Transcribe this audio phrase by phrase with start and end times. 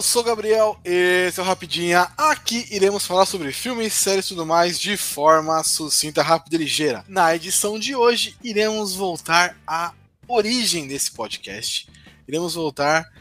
[0.00, 2.10] Eu sou o Gabriel, esse é o Rapidinha.
[2.16, 7.04] Aqui iremos falar sobre filmes, séries e tudo mais de forma sucinta, rápida e ligeira.
[7.06, 9.92] Na edição de hoje, iremos voltar à
[10.26, 11.86] origem desse podcast.
[12.26, 13.12] Iremos voltar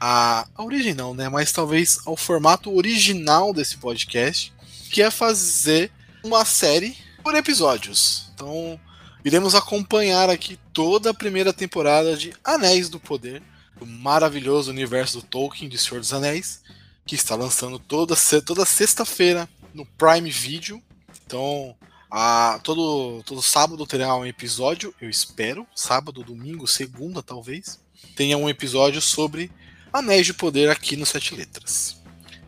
[0.00, 1.28] à, à origem não, né?
[1.28, 4.52] Mas talvez ao formato original desse podcast,
[4.90, 5.92] que é fazer
[6.24, 8.32] uma série por episódios.
[8.34, 8.80] Então,
[9.24, 13.40] iremos acompanhar aqui toda a primeira temporada de Anéis do Poder
[13.78, 16.62] do maravilhoso universo do Tolkien de Senhor dos Anéis,
[17.06, 18.14] que está lançando toda,
[18.44, 20.82] toda sexta-feira no Prime Video.
[21.26, 21.76] Então,
[22.10, 25.66] a, todo, todo sábado terá um episódio, eu espero.
[25.74, 27.80] Sábado, domingo, segunda, talvez.
[28.14, 29.50] Tenha um episódio sobre
[29.92, 32.00] Anéis de Poder aqui no Sete Letras.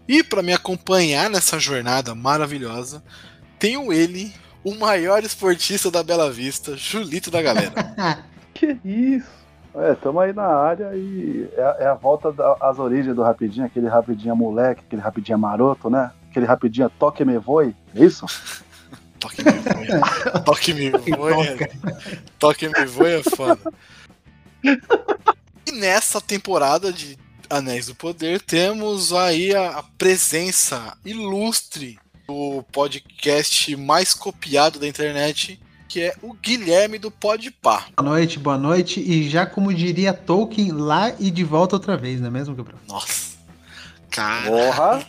[0.09, 3.03] E para me acompanhar nessa jornada maravilhosa,
[3.59, 4.33] tenho ele,
[4.63, 7.75] o maior esportista da Bela Vista, Julito da galera.
[8.55, 9.46] que isso?
[9.79, 13.89] É, estamos aí na área e é, é a volta às origens do Rapidinho, aquele
[13.89, 16.11] Rapidinho moleque, aquele Rapidinho maroto, né?
[16.31, 18.25] Aquele Rapidinho toque me voe, é isso?
[19.21, 20.43] toque me voe.
[20.45, 21.37] toque me voe.
[22.39, 23.61] toque me voe é foda.
[25.67, 27.19] E nessa temporada de
[27.51, 35.61] Anéis do Poder temos aí a, a presença ilustre do podcast mais copiado da internet,
[35.97, 37.87] que é o Guilherme do Podpah.
[37.97, 39.01] Boa noite, boa noite.
[39.01, 42.79] E já como diria Tolkien, lá e de volta outra vez, não é mesmo, Gabriel?
[42.87, 43.39] Nossa.
[44.11, 44.47] Cara.
[44.47, 45.07] Porra.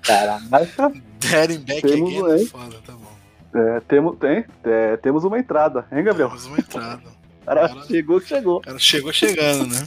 [0.00, 0.92] Caraca.
[1.18, 2.44] Daddy back temos again.
[2.44, 3.18] Um, foda, tá bom.
[3.52, 6.28] É, temos, tem, é, temos uma entrada, hein, Gabriel?
[6.28, 7.02] Temos uma entrada.
[7.44, 8.60] Cara, cara chegou, chegou.
[8.60, 9.84] Cara, chegou chegando, né?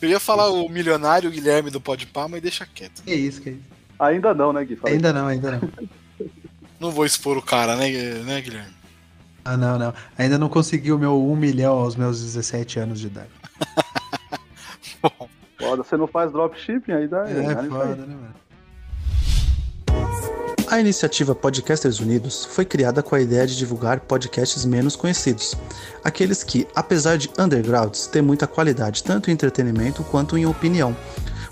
[0.00, 3.02] Eu ia falar o milionário Guilherme do Podpah, mas deixa quieto.
[3.02, 3.60] Que isso, que isso.
[3.98, 4.76] Ainda não, né, Gui?
[4.76, 5.14] Fala ainda aí.
[5.14, 5.70] não, ainda não.
[6.80, 7.90] Não vou expor o cara, né,
[8.24, 8.75] né Guilherme?
[9.46, 9.94] Ah, não, não.
[10.18, 13.30] Ainda não consegui o meu 1 milhão aos meus 17 anos de idade.
[15.56, 17.32] Foda, você não faz dropshipping aí daí.
[17.32, 18.34] É, é foda, né, mano?
[20.68, 25.54] A iniciativa Podcasters Unidos foi criada com a ideia de divulgar podcasts menos conhecidos,
[26.02, 30.94] aqueles que, apesar de undergrounds, têm muita qualidade tanto em entretenimento quanto em opinião.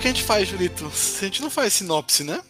[0.00, 0.86] Que a gente faz, Julito?
[0.86, 2.40] A gente não faz sinopse, né?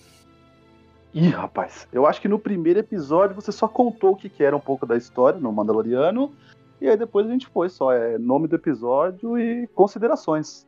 [1.12, 4.56] Ih, rapaz, eu acho que no primeiro episódio você só contou o que, que era
[4.56, 6.32] um pouco da história no Mandaloriano,
[6.80, 10.64] e aí depois a gente foi só, é nome do episódio e considerações.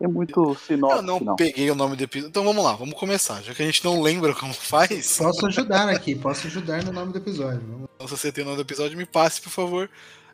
[0.00, 0.98] É muito sinopse.
[0.98, 2.28] Eu não, não, peguei o nome do episódio.
[2.28, 3.42] Então vamos lá, vamos começar.
[3.42, 5.18] Já que a gente não lembra como faz.
[5.18, 7.60] Posso ajudar aqui, posso ajudar no nome do episódio.
[7.66, 7.88] Vamos...
[7.96, 9.90] Então, se você tem o nome do episódio, me passe, por favor.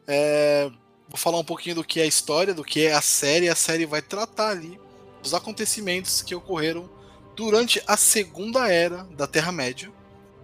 [0.06, 0.70] É...
[1.08, 3.48] Vou falar um pouquinho do que é a história, do que é a série.
[3.48, 4.78] A série vai tratar ali
[5.24, 6.88] dos acontecimentos que ocorreram
[7.34, 9.90] durante a segunda era da Terra-média.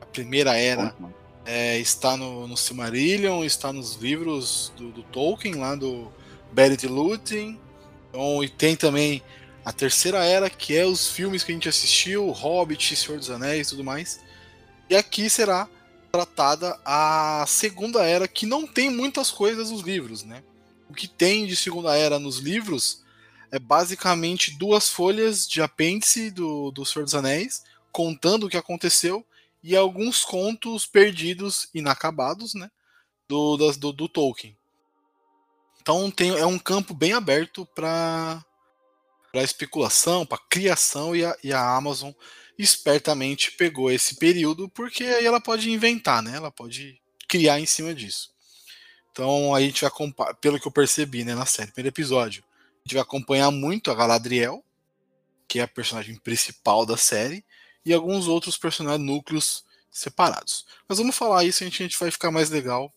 [0.01, 0.97] A primeira era
[1.45, 6.11] é, está no, no Silmarillion, está nos livros do, do Tolkien, lá do
[6.51, 7.61] Beret Lúthien.
[8.09, 9.23] Então, e tem também
[9.65, 13.69] a terceira era, que é os filmes que a gente assistiu, Hobbit, Senhor dos Anéis
[13.69, 14.19] e tudo mais.
[14.89, 15.69] E aqui será
[16.11, 20.43] tratada a segunda era, que não tem muitas coisas nos livros, né?
[20.89, 23.05] O que tem de segunda era nos livros
[23.51, 29.25] é basicamente duas folhas de apêndice do, do Senhor dos Anéis, contando o que aconteceu,
[29.63, 32.71] e alguns contos perdidos, inacabados, né?
[33.29, 34.57] Do, do, do Tolkien.
[35.81, 38.45] Então tem, é um campo bem aberto para
[39.33, 42.11] para especulação, para criação e a, e a Amazon
[42.59, 46.35] espertamente pegou esse período porque aí ela pode inventar, né?
[46.35, 48.33] Ela pode criar em cima disso.
[49.13, 52.43] Então a gente vai pelo que eu percebi, né, na série, primeiro episódio,
[52.81, 54.65] a gente vai acompanhar muito a Galadriel,
[55.47, 57.45] que é a personagem principal da série,
[57.85, 60.67] e alguns outros personagens núcleos separados.
[60.89, 62.93] Mas vamos falar isso, a gente, a gente vai ficar mais legal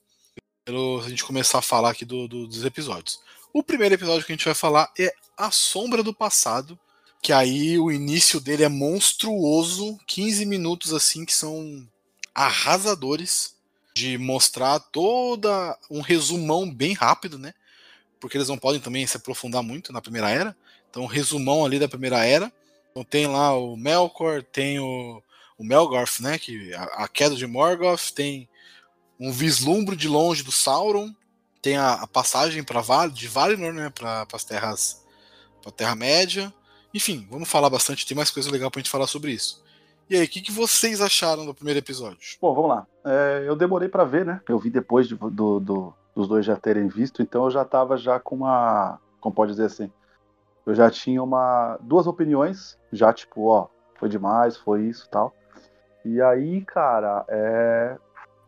[0.64, 3.20] pelo, a gente começar a falar aqui do, do, dos episódios.
[3.52, 6.80] O primeiro episódio que a gente vai falar é A Sombra do Passado,
[7.22, 11.88] que aí o início dele é monstruoso, 15 minutos assim que são
[12.34, 13.56] arrasadores
[13.96, 17.54] de mostrar toda um resumão bem rápido, né?
[18.24, 20.56] Porque eles não podem também se aprofundar muito na primeira era.
[20.90, 22.50] Então, resumão ali da primeira era.
[22.90, 25.22] Então, tem lá o Melkor, tem o,
[25.58, 26.40] o Melgorth, né?
[26.40, 28.48] Que a, a, queda de Morgoth, tem
[29.20, 31.14] um vislumbre de longe do Sauron,
[31.62, 35.06] tem a, a passagem para Val, de Valinor, né, para as terras,
[35.62, 36.54] para Terra Média.
[36.94, 38.08] Enfim, vamos falar bastante.
[38.08, 39.62] Tem mais coisa legal para a gente falar sobre isso.
[40.10, 42.20] E aí, o que, que vocês acharam do primeiro episódio?
[42.42, 42.88] Bom, vamos lá.
[43.04, 44.40] É, eu demorei para ver, né?
[44.48, 47.98] Eu vi depois de, do, do, dos dois já terem visto, então eu já tava
[47.98, 49.92] já com uma, como pode dizer assim,
[50.66, 55.34] eu já tinha uma duas opiniões, já tipo, ó, foi demais, foi isso, tal.
[56.06, 57.98] E aí, cara, é,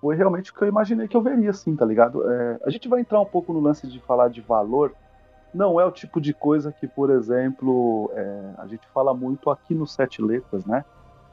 [0.01, 2.29] foi realmente o que eu imaginei que eu veria, assim, tá ligado?
[2.29, 4.94] É, a gente vai entrar um pouco no lance de falar de valor.
[5.53, 9.73] Não é o tipo de coisa que, por exemplo, é, a gente fala muito aqui
[9.73, 10.83] no Sete Letras, né?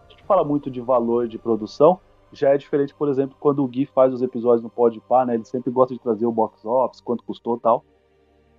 [0.06, 1.98] A gente fala muito de valor de produção.
[2.32, 5.34] Já é diferente, por exemplo, quando o Gui faz os episódios no Podpah, né?
[5.34, 7.84] Ele sempre gosta de trazer o box office, quanto custou tal.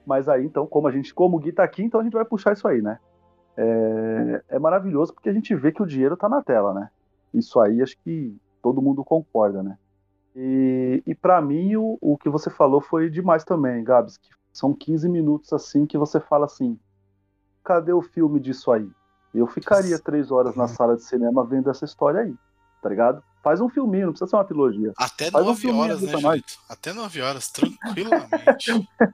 [0.05, 2.25] Mas aí, então, como a gente, como o Gui tá aqui, então a gente vai
[2.25, 2.99] puxar isso aí, né?
[3.55, 6.89] É, é maravilhoso porque a gente vê que o dinheiro tá na tela, né?
[7.33, 9.77] Isso aí acho que todo mundo concorda, né?
[10.35, 14.17] E, e para mim, o, o que você falou foi demais também, Gabs.
[14.17, 16.79] Que são 15 minutos assim que você fala assim:
[17.63, 18.89] cadê o filme disso aí?
[19.33, 22.35] Eu ficaria três horas na sala de cinema vendo essa história aí,
[22.81, 23.23] tá ligado?
[23.43, 24.93] Faz um filminho, não precisa ser uma trilogia.
[24.97, 26.11] Até Faz um 9 filminho horas, né.
[26.17, 26.53] Julito?
[26.69, 28.89] Até 9 horas, tranquilamente.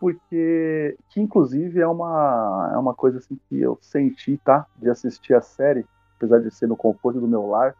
[0.00, 4.66] porque que inclusive é uma, é uma coisa assim que eu senti, tá?
[4.76, 5.84] De assistir a série,
[6.16, 7.74] apesar de ser no conforto do meu lar.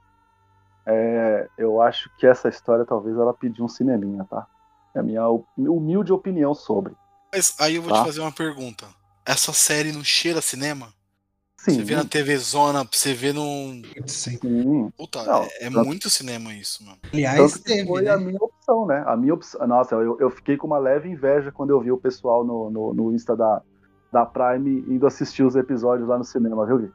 [0.86, 4.46] É, eu acho que essa história talvez ela pediu um cineminha, tá?
[4.94, 5.24] É a minha
[5.56, 6.94] humilde opinião sobre.
[7.32, 8.00] Mas aí eu vou Tá.
[8.00, 8.86] te fazer uma pergunta.
[9.24, 10.88] Essa série não cheira cinema?
[11.58, 13.82] Sim, Você vê na TV Zona, você vê num.
[14.06, 14.90] Sim.
[14.96, 16.98] Puta, Não, é, é tanto- muito cinema isso, mano.
[17.12, 18.10] Aliás, teve, foi né?
[18.12, 19.02] a minha opção, né?
[19.04, 19.66] A minha opção.
[19.66, 22.94] Nossa, eu, eu fiquei com uma leve inveja quando eu vi o pessoal no, no,
[22.94, 23.60] no Insta da,
[24.12, 26.92] da Prime indo assistir os episódios lá no cinema, viu, Gui?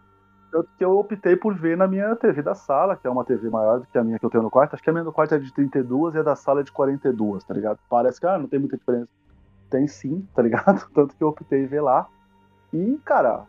[0.49, 3.49] Tanto que eu optei por ver na minha TV da sala, que é uma TV
[3.49, 4.75] maior do que a minha que eu tenho no quarto.
[4.75, 6.71] Acho que a minha no quarto é de 32 e a da sala é de
[6.71, 7.79] 42, tá ligado?
[7.89, 9.09] Parece que ah, não tem muita diferença.
[9.69, 10.87] Tem sim, tá ligado?
[10.95, 12.07] Tanto que eu optei em ver lá.
[12.71, 13.45] E, cara,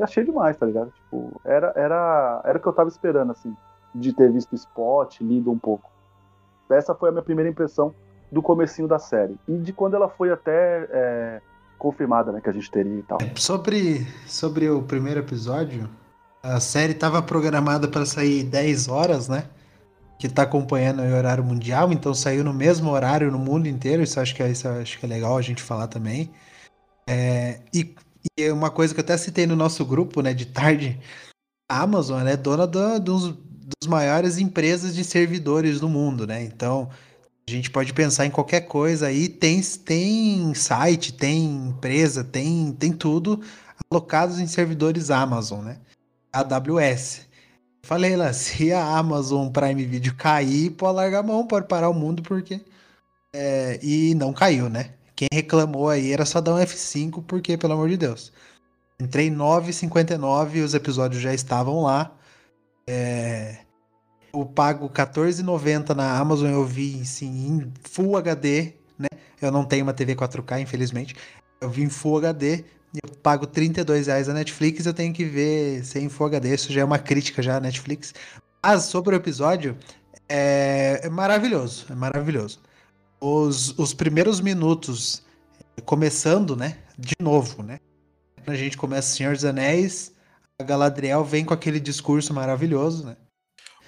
[0.00, 0.92] achei demais, tá ligado?
[0.92, 3.54] Tipo, era, era, era o que eu tava esperando, assim,
[3.94, 5.90] de ter visto spot, lido um pouco.
[6.70, 7.94] Essa foi a minha primeira impressão
[8.30, 9.38] do comecinho da série.
[9.46, 11.40] E de quando ela foi até é,
[11.78, 13.18] confirmada, né, que a gente teria e tal.
[13.36, 15.88] Sobre, sobre o primeiro episódio,
[16.42, 19.44] a série estava programada para sair 10 horas, né?
[20.18, 24.02] Que tá acompanhando o horário mundial, então saiu no mesmo horário no mundo inteiro.
[24.02, 26.30] Isso acho que é, isso acho que é legal a gente falar também.
[27.06, 27.94] É, e,
[28.38, 31.00] e uma coisa que eu até citei no nosso grupo, né, de tarde,
[31.70, 36.42] a Amazon é dona do- dos, dos maiores empresas de servidores do mundo, né?
[36.44, 36.90] Então
[37.48, 42.92] a gente pode pensar em qualquer coisa aí, tem, tem site, tem empresa, tem, tem
[42.92, 43.42] tudo
[43.90, 45.78] alocados em servidores Amazon, né?
[46.32, 47.26] AWS.
[47.84, 51.94] Falei lá, se a Amazon Prime Video cair, pode largar a mão, pode parar o
[51.94, 52.60] mundo, porque.
[53.34, 54.90] é, e não caiu, né?
[55.16, 58.32] Quem reclamou aí era só dar um F5, porque, pelo amor de Deus.
[58.98, 62.12] Entrei 9,59 e os episódios já estavam lá.
[62.86, 63.58] É,
[64.32, 69.08] eu pago R$14,90 na Amazon, eu vi assim, em Full HD, né?
[69.40, 71.14] Eu não tenho uma TV 4K, infelizmente.
[71.60, 72.64] Eu vi em Full HD,
[73.02, 76.80] eu pago 32 reais a Netflix, eu tenho que ver sem Full HD, isso já
[76.80, 78.14] é uma crítica já à Netflix.
[78.62, 79.76] Mas sobre o episódio,
[80.28, 82.60] é, é maravilhoso, é maravilhoso.
[83.20, 85.22] Os, os primeiros minutos,
[85.84, 87.78] começando, né, de novo, né,
[88.46, 90.12] a gente começa Senhor dos Anéis,
[90.60, 93.16] a Galadriel vem com aquele discurso maravilhoso, né.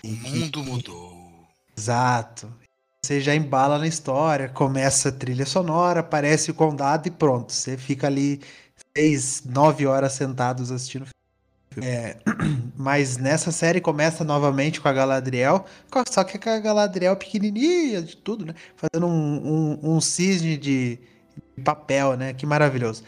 [0.05, 1.47] O mundo mudou.
[1.77, 2.53] Exato.
[3.05, 7.53] Você já embala na história, começa a trilha sonora, aparece o condado e pronto.
[7.53, 8.41] Você fica ali
[8.97, 11.07] seis, nove horas sentados assistindo.
[11.83, 12.17] É,
[12.77, 15.65] mas nessa série começa novamente com a Galadriel,
[16.09, 18.55] só que com a Galadriel pequenininha de tudo, né?
[18.77, 20.99] Fazendo um, um, um cisne de,
[21.57, 22.33] de papel, né?
[22.33, 23.03] Que maravilhoso.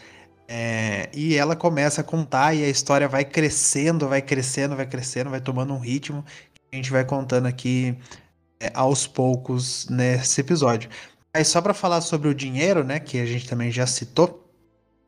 [0.47, 5.29] É, e ela começa a contar e a história vai crescendo, vai crescendo, vai crescendo,
[5.29, 7.95] vai tomando um ritmo que a gente vai contando aqui
[8.59, 10.89] é, aos poucos nesse episódio.
[11.33, 14.51] Aí só para falar sobre o dinheiro, né, que a gente também já citou,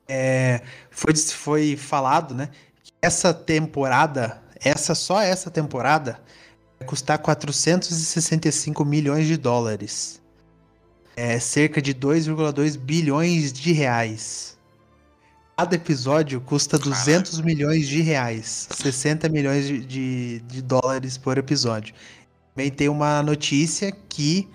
[0.07, 2.49] é, foi, foi falado, né,
[3.01, 6.19] essa temporada, essa só essa temporada,
[6.79, 10.21] vai custar 465 milhões de dólares.
[11.15, 14.57] É cerca de 2,2 bilhões de reais.
[15.57, 21.93] Cada episódio custa 200 milhões de reais, 60 milhões de, de, de dólares por episódio.
[22.55, 24.49] Também tem uma notícia que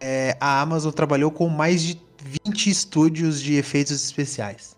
[0.00, 1.98] é, a Amazon trabalhou com mais de
[2.44, 4.76] 20 estúdios de efeitos especiais.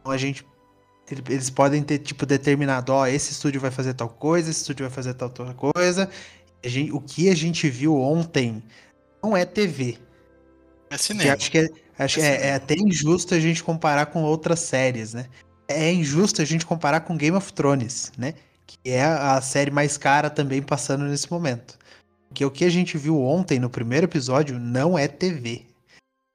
[0.00, 0.46] Então a gente.
[1.28, 4.94] Eles podem ter, tipo, determinado, ó, esse estúdio vai fazer tal coisa, esse estúdio vai
[4.94, 6.08] fazer tal, tal coisa.
[6.64, 8.62] Gente- o que a gente viu ontem
[9.22, 9.98] não é TV.
[10.90, 11.32] É Que cinema.
[11.34, 15.12] acho que é, Acho que é, é até injusto a gente comparar com outras séries,
[15.12, 15.26] né?
[15.68, 18.34] É injusto a gente comparar com Game of Thrones, né?
[18.66, 21.78] Que é a série mais cara também passando nesse momento.
[22.28, 25.66] Porque o que a gente viu ontem no primeiro episódio não é TV.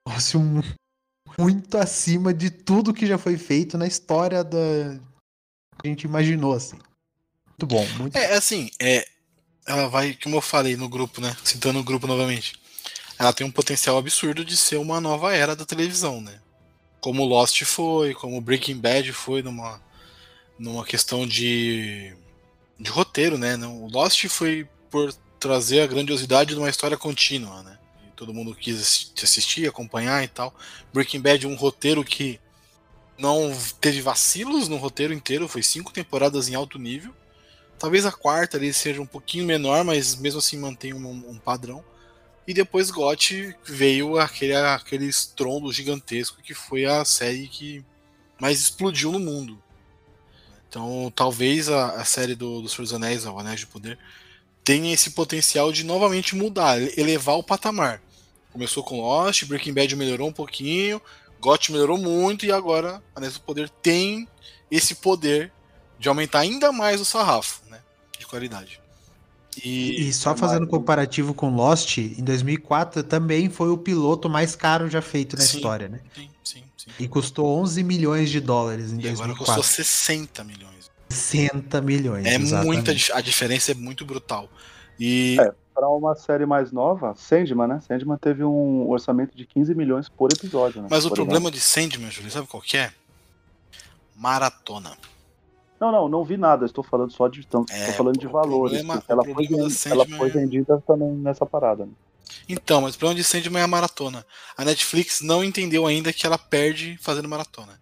[0.07, 0.61] Nossa, um,
[1.37, 4.99] muito acima de tudo que já foi feito na história da.
[5.83, 6.77] A gente imaginou, assim.
[7.47, 7.85] Muito bom.
[7.97, 8.17] Muito...
[8.17, 9.05] É, assim, é,
[9.65, 11.35] ela vai, como eu falei no grupo, né?
[11.43, 12.59] Citando o grupo novamente.
[13.17, 16.39] Ela tem um potencial absurdo de ser uma nova era da televisão, né?
[16.99, 19.81] Como Lost foi, como Breaking Bad foi numa,
[20.59, 22.13] numa questão de,
[22.79, 23.55] de roteiro, né?
[23.57, 27.74] O Lost foi por trazer a grandiosidade de uma história contínua, né?
[28.15, 30.55] Todo mundo quis assistir, acompanhar e tal.
[30.93, 32.39] Breaking Bad, um roteiro que
[33.17, 37.13] não teve vacilos no roteiro inteiro, foi cinco temporadas em alto nível.
[37.77, 41.83] Talvez a quarta ali seja um pouquinho menor, mas mesmo assim mantém um, um padrão.
[42.47, 47.83] E depois GOT veio aquele, aquele estrondo gigantesco que foi a série que
[48.39, 49.61] mais explodiu no mundo.
[50.69, 53.97] Então talvez a, a série do, do Senhor dos Anéis, o Anéis de Poder,
[54.63, 58.01] tenha esse potencial de novamente mudar, elevar o patamar.
[58.55, 61.01] Começou com Lost, Breaking Bad melhorou um pouquinho,
[61.41, 64.29] GOT melhorou muito e agora Anéis do Poder tem
[64.71, 65.51] esse poder
[65.99, 67.81] de aumentar ainda mais o sarrafo né,
[68.17, 68.79] de qualidade.
[69.61, 74.89] E, e só fazendo comparativo com Lost, em 2004 também foi o piloto mais caro
[74.89, 75.99] já feito na sim, história, né?
[76.15, 76.89] Sim, sim, sim.
[76.97, 79.23] E custou 11 milhões de dólares em e 2004.
[79.33, 80.89] agora custou 60 milhões.
[81.09, 82.25] 60 milhões.
[82.25, 84.49] É muita a diferença é muito brutal.
[84.97, 87.81] E é, para uma série mais nova, Sandman, né?
[87.81, 90.81] Sandman teve um orçamento de 15 milhões por episódio.
[90.81, 90.87] Né?
[90.89, 92.93] Mas por o problema de Sandman, Júlio, sabe qual que é?
[94.15, 94.97] Maratona.
[95.77, 96.65] Não, não, não vi nada.
[96.65, 97.41] Estou falando só de.
[97.41, 98.77] Estou é, falando de valores.
[98.77, 101.85] Problema, ela, foi, ela foi vendida também nessa parada.
[101.85, 101.91] Né?
[102.47, 104.25] Então, mas o problema de Sandman é a maratona.
[104.57, 107.77] A Netflix não entendeu ainda que ela perde fazendo maratona.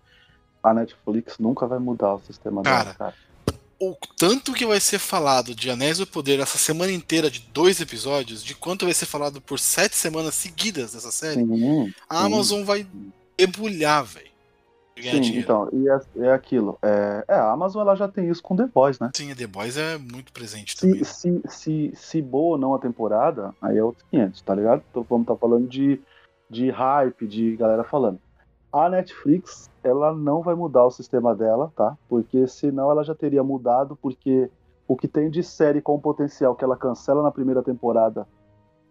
[0.64, 3.14] A Netflix nunca vai mudar o sistema cara, dela, cara.
[3.92, 7.82] O tanto que vai ser falado de Anéis do Poder essa semana inteira de dois
[7.82, 12.26] episódios, de quanto vai ser falado por sete semanas seguidas dessa série, sim, a sim.
[12.26, 12.88] Amazon vai
[13.38, 14.34] debulhar, velho.
[14.96, 15.40] Sim, dinheiro.
[15.40, 16.78] então, e é, é aquilo.
[16.82, 19.10] É, é, a Amazon ela já tem isso com The Boys, né?
[19.14, 21.04] Sim, a The Boys é muito presente se, também.
[21.04, 24.84] Se, se, se boa ou não a temporada, aí é outros 500, tá ligado?
[24.92, 26.00] Então vamos estar tá falando de,
[26.50, 28.20] de hype, de galera falando.
[28.72, 31.98] A Netflix, ela não vai mudar o sistema dela, tá?
[32.08, 34.50] Porque senão ela já teria mudado, porque
[34.88, 38.28] o que tem de série com potencial que ela cancela na primeira temporada,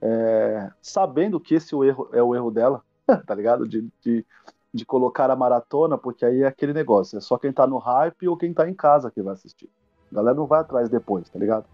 [0.01, 2.83] é, sabendo que esse é o erro, é o erro dela,
[3.27, 3.67] tá ligado?
[3.67, 4.25] De, de
[4.73, 8.27] de colocar a maratona, porque aí é aquele negócio, é só quem tá no hype
[8.27, 9.69] ou quem tá em casa que vai assistir.
[10.11, 11.67] A galera não vai atrás depois, tá ligado?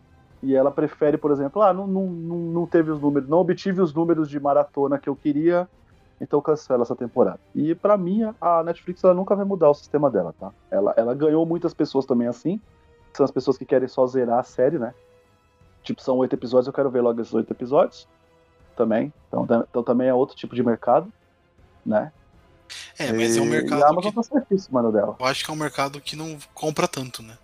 [0.42, 3.94] E ela prefere, por exemplo, ah, não, não, não teve os números, não obtive os
[3.94, 5.68] números de maratona que eu queria,
[6.20, 7.40] então cancela essa temporada.
[7.54, 10.50] E para mim, a Netflix ela nunca vai mudar o sistema dela, tá?
[10.70, 12.60] Ela, ela ganhou muitas pessoas também assim,
[13.12, 14.94] são as pessoas que querem só zerar a série, né?
[15.82, 18.08] Tipo, são oito episódios, eu quero ver logo esses oito episódios
[18.76, 19.12] também.
[19.28, 21.12] Então, então também é outro tipo de mercado,
[21.84, 22.12] né?
[22.98, 23.80] É, mas é um mercado.
[23.80, 24.16] E a Amazon que...
[24.16, 25.16] tá certíssima no dela.
[25.18, 27.38] Eu acho que é um mercado que não compra tanto, né?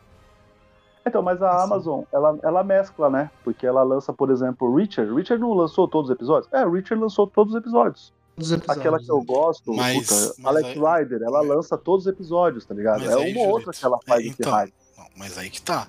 [1.06, 1.64] Então, mas a assim.
[1.64, 3.30] Amazon, ela, ela mescla, né?
[3.42, 5.12] Porque ela lança, por exemplo, Richard.
[5.14, 6.50] Richard não lançou todos os episódios?
[6.52, 8.12] É, Richard lançou todos os episódios.
[8.34, 9.24] Todos os episódios Aquela que eu né?
[9.26, 11.02] gosto, mas, puta, mas Alex aí...
[11.02, 13.00] Rider, ela lança todos os episódios, tá ligado?
[13.00, 14.52] Mas é aí, uma outra que ela faz é, então,
[14.96, 15.88] não, Mas aí que tá.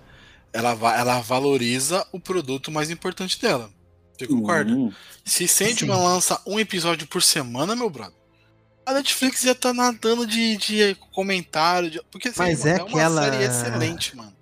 [0.54, 3.70] Ela, ela valoriza o produto mais importante dela.
[4.18, 4.72] Você concorda?
[4.72, 4.92] Uhum.
[5.26, 8.16] Se Sandman lança um episódio por semana, meu brother,
[8.86, 11.90] a Netflix já tá nadando de, de comentário.
[11.90, 13.22] De, porque assim, Mas é, é aquela...
[13.22, 14.34] uma série excelente, mano.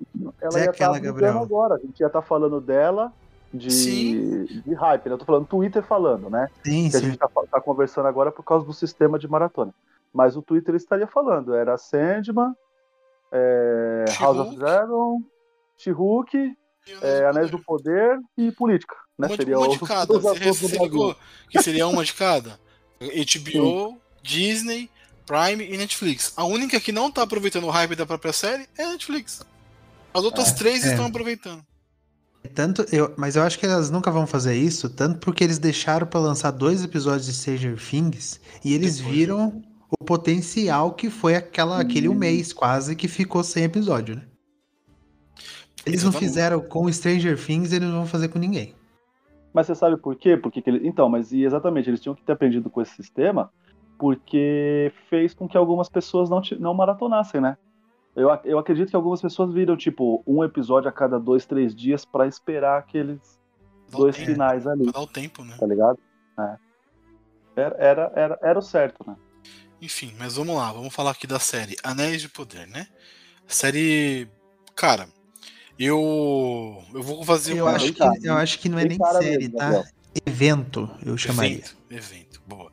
[0.42, 1.40] Ela é ia aquela, tá Gabriel.
[1.40, 1.76] agora.
[1.76, 3.12] A gente ia estar tá falando dela
[3.54, 5.06] de, de hype.
[5.06, 5.14] Né?
[5.14, 6.50] Eu tô falando Twitter falando, né?
[6.64, 6.98] Sim, que sim.
[6.98, 9.74] a gente tá, tá, conversando agora por causa do sistema de maratona.
[10.12, 11.54] Mas o Twitter estaria falando.
[11.54, 12.54] Era Sandman,
[13.32, 15.22] é, House of Dragon,
[15.78, 16.56] She-Hulk,
[17.02, 18.96] é, Anéis do Poder e Política.
[19.18, 19.28] Né?
[19.28, 20.20] Uma, seria uma de cada.
[20.20, 21.16] Você ligou
[21.50, 22.60] que seria uma de cada?
[23.00, 24.90] HBO, Disney,
[25.26, 26.34] Prime e Netflix.
[26.36, 29.46] A única que não tá aproveitando o hype da própria série é a Netflix.
[30.14, 30.92] As outras é, três é.
[30.92, 31.66] estão aproveitando.
[32.54, 36.06] Tanto eu, mas eu acho que elas nunca vão fazer isso, tanto porque eles deixaram
[36.06, 41.36] para lançar dois episódios de Stranger Things e eles Depois, viram o potencial que foi
[41.36, 44.24] aquela, aquele um mês quase que ficou sem episódio, né?
[45.86, 46.04] Eles Exatamente.
[46.04, 48.76] não fizeram com Stranger Things, eles não vão fazer com ninguém.
[49.54, 50.36] Mas você sabe por quê?
[50.36, 50.88] Porque ele...
[50.88, 53.52] então, mas e exatamente, eles tinham que ter aprendido com esse sistema
[53.98, 57.58] porque fez com que algumas pessoas não, não maratonassem, né?
[58.16, 62.06] Eu, eu acredito que algumas pessoas viram, tipo, um episódio a cada dois, três dias
[62.06, 63.20] para esperar aqueles
[63.90, 64.84] Dá dois tempo, finais ali.
[64.84, 65.56] Pra dar o tempo, né?
[65.60, 65.98] Tá ligado?
[66.40, 66.56] É.
[67.56, 69.16] Era, era, era, era o certo, né?
[69.82, 72.88] Enfim, mas vamos lá, vamos falar aqui da série Anéis de Poder, né?
[73.48, 74.28] Série.
[74.76, 75.08] Cara,
[75.78, 76.82] eu.
[76.94, 79.38] Eu vou fazer Eu uma- acho, que, eu acho que não é tem nem série,
[79.40, 79.64] mesmo, tá?
[79.72, 79.84] Gabriel.
[80.26, 81.58] Evento, eu chamaria.
[81.58, 82.72] Evento, evento, boa.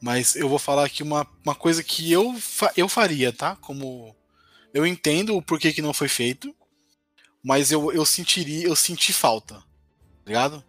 [0.00, 3.56] Mas eu vou falar aqui uma, uma coisa que eu, fa- eu faria, tá?
[3.56, 4.14] Como.
[4.74, 6.54] Eu entendo o porquê que não foi feito,
[7.44, 9.64] mas eu, eu sentiria, eu senti falta, tá
[10.26, 10.64] ligado?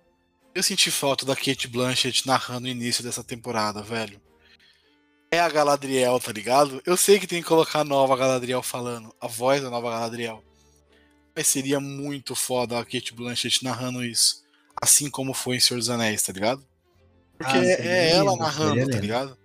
[0.53, 4.21] Eu senti falta da Kate Blanchett narrando o início dessa temporada, velho.
[5.31, 6.81] É a Galadriel, tá ligado?
[6.85, 10.43] Eu sei que tem que colocar a nova Galadriel falando, a voz da nova Galadriel.
[11.35, 14.43] Mas seria muito foda a Kate Blanchett narrando isso.
[14.79, 16.63] Assim como foi em Senhor dos Anéis, tá ligado?
[17.35, 19.37] Porque Ah, é- é ela narrando, tá ligado?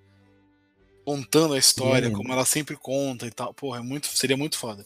[1.08, 2.18] Contando a história, lindo.
[2.18, 3.54] como ela sempre conta e tal.
[3.54, 4.84] Porra, é muito, seria muito foda.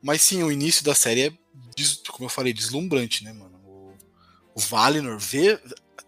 [0.00, 1.32] Mas sim, o início da série é,
[2.10, 3.60] como eu falei, deslumbrante, né, mano?
[3.62, 3.94] O,
[4.54, 5.60] o Valinor, ver,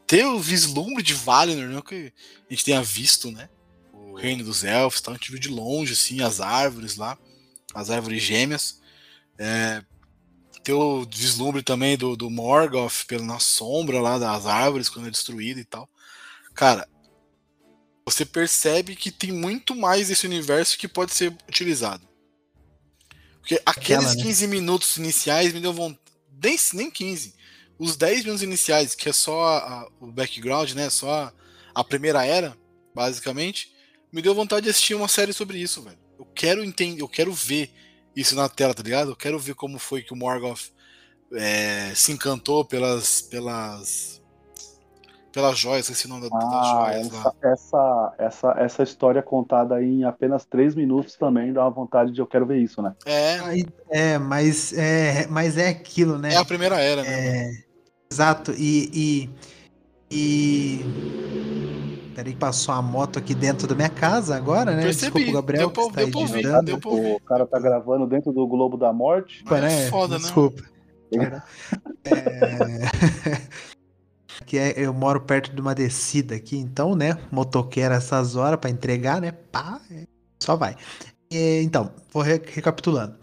[0.06, 2.10] ter o vislumbre de Valinor, não que
[2.48, 3.50] a gente tenha visto, né?
[3.92, 7.18] O reino dos elfos, tal, a gente viu de longe, assim, as árvores lá,
[7.74, 8.80] as árvores gêmeas.
[9.36, 9.84] É,
[10.64, 15.10] ter o vislumbre também do, do Morgoth pela na sombra lá das árvores quando é
[15.10, 15.86] destruído e tal.
[16.54, 16.88] Cara,
[18.10, 22.06] você percebe que tem muito mais desse universo que pode ser utilizado.
[23.40, 24.22] Porque aqueles Aquela, né?
[24.22, 26.00] 15 minutos iniciais me deu vontade.
[26.42, 27.34] Nem, nem 15.
[27.78, 30.90] Os 10 minutos iniciais, que é só a- o background, né?
[30.90, 31.32] Só a,
[31.74, 32.56] a primeira era,
[32.94, 33.72] basicamente,
[34.12, 35.98] me deu vontade de assistir uma série sobre isso, velho.
[36.18, 37.70] Eu quero entender, eu quero ver
[38.16, 39.12] isso na tela, tá ligado?
[39.12, 40.72] Eu quero ver como foi que o Morgoth
[41.32, 43.20] é, se encantou pelas.
[43.22, 44.20] pelas.
[45.38, 47.20] Pelas joias, esse nome da- das Ah, joias lá.
[47.20, 52.20] essa, essa, essa, essa história contada em apenas três minutos também dá uma vontade de
[52.20, 52.92] eu quero ver isso, né?
[53.06, 53.38] É,
[53.88, 56.34] É, mas é, mas é aquilo, né?
[56.34, 57.08] é a primeira era, né?
[57.08, 57.50] É,
[58.12, 58.52] exato.
[58.58, 59.30] E, e,
[60.10, 60.84] e...
[62.16, 64.82] Peraí que passou a moto aqui dentro da minha casa agora, né?
[64.82, 66.90] Percebi, Desculpa Gabriel deu pra- que está deu pra.
[66.90, 69.44] O cara tá gravando dentro do Globo da Morte.
[69.44, 69.88] Mas é né?
[69.88, 70.20] foda, né?
[70.24, 70.62] Desculpa.
[72.04, 73.77] É...
[74.48, 77.18] que é- eu moro perto de uma descida aqui, então, né?
[77.30, 79.30] Motoqueiro essas horas pra entregar, né?
[79.32, 80.06] Pá, é,
[80.42, 80.74] só vai.
[81.30, 83.14] É, então, vou re- recapitulando.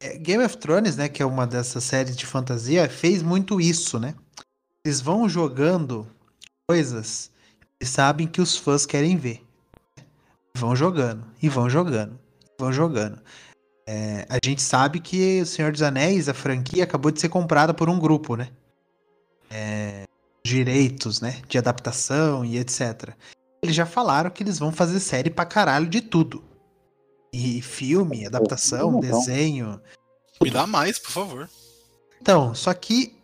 [0.00, 1.08] É, Game of Thrones, né?
[1.08, 4.14] Que é uma dessas séries de fantasia, fez muito isso, né?
[4.86, 6.06] Eles vão jogando
[6.68, 7.30] coisas
[7.80, 9.44] e sabem que os fãs querem ver.
[10.56, 13.20] Vão jogando, e vão jogando, e vão jogando.
[13.86, 17.74] É, a gente sabe que O Senhor dos Anéis, a franquia, acabou de ser comprada
[17.74, 18.50] por um grupo, né?
[19.50, 20.04] É,
[20.44, 21.40] direitos, né?
[21.48, 23.10] De adaptação e etc.
[23.62, 26.42] Eles já falaram que eles vão fazer série pra caralho de tudo.
[27.32, 29.00] E filme, adaptação, Então.
[29.00, 29.80] desenho.
[30.42, 31.50] Me dá mais, por favor.
[32.20, 33.14] Então, só que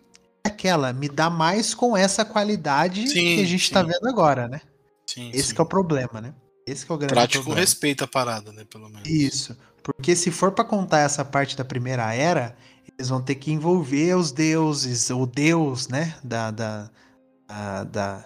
[0.44, 3.88] é aquela, me dá mais com essa qualidade Sim, que a gente tá sim.
[3.90, 4.60] vendo agora, né?
[5.06, 5.54] Sim, Esse sim.
[5.54, 6.34] que é o problema, né?
[6.66, 7.60] Esse que é o grande Trate com problema.
[7.60, 8.64] respeito a parada, né?
[8.68, 9.08] Pelo menos.
[9.08, 9.56] Isso.
[9.82, 12.56] Porque se for pra contar essa parte da primeira era,
[12.92, 16.14] eles vão ter que envolver os deuses, o deus, né?
[16.24, 16.90] Da, da,
[17.46, 18.24] da, da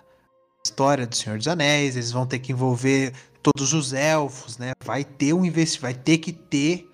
[0.64, 4.72] história do Senhor dos Anéis, eles vão ter que envolver todos os elfos, né?
[4.84, 6.88] Vai ter um investi vai ter que ter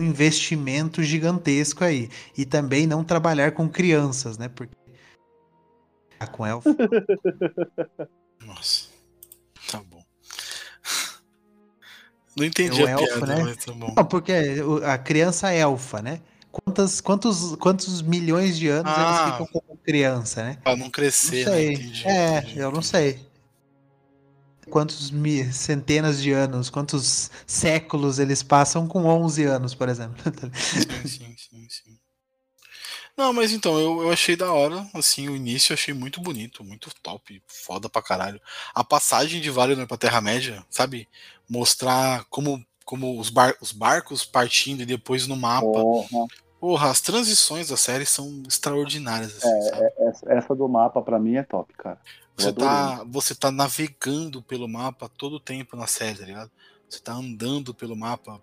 [0.00, 2.08] um investimento gigantesco aí.
[2.36, 4.48] E também não trabalhar com crianças, né?
[4.48, 4.74] Porque
[6.18, 6.68] ah, com elfo.
[8.44, 8.88] Nossa.
[9.70, 10.02] Tá bom.
[12.36, 13.54] Não entendi É o a elfo, piada, né?
[13.54, 13.74] tá.
[13.74, 14.32] Não, porque
[14.84, 16.20] a criança elfa, né?
[16.74, 19.02] Quantas, quantos, quantos milhões de anos Ah.
[19.02, 20.58] eles ficam como criança, né?
[20.62, 21.52] Pra não Não crescer, né?
[21.52, 21.72] sei.
[21.74, 23.24] Entendi, é, entendi, eu não sei.
[24.68, 30.16] Quantos mi- centenas de anos, quantos séculos eles passam com 11 anos, por exemplo.
[30.58, 31.98] Sim, sim, sim, sim.
[33.16, 36.64] Não, mas então, eu, eu achei da hora, assim, o início eu achei muito bonito,
[36.64, 38.40] muito top, foda pra caralho.
[38.74, 41.06] A passagem de Valinor pra Terra-média, sabe?
[41.48, 45.66] Mostrar como, como os, bar- os barcos partindo e depois no mapa.
[46.64, 49.92] Porra, as transições da série são extraordinárias, assim, É, sabe?
[49.98, 51.98] essa, essa do mapa pra mim é top, cara.
[52.38, 52.70] Eu Você adorei.
[52.70, 56.50] tá, você tá navegando pelo mapa todo o tempo na série, tá ligado?
[56.88, 58.40] Você tá andando pelo mapa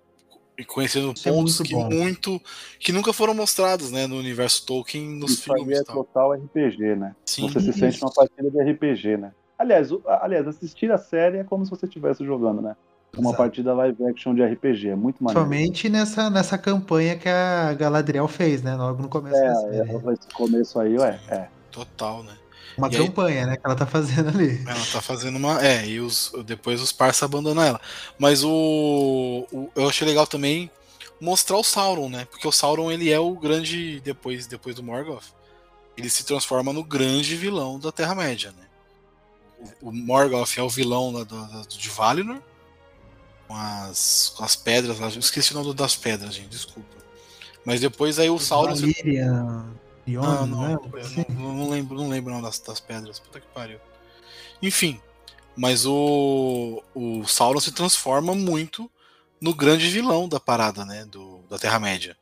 [0.56, 1.90] e conhecendo Isso é pontos muito que bom.
[1.90, 2.42] muito
[2.80, 5.96] que nunca foram mostrados, né, no universo Tolkien, nos Isso aí filmes é e tal.
[5.96, 7.16] total RPG, né?
[7.26, 7.50] Sim.
[7.50, 9.32] Você se sente numa partida de RPG, né?
[9.58, 9.90] Aliás,
[10.22, 12.76] aliás, assistir a série é como se você estivesse jogando, né?
[13.18, 13.38] Uma Exato.
[13.38, 15.46] partida live action de RPG, é muito maneiro.
[15.48, 18.74] Principalmente nessa, nessa campanha que a Galadriel fez, né?
[18.76, 19.78] Logo no começo da É, série.
[19.92, 21.48] é, esse começo aí, ué, é.
[21.70, 22.34] Total, né?
[22.78, 23.58] Uma e aí- campanha, né?
[23.58, 24.62] Que ela tá fazendo ali.
[24.66, 25.62] Ela tá fazendo uma.
[25.66, 27.82] É, e os, depois os parça abandonam ela.
[28.18, 30.72] Mas o, o- Eu achei legal também
[31.20, 32.26] mostrar o Sauron, né?
[32.32, 34.00] Porque o Sauron ele é o grande.
[34.00, 35.26] Depois, depois do Morgoth,
[35.98, 38.66] ele se transforma no grande vilão da Terra-média, né?
[39.82, 42.38] O, o Morgoth é o vilão da, da- da- de Valinor.
[43.52, 45.10] Com as, com as pedras lá.
[45.10, 46.96] Eu esqueci o nome das pedras, gente, desculpa.
[47.66, 48.76] Mas depois aí o Sauron.
[48.76, 49.26] se- Valyria,
[50.08, 50.78] Ion, Não, não, né?
[51.30, 53.20] não, não lembro, não lembro não das, das pedras.
[53.20, 53.80] Puta que pariu.
[54.62, 55.00] Enfim,
[55.56, 58.90] mas o, o Sauron se transforma muito
[59.40, 61.04] no grande vilão da parada, né?
[61.06, 62.16] Do, da Terra-média.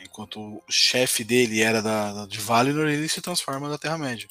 [0.00, 4.28] Enquanto o chefe dele era da, da- de Valinor, ele se transforma na Terra-média.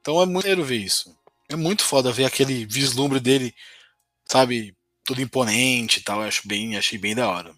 [0.00, 1.16] Então é muito maneiro ver isso.
[1.48, 3.54] É muito foda ver aquele vislumbre dele,
[4.26, 4.76] sabe,
[5.08, 6.20] tudo imponente e tal.
[6.20, 7.52] Eu acho bem, achei bem da hora.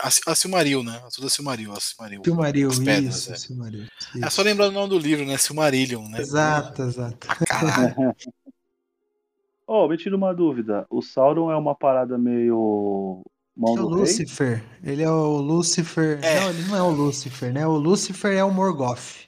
[0.00, 1.02] A, a Silmaril, né?
[1.12, 2.22] Tudo a Silmaril, a Silmaril.
[2.24, 3.36] Silmaril, As pedras, isso, é.
[3.36, 3.82] Silmaril.
[4.14, 4.30] É isso.
[4.30, 5.36] só lembrar o nome do livro, né?
[5.36, 6.20] Silmarillion, né?
[6.20, 7.26] Exato, exato.
[7.28, 7.94] Ah, caralho.
[9.66, 10.86] Ó, me tira uma dúvida.
[10.90, 13.22] O Sauron é uma parada meio.
[13.56, 14.00] Mão É o do rei?
[14.04, 14.64] Lucifer.
[14.84, 16.18] Ele é o Lucifer.
[16.22, 16.40] É.
[16.40, 17.66] Não, ele não é o Lucifer, né?
[17.66, 19.26] O Lucifer é o Morgoth.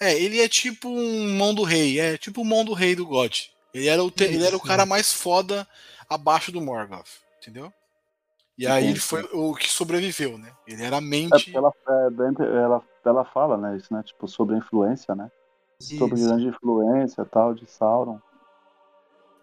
[0.00, 3.04] É, ele é tipo um mão do rei, é tipo o mão do rei do
[3.06, 3.34] God.
[3.74, 5.66] Ele era o, te- ele era o cara mais foda
[6.08, 7.08] abaixo do Morgoth,
[7.40, 7.72] entendeu?
[8.56, 10.52] E aí ele foi o que sobreviveu, né?
[10.66, 11.30] Ele era a É mente.
[11.30, 13.76] porque ela, é, dentro- ela, ela fala, né?
[13.76, 14.02] Isso, né?
[14.02, 15.30] Tipo, sobre a influência, né?
[15.80, 18.20] Sobre grande influência tal, de Sauron.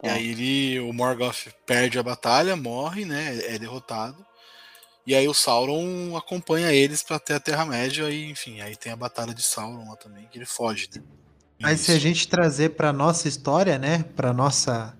[0.04, 3.38] E aí ele, o Morgoth perde a batalha, morre, né?
[3.56, 4.23] É derrotado.
[5.08, 8.95] E aí o Sauron acompanha eles pra ter a Terra-média e, enfim, aí tem a
[8.97, 11.01] batalha de Sauron lá também, que ele foge, né?
[11.62, 14.97] Mas se a gente trazer para nossa história, né, para nossa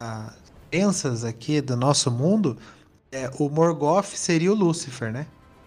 [0.00, 0.32] a,
[0.72, 2.56] crenças aqui do nosso mundo,
[3.12, 5.26] é, o Morgoth seria o Lúcifer, né?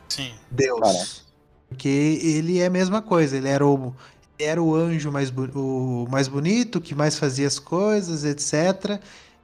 [0.10, 0.34] Sim.
[0.50, 0.80] Deus.
[0.80, 1.26] Caraca.
[1.70, 3.94] Porque ele é a mesma coisa, ele era o
[4.38, 9.00] era o anjo mais, o mais bonito, que mais fazia as coisas, etc.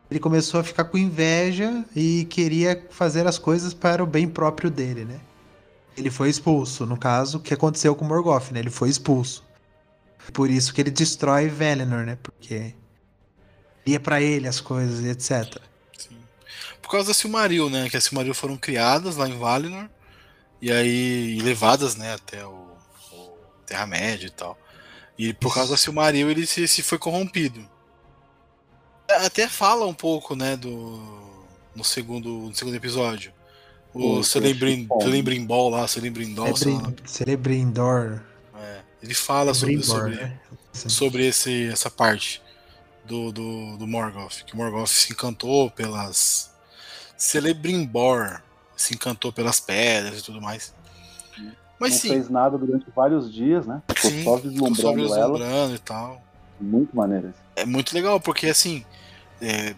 [0.09, 4.69] Ele começou a ficar com inveja e queria fazer as coisas para o bem próprio
[4.69, 5.21] dele, né?
[5.95, 8.59] Ele foi expulso, no caso, o que aconteceu com o Morgoth, né?
[8.59, 9.43] Ele foi expulso.
[10.33, 12.17] Por isso que ele destrói Valinor, né?
[12.21, 12.73] Porque
[13.85, 15.59] ia pra ele as coisas, e etc.
[15.97, 16.17] Sim.
[16.81, 17.89] Por causa da Silmaril, né?
[17.89, 19.89] Que as Silmaril foram criadas lá em Valinor
[20.61, 22.51] e aí e levadas, né, até o,
[23.11, 23.33] o
[23.65, 24.57] Terra-média e tal.
[25.17, 27.67] E por causa da Silmaril ele se, se foi corrompido.
[29.07, 31.19] É, Até fala um pouco, né, do
[31.75, 33.33] no segundo, no segundo episódio.
[33.93, 34.23] O.
[34.23, 36.55] Celebrimbol lá, Celebrindol.
[36.55, 38.21] Celebrin- Celebrindor.
[38.55, 40.39] É, ele fala sobre, sobre, né?
[40.73, 42.41] sobre esse, essa parte
[43.05, 44.43] do, do, do Morgoth.
[44.45, 46.51] Que o Morgoth se encantou pelas.
[47.17, 48.41] Celebrimbor
[48.75, 50.73] se encantou pelas pedras e tudo mais.
[51.79, 53.81] Mas não sim, fez nada durante vários dias, né?
[53.89, 55.33] Ficou sim, só ficou só vislumbrando ela.
[55.39, 56.23] vislumbrando e tal.
[56.59, 57.39] Muito maneiro isso.
[57.55, 58.85] É muito legal, porque assim.
[59.41, 59.75] é,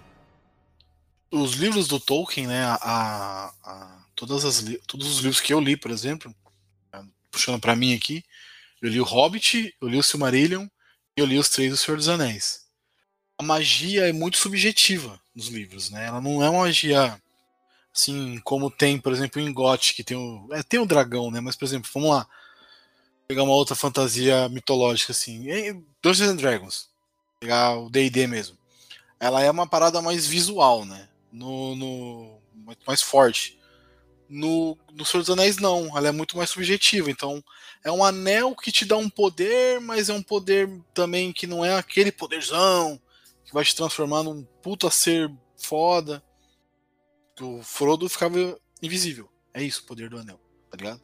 [1.32, 2.64] os livros do Tolkien, né?
[2.82, 6.34] A, a- todas as, li- todos os livros que eu li, por exemplo,
[6.92, 8.24] ah, puxando pra mim aqui,
[8.82, 10.68] eu li o Hobbit, eu li o Silmarillion
[11.18, 12.63] e eu li os Três do Senhor dos Anéis.
[13.38, 16.06] A magia é muito subjetiva nos livros, né?
[16.06, 17.20] Ela não é uma magia
[17.94, 20.48] assim como tem, por exemplo, em GOT, que tem o.
[20.52, 21.40] É, tem o dragão, né?
[21.40, 22.28] Mas, por exemplo, vamos lá.
[23.28, 25.46] Pegar uma outra fantasia mitológica, assim.
[26.02, 26.90] Dungeons and Dragons.
[27.40, 28.58] Pegar o DD mesmo.
[29.20, 31.08] Ela é uma parada mais visual, né?
[31.32, 31.76] No.
[31.76, 32.42] no
[32.86, 33.60] mais forte.
[34.28, 35.96] No, no Senhor dos Anéis, não.
[35.98, 37.12] Ela é muito mais subjetiva.
[37.12, 37.44] Então,
[37.84, 41.64] é um anel que te dá um poder, mas é um poder também que não
[41.64, 43.00] é aquele poderzão
[43.54, 46.24] que vai te transformar num puta ser foda.
[47.40, 49.30] O Frodo ficava invisível.
[49.54, 50.40] É isso o poder do anel,
[50.72, 51.02] tá ligado?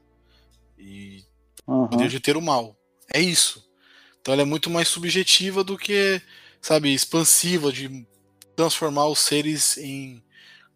[0.76, 1.24] E
[1.68, 1.88] Aham.
[1.88, 2.76] poder de ter o mal.
[3.14, 3.70] É isso.
[4.20, 6.20] Então ela é muito mais subjetiva do que,
[6.60, 8.08] sabe, expansiva de
[8.56, 10.24] transformar os seres em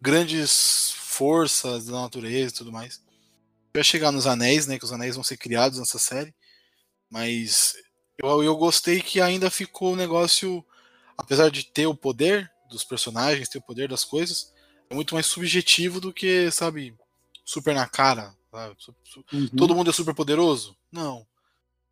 [0.00, 3.02] grandes forças da natureza e tudo mais.
[3.74, 4.78] Vai chegar nos anéis, né?
[4.78, 6.32] Que os anéis vão ser criados nessa série.
[7.10, 7.74] Mas
[8.16, 10.64] eu, eu gostei que ainda ficou o negócio,
[11.16, 14.52] apesar de ter o poder dos personagens, ter o poder das coisas,
[14.90, 16.94] é muito mais subjetivo do que, sabe,
[17.44, 18.34] super na cara.
[18.50, 18.76] sabe?
[19.32, 19.48] Uhum.
[19.56, 20.76] Todo mundo é super poderoso?
[20.90, 21.26] Não.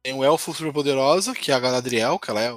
[0.03, 2.53] Tem o elfo super poderosa, que é a Galadriel, que ela é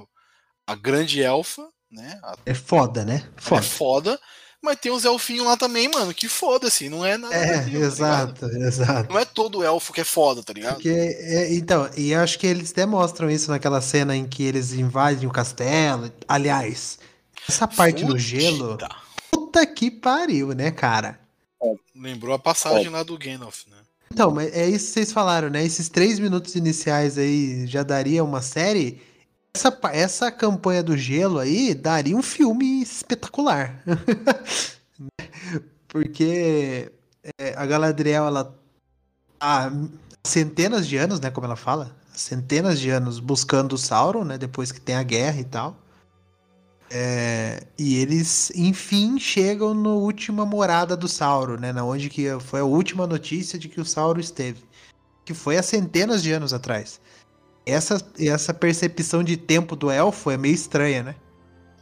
[0.66, 2.20] a grande elfa, né?
[2.24, 3.30] A- É foda, né?
[3.50, 4.20] Ela é Foda.
[4.62, 7.36] Mas tem os elfinhos lá também, mano, que foda-se, não é nada.
[7.36, 9.14] É, tá exato, exato.
[9.14, 10.76] Não é todo elfo que é foda, tá ligado?
[10.76, 14.74] Porque, é, então, e eu acho que eles demonstram isso naquela cena em que eles
[14.74, 16.12] invadem o castelo.
[16.28, 16.98] Aliás,
[17.48, 18.90] essa parte do gelo, Fudida.
[19.32, 21.20] puta que pariu, né, cara?
[21.96, 23.78] Lembrou a passagem lá do Gandalf, né?
[24.12, 25.64] Então, mas é isso que vocês falaram, né?
[25.64, 29.02] Esses três minutos iniciais aí já daria uma série.
[29.56, 33.82] Essa, essa campanha do gelo aí daria um filme espetacular.
[35.88, 36.92] Porque
[37.40, 38.54] é, a Galadriel, ela
[39.40, 39.72] há
[40.26, 41.32] centenas de anos, né?
[41.32, 44.38] Como ela fala, centenas de anos buscando o Sauron, né?
[44.38, 45.80] Depois que tem a guerra e tal.
[46.92, 51.72] É, e eles, enfim, chegam na última morada do Sauro, né?
[51.72, 54.62] Na onde que foi a última notícia de que o Sauro esteve.
[55.24, 57.00] Que foi há centenas de anos atrás.
[57.66, 61.16] Essa, essa percepção de tempo do elfo é meio estranha, né?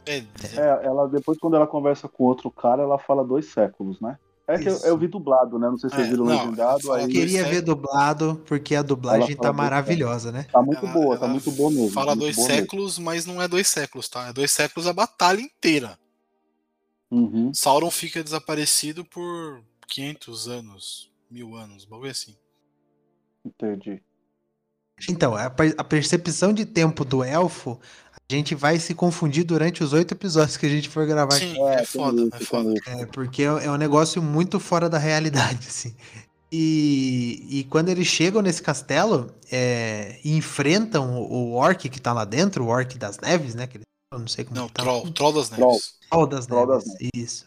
[0.06, 0.18] É,
[0.56, 4.18] É, ela depois, quando ela conversa com outro cara, ela fala dois séculos, né?
[4.46, 5.68] É que eu, eu vi dublado, né?
[5.70, 6.82] Não sei se vocês É, viram não, legendado.
[6.82, 7.64] fala Aí Queria ver séculos.
[7.64, 10.44] dublado, porque a dublagem tá maravilhosa, né?
[10.52, 11.90] tá muito ela- boa, tá ela muito boa mesmo.
[11.90, 12.60] Fala muito dois boa mesmo.
[12.62, 14.28] séculos, mas não é dois séculos, tá?
[14.28, 15.98] É dois séculos a batalha inteira.
[17.10, 17.52] Uhum.
[17.54, 22.36] Sauron fica desaparecido por 500 anos, mil anos, bagulho assim.
[23.44, 24.02] Entendi.
[25.08, 27.78] Então, a, per- a percepção de tempo do elfo,
[28.12, 31.46] a gente vai se confundir durante os oito episódios que a gente for gravar aqui.
[31.54, 32.74] Sim, É, é, tem foda, é foda.
[32.86, 35.94] É, porque é é um negócio muito fora da realidade, assim.
[36.52, 42.12] E, e quando eles chegam nesse castelo é, e enfrentam o, o orc que tá
[42.12, 43.66] lá dentro, o orc das neves, né?
[43.66, 44.82] Que eles, eu não sei como Não, que tá.
[44.82, 45.94] troll, troll das neves.
[46.08, 47.46] Troll das Troll das neves, isso.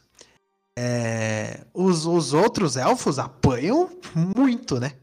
[0.78, 4.94] É, os, os outros elfos apanham muito, né?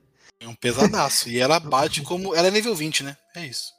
[0.44, 1.28] É um pesadaço.
[1.28, 2.34] E ela bate como.
[2.34, 3.16] Ela é nível 20, né?
[3.34, 3.72] É isso.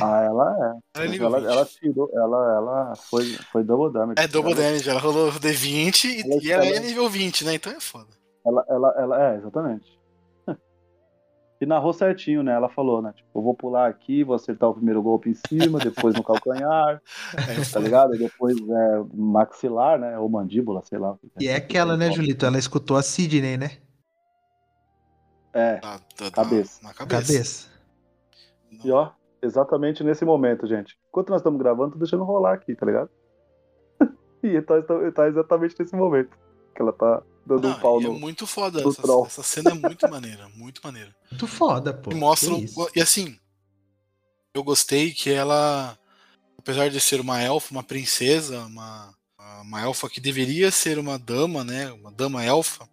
[0.00, 1.10] Ah, ela Ela é é.
[1.10, 1.50] nível Ela, 20.
[1.50, 4.14] ela tirou, ela, ela foi, foi double damage.
[4.18, 7.44] É double ela, damage, ela rolou D20 e, Ela- e ela é ela- nível 20,
[7.44, 7.54] né?
[7.54, 8.08] Então é foda.
[8.46, 9.84] Ela, ela, ela, é, exatamente.
[11.60, 12.52] E narrou certinho, né?
[12.52, 13.12] Ela falou, né?
[13.16, 17.00] Tipo, eu vou pular aqui, vou acertar o primeiro golpe em cima, depois no calcanhar,
[17.36, 18.14] É tá ligado?
[18.14, 20.18] E depois é, maxilar, né?
[20.18, 21.14] Ou mandíbula, sei lá.
[21.40, 22.44] E é aquela, né, Julito?
[22.44, 23.70] Ela escutou a Sidney, né?
[25.56, 26.80] É, Na, na- Cabeça.
[26.82, 27.32] Na cabeça.
[27.32, 27.68] Cabeça.
[28.84, 30.98] e ó, exatamente nesse momento, gente.
[31.08, 33.08] Enquanto nós estamos gravando, tô deixando rolar aqui, tá ligado?
[34.42, 36.36] e tá, tá, tá exatamente nesse momento
[36.74, 38.18] que ela tá dando Não, um pau é no.
[38.18, 38.86] muito foda.
[38.86, 39.24] Essa, troll.
[39.24, 41.16] essa cena é muito maneira, muito maneira.
[41.30, 42.10] Muito foda, pô.
[42.12, 42.66] E.
[42.94, 43.38] E assim,
[44.52, 45.98] eu gostei que ela,
[46.58, 49.14] apesar de ser uma elfa, uma princesa, uma,
[49.62, 51.90] uma elfa que deveria ser uma dama, né?
[51.92, 52.86] Uma dama elfa,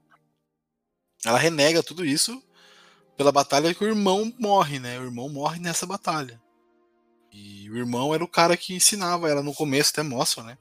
[1.25, 2.41] ela renega tudo isso
[3.17, 4.99] pela batalha que o irmão morre, né?
[4.99, 6.41] O irmão morre nessa batalha.
[7.31, 10.57] E o irmão era o cara que ensinava ela no começo, até mostra, né?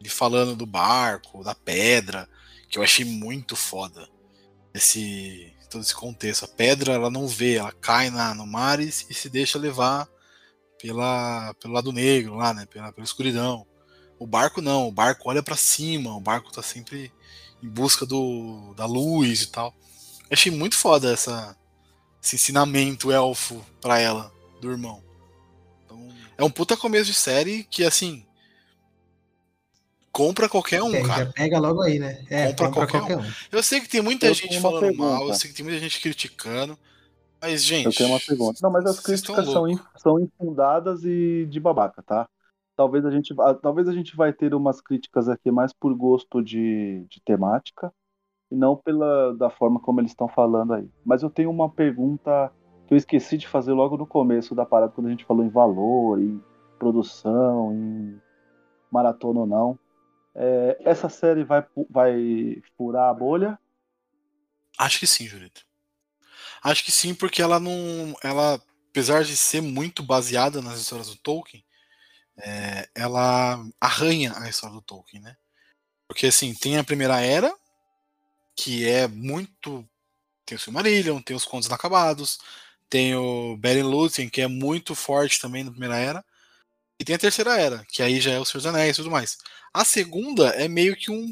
[0.00, 2.28] Ele falando do barco, da pedra,
[2.68, 4.08] que eu achei muito foda.
[4.74, 6.44] Esse, todo esse contexto.
[6.44, 9.58] A pedra ela não vê, ela cai na, no mar e, se- e se deixa
[9.58, 10.08] levar
[10.80, 12.66] pela, pelo lado negro lá, né?
[12.66, 13.66] Pela, pela escuridão.
[14.18, 17.12] O barco não, o barco olha pra cima, o barco tá sempre
[17.62, 19.74] em busca do, da luz e tal.
[20.22, 21.56] Eu achei muito foda essa,
[22.24, 25.02] esse ensinamento elfo pra ela, do irmão.
[25.84, 26.08] Então,
[26.38, 28.24] é um puta começo de série que, assim,
[30.10, 31.26] compra qualquer um, É, cara.
[31.26, 32.24] já pega logo aí, né?
[32.30, 33.32] É, Compra compra, qualquer qualquer um.
[33.52, 35.02] Eu sei que tem muita Eu gente falando pergunta.
[35.02, 36.78] mal, eu sei que tem muita gente criticando,
[37.42, 37.84] mas, gente.
[37.84, 38.58] Eu tenho uma pergunta.
[38.62, 42.26] Não, mas as críticas são, in- são infundadas e de babaca, tá?
[42.74, 46.42] Talvez a gente, vá- talvez a gente vai ter umas críticas aqui mais por gosto
[46.42, 47.92] de, de temática
[48.54, 50.88] e não pela da forma como eles estão falando aí.
[51.04, 52.52] Mas eu tenho uma pergunta
[52.86, 55.48] que eu esqueci de fazer logo no começo da parada quando a gente falou em
[55.48, 56.40] valor, em
[56.78, 58.20] produção, em
[58.90, 59.78] maratona ou não.
[60.36, 63.58] É, essa série vai, vai furar a bolha?
[64.78, 65.66] Acho que sim, Julito.
[66.62, 68.14] Acho que sim, porque ela não.
[68.22, 71.64] Ela, apesar de ser muito baseada nas histórias do Tolkien,
[72.38, 75.36] é, ela arranha a história do Tolkien, né?
[76.06, 77.52] Porque assim, tem a primeira era,
[78.56, 79.86] que é muito.
[80.46, 82.38] Tem o Silmarillion, tem os Contos Inacabados,
[82.90, 86.24] tem o Beren Lúthien, que é muito forte também na primeira era.
[86.98, 89.10] E tem a terceira era, que aí já é o Senhor dos Anéis e tudo
[89.10, 89.38] mais.
[89.72, 91.24] A segunda é meio que um,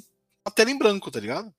[0.45, 1.55] uma tela em branco, tá ligado?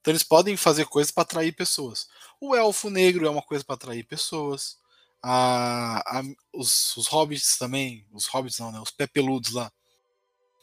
[0.00, 2.08] Então eles podem fazer coisas para atrair pessoas.
[2.40, 4.78] O elfo negro é uma coisa para atrair pessoas.
[5.22, 8.80] A, a- os, os hobbits também, os hobbits não, né?
[8.80, 9.72] Os pé peludos lá.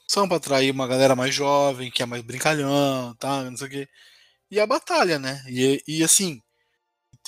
[0.07, 3.43] São para atrair uma galera mais jovem, que é mais brincalhão, tá?
[3.43, 3.89] Não sei o quê.
[4.49, 5.43] E a batalha, né?
[5.47, 6.41] E, e assim,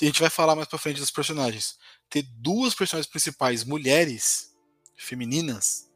[0.00, 1.78] a gente vai falar mais pra frente dos personagens.
[2.08, 4.54] Ter duas personagens principais mulheres,
[4.96, 5.90] femininas,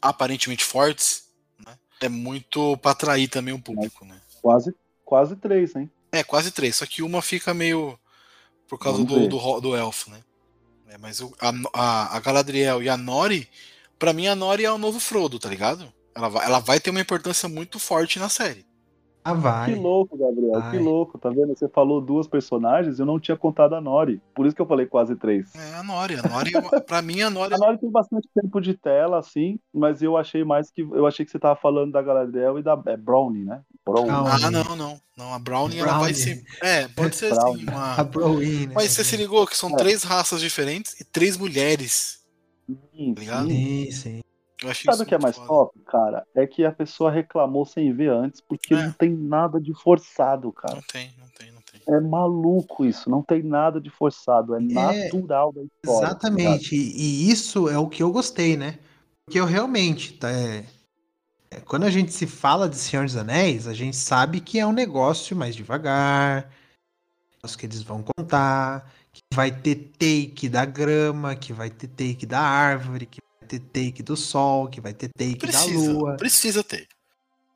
[0.00, 1.28] aparentemente fortes,
[1.64, 1.78] né?
[2.00, 4.20] É muito pra atrair também o público, né?
[4.40, 5.90] Quase, quase três, hein?
[6.12, 6.76] É, quase três.
[6.76, 7.98] Só que uma fica meio.
[8.66, 10.22] Por causa do, do, do elfo, né?
[10.88, 13.48] É, mas o- a, a, a Galadriel e a Nori,
[13.98, 15.92] pra mim a Nori é o novo Frodo, tá ligado?
[16.14, 18.66] Ela vai, ela vai ter uma importância muito forte na série.
[19.30, 19.72] Ah, vai.
[19.74, 20.70] Que louco, Gabriel, Vai.
[20.70, 21.48] que louco, tá vendo?
[21.56, 24.20] Você falou duas personagens, eu não tinha contado a Nori.
[24.34, 25.54] Por isso que eu falei quase três.
[25.54, 26.14] É a Nori.
[26.16, 26.52] A Nori,
[26.86, 27.54] pra mim, a Nori.
[27.54, 30.82] A Nori tem bastante tempo de tela, assim, mas eu achei mais que.
[30.82, 33.60] Eu achei que você tava falando da Galadriel e da é, Brownie, né?
[33.84, 34.10] Brownie.
[34.10, 35.00] Ah, não, não.
[35.16, 36.14] Não, a Brownie, ela vai Brownie.
[36.14, 36.44] ser.
[36.62, 37.64] É, pode ser Brownie.
[37.68, 37.70] assim.
[37.76, 38.04] A Uma...
[38.04, 38.72] Browin, né?
[38.74, 39.76] Mas você se ligou que são É.
[39.76, 42.18] três raças diferentes e três mulheres.
[42.94, 43.48] Sim, tá ligado?
[43.48, 43.90] sim.
[43.90, 44.20] Sim,
[44.84, 45.48] Sabe o que é mais foda.
[45.48, 46.26] top, cara?
[46.34, 48.82] É que a pessoa reclamou sem ver antes, porque É.
[48.86, 50.74] não tem nada de forçado, cara.
[50.74, 51.80] Não tem, não tem, não tem.
[51.96, 56.00] É maluco isso, não tem nada de forçado, é, natural da história.
[56.00, 56.06] tá?
[56.08, 56.74] Exatamente.
[56.74, 58.78] E, e isso é o que eu gostei, né?
[59.24, 60.14] Porque eu realmente.
[60.14, 60.64] tá, é-
[61.50, 64.66] é, quando a gente se fala de Senhor dos Anéis, a gente sabe que é
[64.66, 66.50] um negócio mais devagar.
[67.42, 68.90] Os que eles vão contar.
[69.12, 74.02] Que vai ter take da grama, que vai ter take da árvore, que ter take
[74.02, 76.16] do sol, que vai ter take da Precisa, lua.
[76.16, 76.86] precisa ter.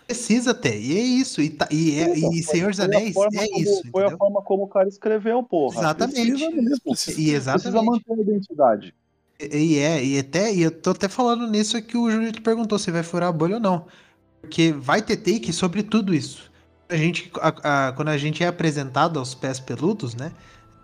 [0.06, 0.78] Precisa ter.
[0.80, 1.40] E é isso.
[1.40, 3.82] E, tá- e, é- e Senhor dos a Anéis é como- isso.
[3.90, 4.18] Foi a entendeu?
[4.18, 5.78] forma como o cara escreveu, porra.
[5.80, 6.30] Exatamente.
[6.32, 6.80] Precisa mesmo.
[6.84, 7.22] Precisa E ter.
[7.22, 7.86] Precisa exatamente.
[8.08, 8.94] manter a identidade.
[9.40, 12.40] E, e é, e até, e eu tô até falando nisso que o Júlio te
[12.40, 13.86] perguntou se vai furar a bolha ou não.
[14.40, 16.50] Porque vai ter take sobre tudo isso.
[16.88, 20.32] A gente, a- a- quando a gente é apresentado aos pés peludos, né?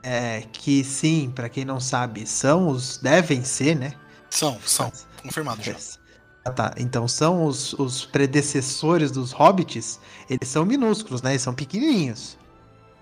[0.02, 2.98] É, que sim, pra quem não sabe, são os.
[2.98, 3.92] devem ser, né?
[4.38, 4.92] São, são.
[5.22, 5.74] Confirmado já.
[6.44, 6.72] Ah, tá.
[6.78, 9.98] Então são os, os predecessores dos hobbits,
[10.30, 11.32] eles são minúsculos, né?
[11.32, 12.38] Eles são pequenininhos.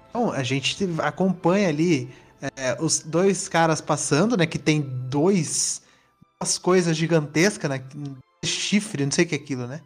[0.09, 2.11] Então a gente acompanha ali
[2.57, 4.47] é, os dois caras passando, né?
[4.47, 5.83] Que tem dois
[6.41, 7.83] duas coisas gigantescas, né?
[8.45, 9.81] Chifre, não sei o que é aquilo, né?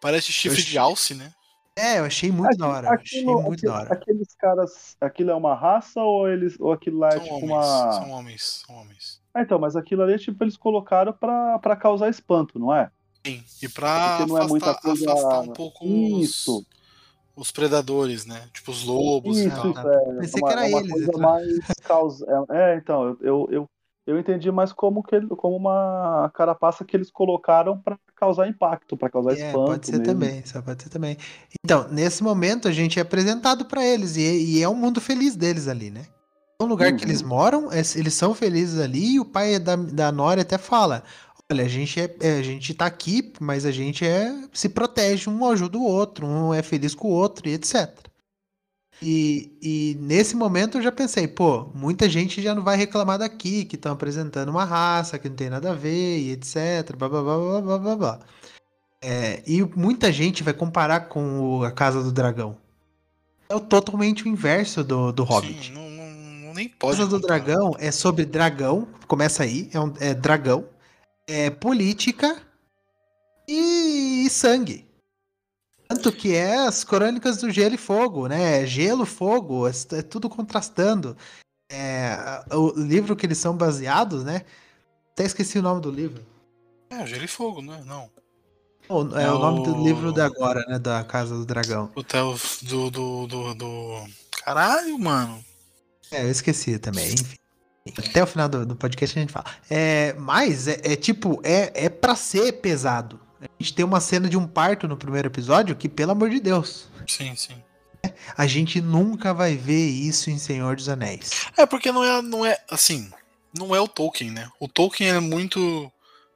[0.00, 1.30] Parece chifre Eu de alce, né?
[1.78, 2.90] É, eu achei muito da hora.
[2.94, 3.92] Achei Aquilo- muito aquele- da hora.
[3.92, 7.50] Aqueles caras, aquilo é uma raça ou eles ou aquilo lá é São tipo homens,
[7.50, 7.92] uma.
[7.92, 9.15] são homens, são homens.
[9.36, 12.90] Ah, então, mas aquilo ali tipo eles colocaram pra, pra causar espanto, não é?
[13.26, 13.88] Sim, e pra
[14.20, 16.66] é afastar, muita coisa- afastar um pouco os, Isso.
[17.36, 18.48] os predadores, né?
[18.54, 19.70] Tipo os lobos e Isso, tal.
[19.70, 20.14] isso é.
[20.20, 22.26] Pensei uma, que era é uma eles, coisa eu- mais causa.
[22.50, 23.70] É, é, então, eu, eu, eu,
[24.06, 29.10] eu entendi mais como, que, como uma carapaça que eles colocaram pra causar impacto, pra
[29.10, 29.66] causar É, espanto.
[29.72, 30.04] pode ser mesmo.
[30.06, 31.16] também, só pode ser também.
[31.62, 34.22] Então, nesse momento a gente é apresentado pra eles e,
[34.58, 36.06] e é um mundo feliz deles ali, né?
[36.60, 37.10] É um lugar que Uhum.
[37.10, 41.02] eles moram, é- eles são felizes ali e o pai da, da Nora até fala:
[41.52, 45.28] Olha, a gente, é, é, a gente tá aqui, mas a gente é se protege,
[45.30, 47.88] um ajuda o outro, um é feliz com o outro e etc.
[49.02, 53.66] E, e nesse momento eu já pensei, pô, muita gente já não vai reclamar daqui,
[53.66, 56.96] que estão apresentando uma raça que não tem nada a ver e etc.
[56.96, 58.20] Blá, blá, blá, blá, blá, blá, blá.
[59.02, 62.56] É, e muita gente vai comparar com o- a Casa do Dragão.
[63.50, 65.66] É totalmente o inverso do, do Hobbit.
[65.68, 65.95] Sim, não-
[66.56, 66.96] nem pode.
[66.96, 67.20] Casa do.
[67.20, 70.68] Dragão é sobre dragão, começa aí, é, um, é dragão,
[71.26, 72.40] é política
[73.48, 74.86] e, sangue.
[75.88, 78.66] Tanto que é as crônicas do gelo e fogo, né?
[78.66, 81.16] Gelo, fogo, é, é tudo contrastando.
[81.70, 84.42] É, o livro que eles são baseados, né?
[85.12, 86.26] Até esqueci o nome do livro.
[86.90, 87.82] É, gelo e fogo, né?
[87.86, 88.10] Não.
[88.88, 90.78] Não, é, É o nome do livro da agora, né?
[90.78, 91.90] Da Casa do Dragão.
[91.94, 94.04] O do, do, do, do.
[94.44, 95.44] Caralho, mano.
[96.10, 97.36] É, eu esqueci também, enfim.
[97.98, 99.46] Até o final do, do podcast a gente fala.
[99.70, 103.20] É, mas é, é tipo, é, é pra ser pesado.
[103.40, 106.40] A gente tem uma cena de um parto no primeiro episódio que, pelo amor de
[106.40, 107.62] Deus, Sim, sim.
[108.36, 111.30] a gente nunca vai ver isso em Senhor dos Anéis.
[111.56, 113.08] É porque não é, não é assim,
[113.56, 114.50] não é o Tolkien, né?
[114.58, 115.92] O Tolkien é muito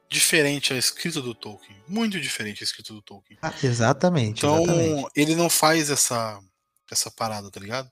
[0.09, 3.37] diferente a escrita do Tolkien, muito diferente a escrita do Tolkien.
[3.41, 5.07] Ah, exatamente, Então, exatamente.
[5.15, 6.39] ele não faz essa
[6.89, 7.89] essa parada, tá ligado?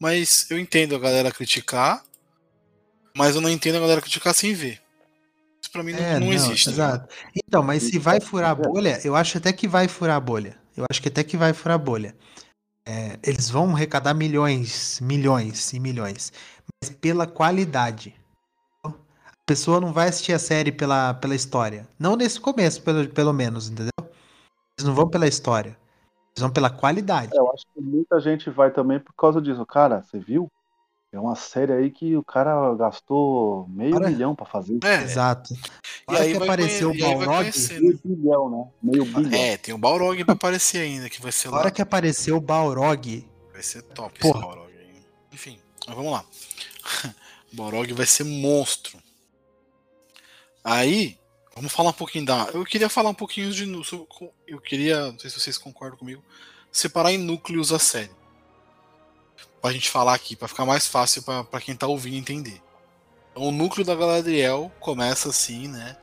[0.00, 2.02] Mas eu entendo a galera criticar,
[3.16, 4.80] mas eu não entendo a galera criticar sem ver.
[5.62, 6.64] Isso pra mim não, É, não existe.
[6.66, 6.70] tá?
[6.70, 7.14] Exato.
[7.36, 8.66] Então, mas se vai furar a É.
[8.66, 10.58] bolha, eu acho até que vai furar a bolha.
[10.76, 12.16] Eu acho que até que vai furar a bolha.
[12.86, 16.32] É, eles vão arrecadar milhões, milhões e milhões.
[16.82, 18.14] Mas pela qualidade.
[18.82, 21.86] A pessoa não vai assistir a série pela, pela história.
[21.98, 23.90] Não nesse começo, pelo, pelo menos, entendeu?
[23.98, 25.76] Eles não vão pela história.
[26.40, 27.32] Eles vão pela qualidade.
[27.36, 29.64] Eu acho que muita gente vai também por causa disso.
[29.66, 30.50] Cara, você viu?
[31.12, 34.78] É uma série aí que o cara gastou meio Cara, milhão pra fazer.
[34.84, 35.52] É, Exato.
[36.08, 37.50] e aí que vai apareceu o conhe- e aí vai Balrog?
[37.80, 38.68] Meio bilhão, né?
[38.80, 39.32] Meio bilhão.
[39.40, 41.58] É, tem o Balrog pra aparecer ainda, que vai ser lá.
[41.58, 44.38] hora que apareceu o Balrog, Vai ser top Porra.
[44.38, 45.02] esse Balrog aí.
[45.32, 46.24] Enfim, mas vamos lá.
[47.52, 48.96] o Balrog vai ser monstro.
[50.62, 51.18] Aí,
[51.54, 52.48] vamos falar um pouquinho da.
[52.52, 53.64] Eu queria falar um pouquinho de.
[54.46, 56.22] Eu queria, não sei se vocês concordam comigo,
[56.70, 58.10] separar em núcleos a série.
[59.60, 62.62] Pra gente falar aqui, pra ficar mais fácil pra quem tá ouvindo entender.
[63.30, 65.96] Então, o núcleo da Galadriel começa assim, né?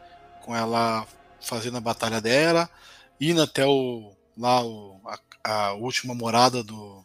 [0.43, 1.07] Com ela
[1.41, 2.69] fazendo a batalha dela,
[3.19, 4.13] indo até o.
[4.37, 5.01] lá o,
[5.43, 7.03] a, a última morada do,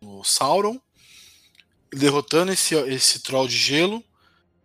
[0.00, 0.78] do Sauron,
[1.92, 4.04] derrotando esse, esse troll de gelo,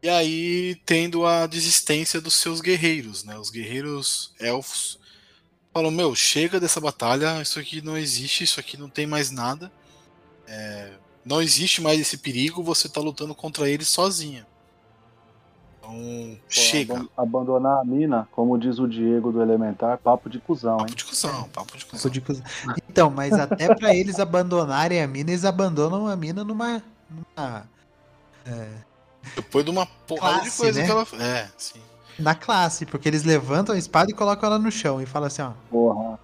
[0.04, 3.38] e aí tendo a desistência dos seus guerreiros, né?
[3.38, 5.00] Os guerreiros elfos
[5.74, 9.72] falam: Meu, chega dessa batalha, isso aqui não existe, isso aqui não tem mais nada.
[10.48, 10.92] É,
[11.26, 14.46] não existe mais esse perigo, você tá lutando contra eles sozinha.
[15.80, 16.94] Então, Pô, chega.
[16.96, 20.86] aban- Abandonar a mina, como diz o Diego do Elementar, papo de cuzão, hein?
[20.86, 22.00] Papo de cuzão, papo de cuzão.
[22.00, 22.44] Sou de cuzão.
[22.90, 26.82] Então, mas até pra eles abandonarem a mina, eles abandonam a mina numa.
[27.10, 27.68] numa-
[29.36, 30.86] Depois de uma porrada de Classe, coisa né?
[30.86, 31.08] que ela.
[31.24, 31.82] É, sim.
[32.20, 35.42] na classe, porque eles levantam a espada e colocam ela no chão e falam assim,
[35.42, 35.52] ó.
[35.70, 36.20] Porra.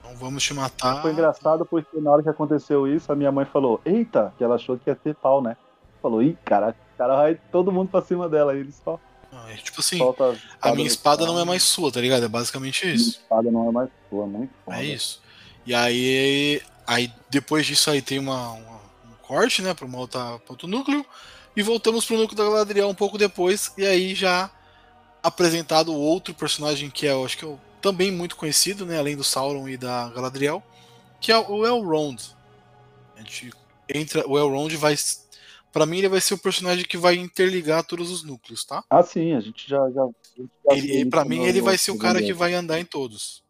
[0.00, 1.02] Então vamos te matar.
[1.02, 4.56] Foi engraçado porque na hora que aconteceu isso, a minha mãe falou, eita, que ela
[4.56, 5.56] achou que ia ter pau, né?
[6.02, 8.98] Falou, ih, cara, o cara vai todo mundo pra cima dela, aí eles só
[9.32, 9.98] Ah, é Tipo assim,
[10.60, 12.24] a minha espada não é mais sua, tá ligado?
[12.24, 13.10] É basicamente Minha isso.
[13.20, 14.76] espada não é mais sua, muito foda.
[14.78, 15.22] É isso.
[15.66, 18.74] E aí, aí depois disso aí tem uma, uma-
[19.06, 21.04] um corte, né, para uma outra pra outro núcleo
[21.56, 24.50] e voltamos pro núcleo da Galadriel um pouco depois e aí já
[25.22, 29.16] apresentado outro personagem que é, eu acho que é o- também muito conhecido, né, além
[29.16, 30.62] do Sauron e da Galadriel,
[31.20, 32.18] que é o Elrond.
[33.16, 33.50] A gente
[33.88, 34.94] entra, o Elrond vai
[35.74, 38.84] Pra mim ele vai ser o personagem que vai interligar todos os núcleos, tá?
[38.88, 39.90] Ah, sim, a gente já.
[39.90, 43.42] já, já Ele, para mim ele vai ser o cara que vai andar em todos.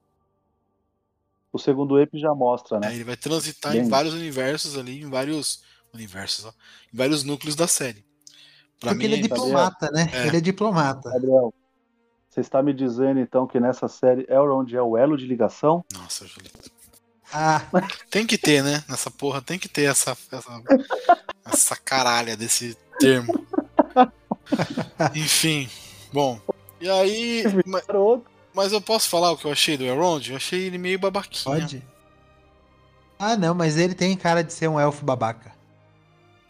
[1.53, 2.89] O segundo EP já mostra, né?
[2.89, 2.95] né?
[2.95, 3.89] Ele vai transitar em Bem.
[3.91, 5.63] vários universos ali, em vários
[5.95, 6.53] universos, ó,
[6.93, 8.05] em vários núcleos da série.
[8.81, 10.11] Pra porque mim, ele é diplomata, né?
[10.13, 10.27] É.
[10.27, 11.11] Ele é diplomata.
[11.11, 11.55] Gabriel,
[12.29, 15.85] você está me dizendo então que nessa série Elrond é o elo de ligação?
[15.95, 16.71] Nossa, Julito.
[17.33, 17.63] Ah,
[18.11, 18.85] Tem que ter, né?
[18.89, 20.63] Nessa porra, tem que ter essa, essa,
[21.45, 23.33] essa caralha desse termo.
[25.15, 25.69] Enfim,
[26.13, 26.39] bom.
[26.81, 27.45] E aí.
[27.67, 28.31] ma- Garoto.
[28.53, 30.31] Mas eu posso falar o que eu achei do Elrond?
[30.31, 31.43] Eu achei ele meio babaquinha.
[31.61, 31.83] pode.
[33.19, 35.53] Ah, não, mas ele tem cara de ser um elfo babaca.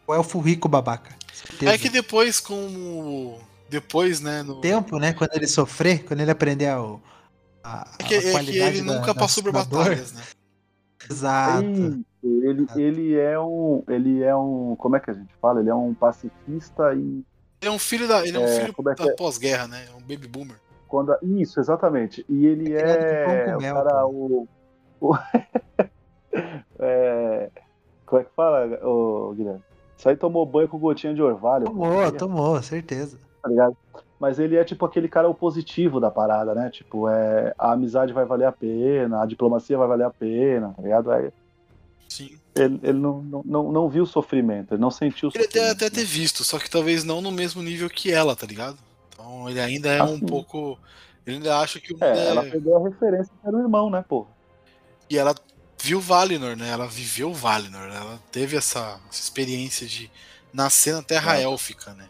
[0.07, 1.15] O elfo rico babaca.
[1.33, 1.73] Certeza.
[1.73, 3.39] É que depois, como.
[3.69, 4.43] Depois, né?
[4.43, 4.61] No...
[4.61, 5.13] tempo, né?
[5.13, 6.79] Quando ele sofrer, quando ele aprender a,
[7.65, 10.23] a, É que, a é que qualidade ele da- nunca da- passou por batalhas, né?
[11.11, 11.65] Exato.
[11.67, 13.83] Isso, ele, ele é um.
[13.89, 14.75] Ele é um.
[14.79, 15.61] Como é que a gente fala?
[15.61, 16.99] Ele é um pacifista e.
[16.99, 17.25] Ele
[17.63, 18.27] é um filho da.
[18.27, 19.13] Ele é um É, filho como é da é?
[19.13, 19.87] pós-guerra, né?
[19.91, 20.57] É um baby boomer.
[20.87, 22.25] Quando a- Isso, exatamente.
[22.29, 23.57] E ele É é.
[23.57, 24.49] o mel, cara, pô.
[25.01, 25.09] o.
[25.11, 25.19] o-
[26.79, 27.51] é,
[28.07, 29.63] como é que fala, ô, Guilherme?
[30.05, 31.65] Isso aí tomou banho com gotinha de orvalho.
[31.65, 33.19] Tomou, pô, tomou, certeza.
[33.43, 33.75] tá ligado?
[34.21, 36.69] Mas ele é tipo aquele cara positivo da parada, né?
[36.69, 40.83] Tipo, é, a amizade vai valer a pena, a diplomacia vai valer a pena, tá
[40.83, 41.11] ligado?
[41.11, 41.31] Aí
[42.07, 42.37] Sim.
[42.55, 45.53] ele, ele não, não, não, não viu o sofrimento, ele não sentiu o Ele até,
[45.61, 45.73] sofrimento.
[45.73, 46.07] até ter né?
[46.07, 48.77] visto, só que talvez não no mesmo nível que ela, tá ligado?
[49.09, 50.79] Então ele ainda é Ah, um pouco.
[51.27, 52.29] Ele ainda acha que o É, é.
[52.29, 54.27] ela pegou a referência que era o irmão, né, pô?
[55.09, 55.35] E ela
[55.85, 56.68] viu Valinor, né?
[56.70, 57.89] Ela viveu Valinor.
[57.89, 57.97] né?
[57.97, 60.11] Ela teve essa, essa experiência de
[60.53, 61.43] nascer na Terra É.
[61.43, 62.09] Élfica, né?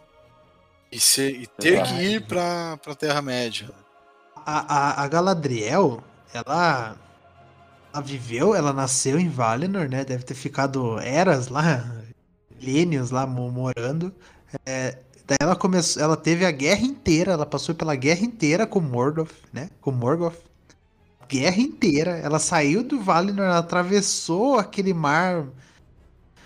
[0.92, 3.68] E, ser, e ter que ir pra, pra Terra-média.
[4.46, 6.96] A, a, a Galadriel, ela,
[7.92, 10.04] ela viveu, ela nasceu em Valinor, né?
[10.04, 11.84] Deve ter ficado eras lá,
[12.60, 14.14] milênios lá mo- morando.
[14.64, 18.78] É, daí ela começou, ela teve a guerra inteira, ela passou pela guerra inteira com
[18.80, 19.68] Morgoth, né?
[19.80, 20.36] Com Morgoth.
[21.28, 22.10] Guerra inteira.
[22.18, 25.46] Ela saiu do Valinor, ela atravessou aquele mar.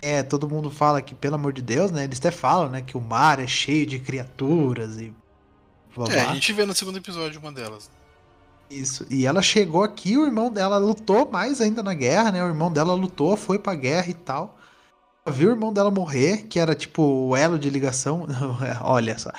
[0.00, 2.04] É, todo mundo fala que, pelo amor de Deus, né?
[2.04, 2.82] Eles até falam, né?
[2.82, 5.12] Que o mar é cheio de criaturas e.
[5.94, 7.90] blá, É, a gente vê no segundo episódio uma delas.
[8.70, 9.06] Isso.
[9.10, 12.44] E ela chegou aqui, o irmão dela lutou mais ainda na guerra, né?
[12.44, 14.58] O irmão dela lutou, foi pra guerra e tal.
[15.26, 18.26] Ela Viu o irmão dela morrer, que era tipo o elo de ligação.
[18.82, 19.30] Olha só.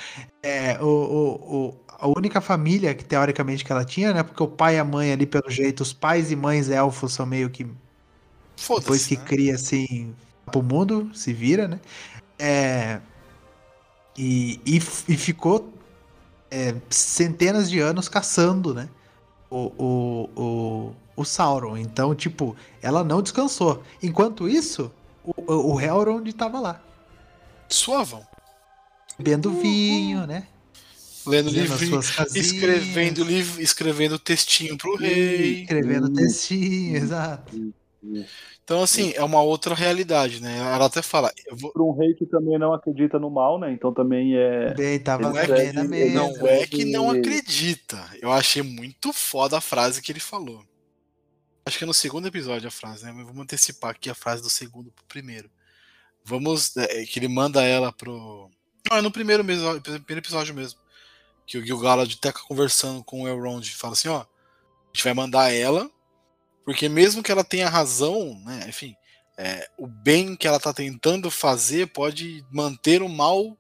[0.44, 4.24] É, o, o, o- a única família que teoricamente que ela tinha, né?
[4.24, 7.26] Porque o pai e a mãe ali, pelo jeito, os pais e mães elfos são
[7.26, 7.68] meio que
[8.76, 9.08] depois Foda-se.
[9.08, 9.24] que né?
[9.26, 11.80] cria assim pro mundo, se vira, né?
[12.38, 13.02] É,
[14.18, 15.74] e, e, e ficou
[16.52, 18.90] é, centenas de anos caçando, né?
[19.50, 21.78] O, o, o, o Sauron.
[21.78, 23.84] Então, tipo, ela não descansou.
[24.02, 24.92] Enquanto isso,
[25.24, 26.82] o, o, o Elrond tava lá,
[27.70, 28.28] Suavão.
[29.18, 30.48] bebendo vinho, né?
[31.26, 35.62] Lendo casinhas, escrevendo livro, escrevendo textinho pro rei.
[35.62, 37.74] escrevendo Isso, textinho, exato.
[38.64, 40.60] Então, assim, é uma outra realidade, né?
[40.60, 43.72] Ela até fala, eu vou, Para um rei que também não acredita no mal, né?
[43.72, 44.74] Então também é.
[44.76, 46.14] Bem, tava na ele mesa.
[46.14, 47.98] Não é que não acredita.
[48.22, 50.64] Eu achei muito foda a frase que ele falou.
[51.66, 53.12] Acho que é no segundo episódio a frase, né?
[53.12, 55.50] Mas vamos antecipar aqui a frase do segundo pro primeiro.
[56.24, 56.78] Vamos.
[56.78, 58.50] É, que ele manda ela pro.
[58.90, 60.80] Não, é no primeiro, mesmo, primeiro episódio mesmo.
[61.50, 63.68] Que o Gil-galad tá conversando com o Elrond.
[63.76, 64.20] Fala assim: ó.
[64.20, 64.26] A
[64.94, 65.90] gente vai mandar ela.
[66.64, 68.66] Porque mesmo que ela tenha razão, né?
[68.70, 68.96] Enfim.
[69.42, 73.58] é, o bem que ela tá tentando fazer pode manter o mal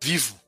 [0.00, 0.38] vivo.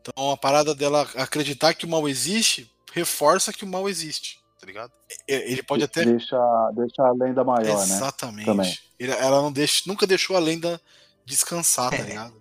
[0.00, 4.66] Então a parada dela acreditar que o mal existe reforça que o mal existe, tá
[4.66, 4.92] ligado?
[5.28, 6.04] E- Ele pode até.
[6.04, 6.36] Deixa,
[6.76, 7.82] deixa a lenda maior, né?
[7.94, 8.46] Exatamente.
[8.46, 8.78] Também.
[8.98, 10.80] Ele- ela não deixa, nunca deixou a lenda
[11.26, 12.02] descansar, tá É.
[12.02, 12.40] ligado?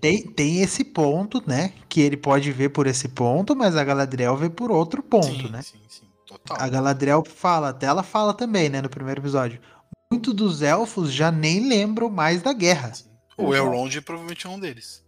[0.00, 1.72] Tem, tem esse ponto, né?
[1.88, 5.50] Que ele pode ver por esse ponto, mas a Galadriel vê por outro ponto, sim,
[5.50, 5.62] né?
[5.62, 6.06] sim, sim.
[6.26, 6.56] Total.
[6.60, 9.60] A Galadriel fala, até ela fala também, né, no primeiro episódio.
[10.12, 12.94] Muitos dos elfos já nem lembram mais da guerra.
[12.94, 13.04] Sim.
[13.36, 15.02] O Elrond provavelmente é um deles.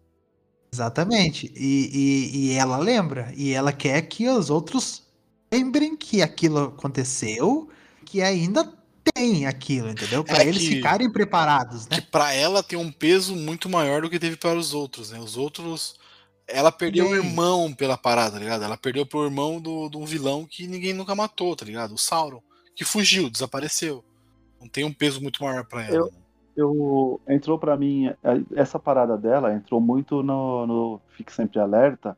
[0.73, 1.53] Exatamente.
[1.55, 3.33] E, e, e ela lembra.
[3.37, 5.03] E ela quer que os outros
[5.53, 7.69] lembrem que aquilo aconteceu,
[8.05, 8.65] que ainda
[9.15, 10.23] tem aquilo, entendeu?
[10.25, 11.97] Para É eles que- ficarem preparados, né?
[11.97, 15.19] Que pra ela tem um peso muito maior do que teve para os outros, né?
[15.19, 15.99] Os outros.
[16.47, 18.65] Ela perdeu o irmão pela parada, tá ligado?
[18.65, 21.95] Ela perdeu pro irmão do- de um vilão que ninguém nunca matou, tá ligado?
[21.95, 22.41] O Sauron.
[22.75, 24.05] Que fugiu, desapareceu.
[24.61, 25.95] Não tem um peso muito maior pra ela.
[25.97, 26.13] Eu-
[26.57, 28.17] eu entrou pra mim é,
[28.55, 32.17] essa parada dela entrou muito no, no Fique Sempre Alerta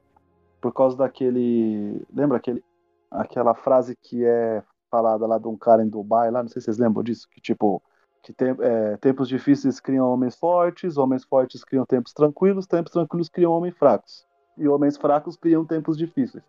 [0.60, 2.64] por causa daquele lembra aquele
[3.10, 4.60] aquela frase que é
[4.94, 7.40] falada lá de um cara em Dubai lá não sei se vocês lembram disso que
[7.40, 7.82] tipo
[8.22, 13.28] que tem, é, tempos difíceis criam homens fortes homens fortes criam tempos tranquilos tempos tranquilos
[13.28, 14.26] criam homens fracos
[14.56, 16.44] e homens fracos criam tempos difíceis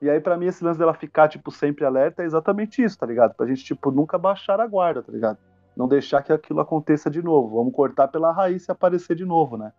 [0.00, 3.06] e aí pra mim esse lance dela ficar tipo sempre alerta é exatamente isso tá
[3.06, 5.38] ligado pra gente tipo nunca baixar a guarda tá ligado
[5.76, 7.56] não deixar que aquilo aconteça de novo.
[7.56, 9.72] Vamos cortar pela raiz se aparecer de novo, né?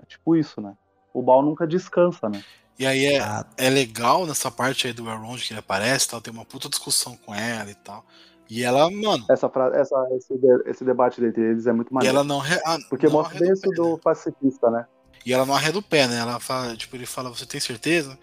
[0.00, 0.74] É tipo isso, né?
[1.12, 2.42] O Baal nunca descansa, né?
[2.78, 6.10] E aí é, Ah, é legal nessa parte aí do Elrond que ele aparece e
[6.10, 8.04] tal, tem uma puta discussão com ela e tal.
[8.48, 11.94] E ela, mano, Essa, fra- essa esse, de- esse debate entre eles é muito e
[11.94, 12.16] maneiro.
[12.16, 12.38] ela não.
[12.38, 14.00] re- ah, Porque não mostra bem isso do né?
[14.04, 14.86] pacifista, né?
[15.24, 16.18] E ela não arreda o pé, né?
[16.18, 18.16] Ela fala, tipo, ele fala, você tem certeza?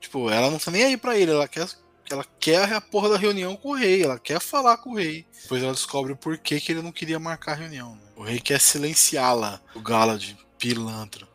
[0.00, 1.68] Tipo, ela não tá nem aí pra ele, ela quer,
[2.10, 5.24] ela quer a porra da reunião com o rei, ela quer falar com o rei.
[5.42, 7.94] Depois ela descobre o porquê que ele não queria marcar a reunião.
[7.94, 8.00] né?
[8.16, 11.27] O rei quer silenciá-la, o Galad, pilantra.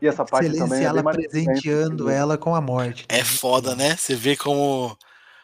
[0.00, 2.16] E essa parte também Excelência, é ela presenteando né?
[2.16, 3.04] ela com a morte.
[3.08, 3.96] É foda, né?
[3.96, 4.96] Você vê como,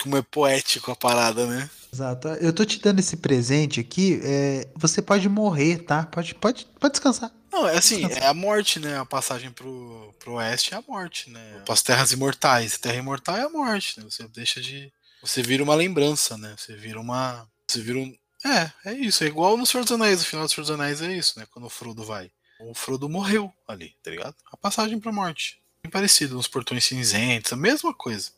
[0.03, 1.69] como é poético a parada, né?
[1.93, 2.29] Exato.
[2.29, 4.21] Eu tô te dando esse presente aqui.
[4.23, 6.05] é, você pode morrer, tá?
[6.05, 7.31] Pode, pode, pode descansar.
[7.57, 8.99] Não, é assim, é a morte, né?
[8.99, 11.63] A passagem pro, pro oeste é a morte, né?
[11.65, 12.77] Para as terras imortais.
[12.77, 14.05] Terra imortal é a morte, né?
[14.09, 14.93] Você deixa de.
[15.23, 16.55] Você vira uma lembrança, né?
[16.59, 17.49] Você vira uma.
[17.67, 18.15] Você vira um.
[18.45, 19.25] É, é isso.
[19.25, 20.21] É igual no Senhor dos Anéis.
[20.21, 21.47] O final do Senhor dos Anéis é isso, né?
[21.51, 22.31] Quando o Frodo vai.
[22.61, 24.35] O Frodo morreu ali, tá ligado?
[24.53, 25.61] A passagem pra morte.
[25.83, 28.31] Bem parecido, nos portões cinzentos, a mesma coisa.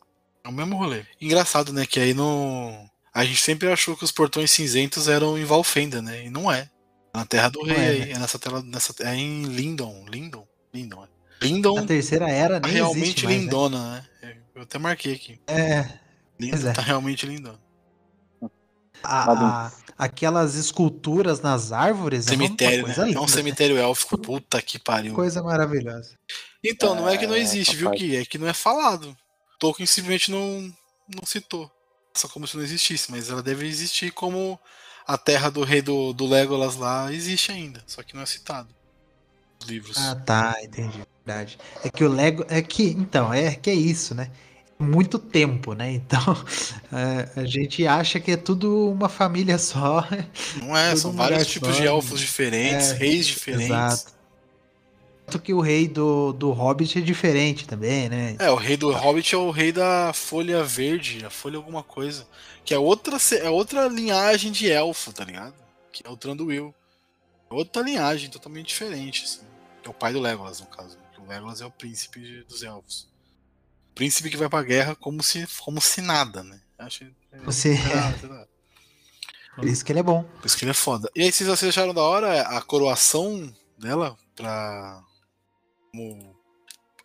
[0.43, 1.03] É o mesmo rolê.
[1.19, 1.85] Engraçado, né?
[1.85, 2.89] Que aí no.
[3.13, 6.25] A gente sempre achou que os portões cinzentos eram em Valfenda, né?
[6.25, 6.69] E não é.
[7.13, 7.99] Na Terra do Não Rei é, aí.
[8.05, 8.11] né?
[8.11, 8.61] É nessa tela.
[8.61, 10.05] Nessa, é em Lindon.
[10.07, 10.47] Lindon?
[10.73, 11.07] Lindon, é.
[11.45, 13.43] Lindon A terceira era tá nem realmente mais, né?
[13.43, 14.37] lindona, né?
[14.53, 15.39] Eu até marquei aqui.
[15.47, 15.87] É,
[16.37, 16.73] Pois é.
[16.73, 17.59] tá realmente lindona.
[19.03, 19.31] A-
[19.67, 22.27] a- aquelas esculturas nas árvores.
[22.27, 22.93] é Cemitério, né?
[22.95, 24.17] coisa É um cemitério élfico.
[24.17, 25.13] Puta que pariu.
[25.13, 26.11] Coisa maravilhosa.
[26.63, 27.89] Então, não é que não É, existe, viu.
[27.91, 28.15] Gui?
[28.17, 29.15] É que não é falado.
[29.59, 30.73] Tolkien simplesmente não,
[31.13, 31.69] não citou.
[32.15, 34.59] Só como se não existisse, mas ela deve existir como
[35.07, 38.67] a terra do rei do, do Legolas lá existe ainda, só que não é citado.
[39.61, 39.97] Os livros.
[39.97, 41.01] Ah, tá, entendi.
[41.25, 41.57] Verdade.
[41.83, 42.45] É que o Lego.
[42.49, 44.31] É que, então, é que é isso, né?
[44.79, 45.91] Muito tempo, né?
[45.91, 46.19] Então,
[46.93, 50.07] é, a gente acha que é tudo uma família só.
[50.55, 53.65] não é, são vários tipos de só, elfos diferentes, é, reis diferentes.
[53.67, 54.19] Exato.
[55.25, 58.35] Tanto que o rei do, do Hobbit é diferente também, né?
[58.39, 62.25] É, o rei do Hobbit é o rei da folha verde, a folha alguma coisa.
[62.65, 65.53] Que é outra, é outra linhagem de elfo, tá ligado?
[65.91, 66.73] Que é o Tranduil.
[67.51, 69.41] É outra linhagem totalmente diferente, assim.
[69.83, 70.97] É o pai do Legolas, no caso.
[71.13, 73.08] Que o Legolas é o príncipe de- dos elfos.
[73.99, 76.57] Príncipe que vai pra guerra como se, como se nada, né?
[76.77, 77.75] Acho, é, Você-.
[79.53, 80.23] Por isso que ele é bom.
[80.23, 81.11] Por isso que ele é foda.
[81.13, 85.03] E aí, vocês vocês acharam da hora a coroação dela pra.
[85.91, 86.33] Como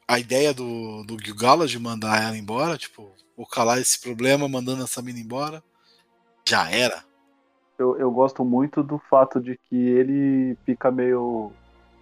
[0.07, 2.78] a ideia do, do Gil-galad de mandar ela embora?
[2.78, 5.64] Tipo, vou calar esse problema mandando essa mina embora.
[6.49, 7.03] Já era.
[7.76, 11.51] Eu, eu gosto muito do fato de que ele fica meio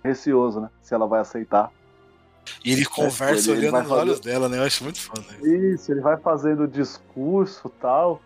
[0.04, 0.68] receoso, né?
[0.82, 1.72] Se ela vai aceitar.
[2.64, 4.58] E ele conversa ele- ele olhando vai nos fazer- olhos dela, né?
[4.58, 5.22] Eu acho muito foda.
[5.42, 8.20] Isso, ele vai fazendo o discurso tal.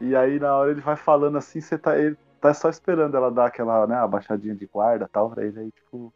[0.00, 3.30] E aí na hora ele vai falando assim, você tá, ele tá só esperando ela
[3.30, 6.12] dar aquela, né, abaixadinha de guarda tal, pra ele aí, tipo.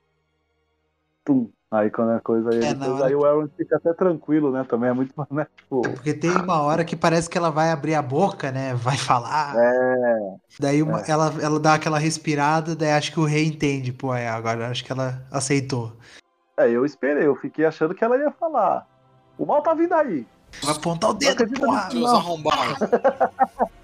[1.25, 1.49] Tum.
[1.69, 4.65] Aí quando a coisa aí, É, depois, hora aí o Aaron fica até tranquilo, né?
[4.69, 5.47] Também é muito, né?
[5.57, 5.83] Tipo.
[5.83, 8.75] Porque tem uma hora que parece que ela vai abrir a boca, né?
[8.75, 9.55] Vai falar.
[9.57, 11.11] É, Daí uma- É.
[11.11, 13.93] ela, ela dá aquela respirada, daí acho que o rei entende.
[13.93, 15.93] Pô, é, agora acho que ela aceitou.
[16.57, 18.87] É, eu esperei, eu fiquei achando que ela ia falar.
[19.39, 20.27] O mal tá vindo aí.
[20.63, 21.89] Vai apontar o dedo, porra!
[21.91, 22.17] Deus Não.
[22.17, 22.77] arrombado.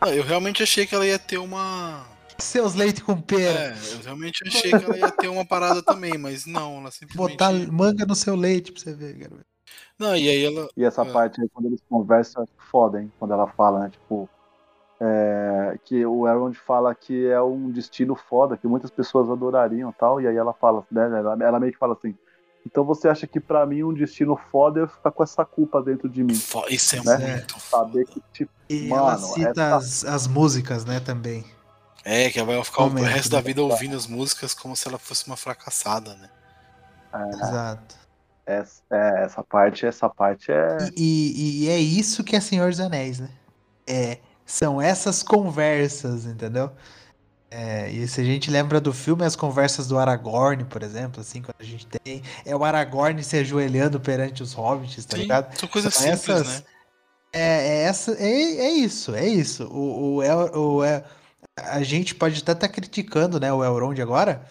[0.00, 2.04] Não, eu realmente achei que ela ia ter uma.
[2.38, 3.74] Seus leite com pera.
[3.74, 7.32] É, eu realmente achei que ela ia ter uma parada também, mas não, ela simplesmente.
[7.32, 9.44] Botar manga no seu leite pra você ver, garoto.
[9.98, 10.68] Não, e aí ela.
[10.76, 11.12] E essa É.
[11.12, 13.12] parte aí, quando eles conversam, é foda, hein?
[13.18, 13.90] Quando ela fala, né?
[13.90, 14.28] Tipo,
[15.00, 20.20] É, que o Elrond fala que é um destino foda, que muitas pessoas adorariam tal,
[20.20, 22.16] e aí ela fala, né, ela, ela meio que fala assim,
[22.66, 25.80] então você acha que pra mim um destino foda é eu ficar com essa culpa
[25.80, 26.34] dentro de mim?
[26.68, 27.36] Isso é Né?
[27.36, 31.44] muito Saber que, tipo, E Mano, ela cita essa- as, as músicas, né, também.
[32.04, 33.42] É, que ela vai ficar o resto da né?
[33.42, 36.28] vida ouvindo as músicas como se ela fosse uma fracassada, né?
[37.34, 37.96] Exato.
[38.46, 40.76] essa, é, essa parte, essa parte é.
[40.96, 43.30] E, e- e é isso que é Senhor dos Anéis, né?
[43.86, 44.18] É,
[44.48, 46.72] são essas conversas, entendeu?
[47.50, 51.40] É, e se a gente lembra do filme, as conversas do Aragorn, por exemplo, assim,
[51.42, 52.22] quando a gente tem.
[52.44, 55.58] É o Aragorn se ajoelhando perante os hobbits, tá Sim, ligado?
[55.58, 56.62] são coisas São simples, essas- né?
[57.30, 59.64] É, é essa, é, é isso, é isso.
[59.68, 61.04] O, o, El- o, El-
[61.58, 64.46] a gente pode até estar criticando, né, o Elrond agora,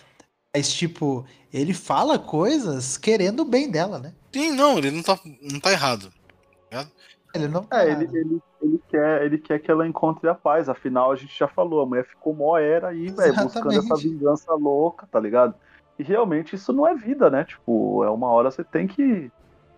[0.56, 4.14] mas, tipo, ele fala coisas querendo o bem dela, né?
[4.32, 6.14] Sim, não, ele não tá, não tá errado.
[7.34, 7.68] Ele não.
[7.72, 8.42] É, ele, ele, ele,
[8.90, 10.68] quer, ele quer que ela encontre a paz.
[10.70, 14.54] Afinal, a gente já falou, a mulher ficou mó era aí, velho, buscando essa vingança
[14.54, 15.54] louca, tá ligado?
[16.00, 17.44] E realmente isso não é vida, né?
[17.44, 19.32] Tipo, é uma hora você tem que.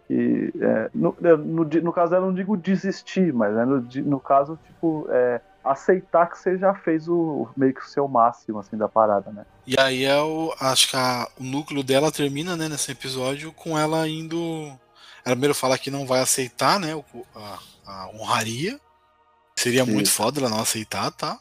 [0.07, 4.19] que, é, no, é, no, no caso, eu não digo desistir, mas né, no, no
[4.19, 8.75] caso, tipo, é, aceitar que você já fez o meio que o seu máximo, assim,
[8.77, 9.45] da parada, né?
[9.65, 10.53] E aí é o.
[10.59, 14.37] Acho que a- o núcleo dela termina, né, nesse episódio, com ela indo.
[15.23, 16.93] Ela primeiro fala que não vai aceitar, né?
[17.35, 18.79] A, a honraria.
[19.59, 19.91] Seria Sim.
[19.91, 21.37] muito foda ela não aceitar, tá?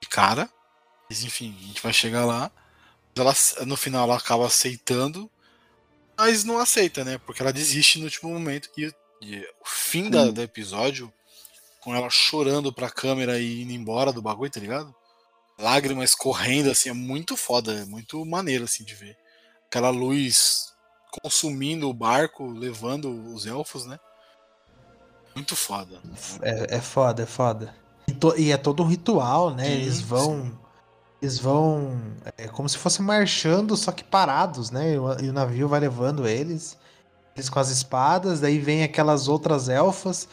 [0.00, 0.50] De cara.
[1.08, 2.50] Mas enfim, a gente vai chegar lá.
[3.14, 3.32] Ela,
[3.64, 5.30] no final ela acaba aceitando,
[6.18, 7.18] mas não aceita, né?
[7.18, 8.68] Porque ela desiste no último momento.
[8.76, 11.12] E, e o fim da- do episódio,
[11.80, 14.92] com ela chorando pra câmera e indo embora do bagulho, tá ligado?
[15.56, 19.16] Lágrimas correndo, assim, é muito foda, é muito maneiro, assim, de ver.
[19.66, 20.72] Aquela luz
[21.22, 24.00] consumindo o barco, levando os elfos, né?
[25.34, 25.98] Muito foda.
[26.42, 27.74] É, é foda, é foda.
[28.06, 29.64] E, to- e é todo um ritual, né?
[29.64, 30.52] Sim, eles vão.
[31.20, 32.00] Eles vão.
[32.36, 34.94] É como se fosse marchando, só que parados, né?
[34.94, 36.76] E o, e o navio vai levando eles.
[37.36, 40.28] Eles com as espadas, daí vem aquelas outras elfas.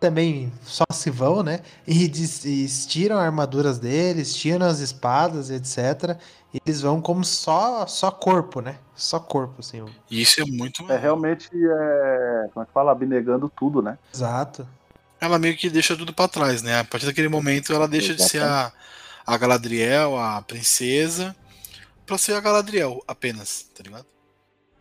[0.00, 1.60] Também só se vão, né?
[1.86, 6.18] E, des- e tiram as armaduras deles, tiram as espadas, etc.
[6.54, 8.78] E eles vão como só, só corpo, né?
[8.96, 9.84] Só corpo, assim.
[10.10, 12.92] E isso é muito É realmente, é, como é que fala?
[12.92, 13.98] Abnegando tudo, né?
[14.14, 14.66] Exato.
[15.20, 16.78] Ela meio que deixa tudo pra trás, né?
[16.80, 18.72] A partir daquele momento ela deixa de ser a,
[19.26, 21.36] a Galadriel, a princesa,
[22.06, 24.06] pra ser a Galadriel apenas, tá ligado?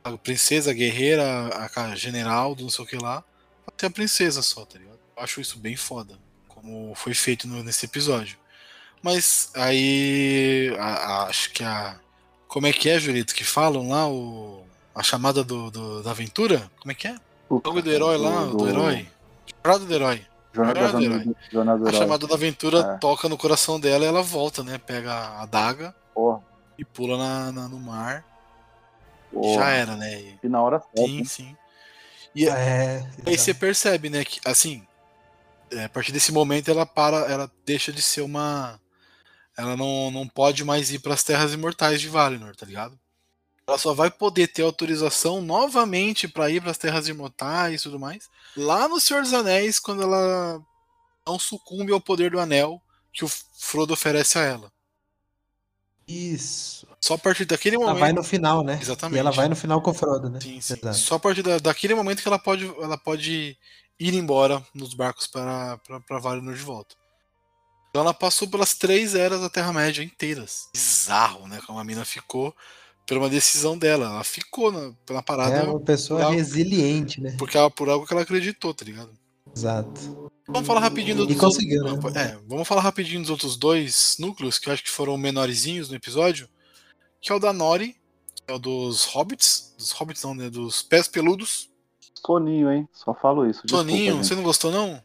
[0.03, 3.21] A princesa, a guerreira, a, a general, do não sei o que lá,
[3.65, 4.97] pra ser a princesa só, tá ligado?
[5.17, 8.37] Eu acho isso bem foda, como foi feito no- nesse episódio.
[9.03, 11.97] Mas aí, a- a- acho que a.
[12.47, 13.35] Como é que é, Julito?
[13.35, 16.69] Que falam lá o, a chamada do, do- da aventura?
[16.79, 17.15] Como é que é?
[17.49, 19.07] O jogo do herói lá, do, herói.
[19.65, 20.25] Jornada do herói.
[20.53, 21.99] Jornada, Jornada do Jornada, Jornada do A Herói.
[22.01, 22.97] chamada da aventura É.
[22.97, 24.77] toca no coração dela e ela volta, né?
[24.77, 26.41] Pega a adaga Porra,
[26.77, 28.23] e pula na, na- no mar.
[29.31, 29.53] porra.
[29.55, 30.21] Já era, né?
[30.21, 31.01] E- E na hora certa.
[31.01, 31.57] sim, sim.
[32.35, 33.05] E É.
[33.25, 34.23] aí você percebe, né?
[34.25, 34.85] Que assim,
[35.71, 38.79] é, a partir desse momento ela para, ela deixa de ser uma.
[39.57, 42.97] Ela não, não pode mais ir para as terras imortais de Valinor, tá ligado?
[43.69, 47.99] Ela só vai poder ter autorização novamente para ir para as terras imortais e tudo
[47.99, 48.27] mais.
[48.57, 50.59] Lá no Senhor dos Anéis, quando ela
[51.25, 52.81] não sucumbe ao poder do anel
[53.13, 54.71] que o Frodo oferece a ela.
[56.07, 56.87] Isso.
[56.99, 57.99] Só a partir daquele Ela momento.
[57.99, 58.79] vai no final, né?
[58.81, 59.17] Exatamente.
[59.17, 60.39] E ela vai no final com o Frodo, né?
[60.41, 60.73] Sim, sim.
[60.73, 60.97] Exato.
[60.97, 63.55] Só a partir da- daquele momento que ela pode, ela pode
[63.99, 66.95] ir embora nos barcos para, para, para Valinor de volta.
[67.91, 70.67] Então ela passou pelas três eras da Terra-média inteiras.
[70.73, 71.59] Bizarro, né?
[71.67, 72.55] Como a mina ficou
[73.09, 74.05] por uma decisão dela.
[74.05, 77.35] Ela ficou na, na parada É uma pessoa resiliente, né?
[77.39, 79.09] porque ela, por algo que ela acreditou, tá ligado?
[79.53, 80.29] Exato.
[80.47, 81.91] Vamos falar rapidinho dos E conseguiu, né?
[81.91, 85.89] outros, é, vamos falar rapidinho dos outros dois núcleos que eu acho que foram menorzinhos
[85.89, 86.47] no episódio,
[87.19, 87.95] que é o da Nori,
[88.35, 91.67] que é o dos hobbits, dos hobbits não, né, dos pés peludos.
[92.13, 92.87] Soninho, hein?
[92.93, 93.63] Só falo isso.
[93.67, 95.01] Soninho, você não gostou não?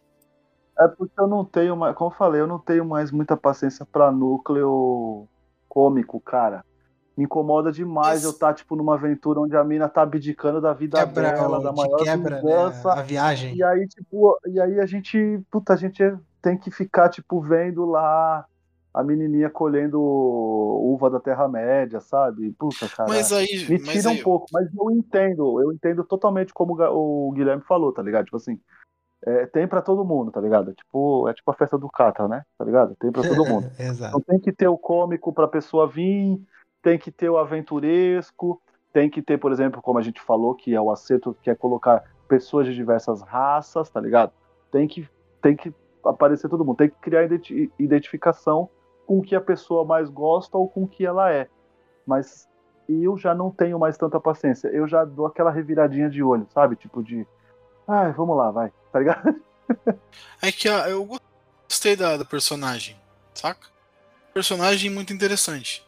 [0.79, 3.87] É porque eu não tenho mais, como eu falei, eu não tenho mais muita paciência
[3.87, 5.27] pra núcleo
[5.69, 6.65] cômico, cara.
[7.17, 10.99] Me incomoda demais eu estar, tipo, numa aventura onde a mina tá abdicando da vida
[10.99, 12.93] Quebra, dela, da maior quebra né, vingança.
[12.93, 13.55] a viagem.
[13.55, 16.03] E aí, tipo, e aí a gente, puta, a gente
[16.43, 18.45] tem que ficar, tipo, vendo lá
[18.93, 22.53] a menininha colhendo uva da Terra-média, sabe?
[22.59, 23.09] Puta, cara.
[23.09, 27.33] Mas aí, Me tira aí, um pouco, mas eu entendo, eu entendo totalmente como o
[27.33, 28.25] Guilherme falou, tá ligado?
[28.27, 28.59] Tipo assim,
[29.27, 30.71] é, tem pra todo mundo, tá ligado?
[30.71, 32.43] É tipo, é tipo a festa do Catra, né?
[32.59, 32.95] Tá ligado?
[33.01, 33.69] Tem pra todo mundo.
[33.79, 34.17] Exato.
[34.17, 36.41] Então tem que ter o cômico pra pessoa vir,
[36.85, 38.61] tem que ter o aventuresco,
[38.93, 41.55] tem que ter, por exemplo, como a gente falou, que é o acerto que é
[41.55, 44.33] colocar pessoas de diversas raças, tá ligado?
[44.71, 45.09] Tem que,
[45.41, 45.73] tem que
[46.05, 46.77] aparecer todo mundo.
[46.77, 48.69] Tem que criar identi- identificação
[49.07, 51.49] com o que a pessoa mais gosta ou com o que ela é.
[52.07, 52.47] Mas
[52.87, 54.69] eu já não tenho mais tanta paciência.
[54.69, 56.77] Eu já dou aquela reviradinha de olho, sabe?
[56.77, 57.27] Tipo de.
[57.89, 58.71] Ai, vamos lá, vai.
[58.93, 59.35] Tá ligado?
[60.43, 61.09] É que eu
[61.67, 63.01] gostei da, da personagem,
[63.33, 63.67] saca?
[64.35, 65.83] Personagem muito interessante.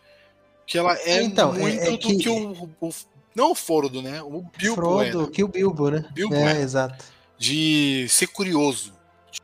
[0.66, 2.90] Que ela é Então, é- muito é do que- que, o, o-
[3.34, 4.22] Não o Frodo, né?
[4.22, 5.30] O Bilbo Frodo, era.
[5.30, 6.04] que o Bilbo, né?
[6.12, 6.58] Bilbo é, era.
[6.60, 7.04] exato.
[7.38, 8.94] De ser curioso.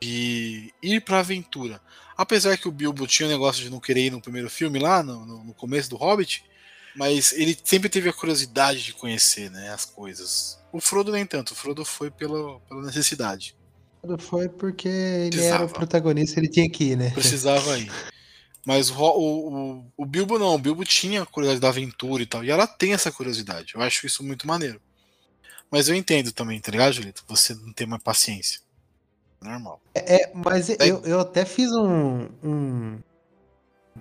[0.01, 1.81] De ir pra aventura.
[2.17, 5.03] Apesar que o Bilbo tinha o negócio de não querer ir no primeiro filme lá,
[5.03, 6.43] no, no- começo do Hobbit.
[6.97, 10.59] Mas ele sempre teve a curiosidade de conhecer né, as coisas.
[10.73, 11.53] O Frodo nem tanto.
[11.53, 13.55] O Frodo foi pela, pela necessidade.
[14.03, 15.55] Frodo Foi porque ele Precisava.
[15.63, 17.11] era o protagonista, ele tinha que ir, né?
[17.11, 17.91] precisava ir.
[18.65, 22.45] Mas o, o, o, Bilbo não, o Bilbo tinha a curiosidade da aventura e tal.
[22.45, 23.75] E ela tem essa curiosidade.
[23.75, 24.81] Eu acho isso muito maneiro.
[25.71, 27.25] Mas eu entendo também, tá ligado, Julito?
[27.27, 28.61] Você não tem mais paciência.
[29.41, 29.81] Normal.
[29.95, 32.99] É, mas eu, eu até fiz um, um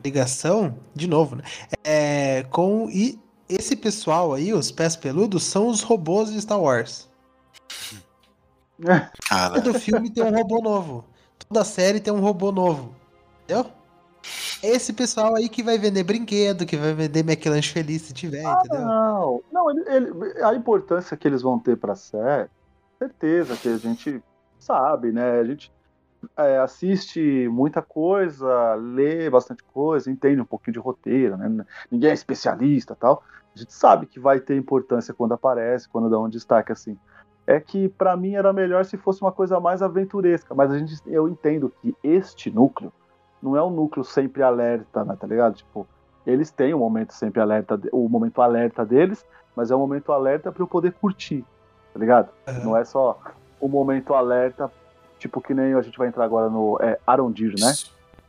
[0.03, 1.43] ligação, de novo, né?
[1.84, 7.09] É, com e esse pessoal aí, os pés peludos, são os robôs de Star Wars.
[9.28, 11.05] Cara, Todo filme tem um robô novo.
[11.47, 12.95] Toda série tem um robô novo.
[13.43, 13.72] Entendeu?
[14.64, 18.86] Esse pessoal aí que vai vender brinquedo, que vai vender McLanche feliz se tiver, entendeu?
[18.86, 22.49] Não, não ele- ele- a importância que eles vão ter pra série,
[22.99, 24.22] certeza que a gente
[24.59, 25.39] sabe, né?
[25.39, 25.72] A gente
[26.38, 31.66] é, assiste muita coisa, lê bastante coisa, entende um pouquinho de roteiro, né?
[31.89, 33.24] Ninguém é especialista tal.
[33.55, 36.95] A gente sabe que vai ter importância quando aparece, quando dá um destaque assim.
[37.47, 40.93] É que pra mim era melhor se fosse uma coisa mais aventuresca, mas a gente,
[41.07, 42.93] eu entendo que este núcleo
[43.41, 45.55] não é um núcleo sempre alerta, né, tá ligado?
[45.55, 45.87] Tipo,
[46.25, 49.25] eles têm o momento sempre alerta, o momento alerta deles,
[49.55, 51.43] mas é um momento alerta para eu poder curtir,
[51.93, 52.29] tá ligado?
[52.47, 52.63] Aham.
[52.63, 53.19] Não é só
[53.59, 54.71] o momento alerta,
[55.17, 57.73] tipo que nem a gente vai entrar agora no é, Arondir, né?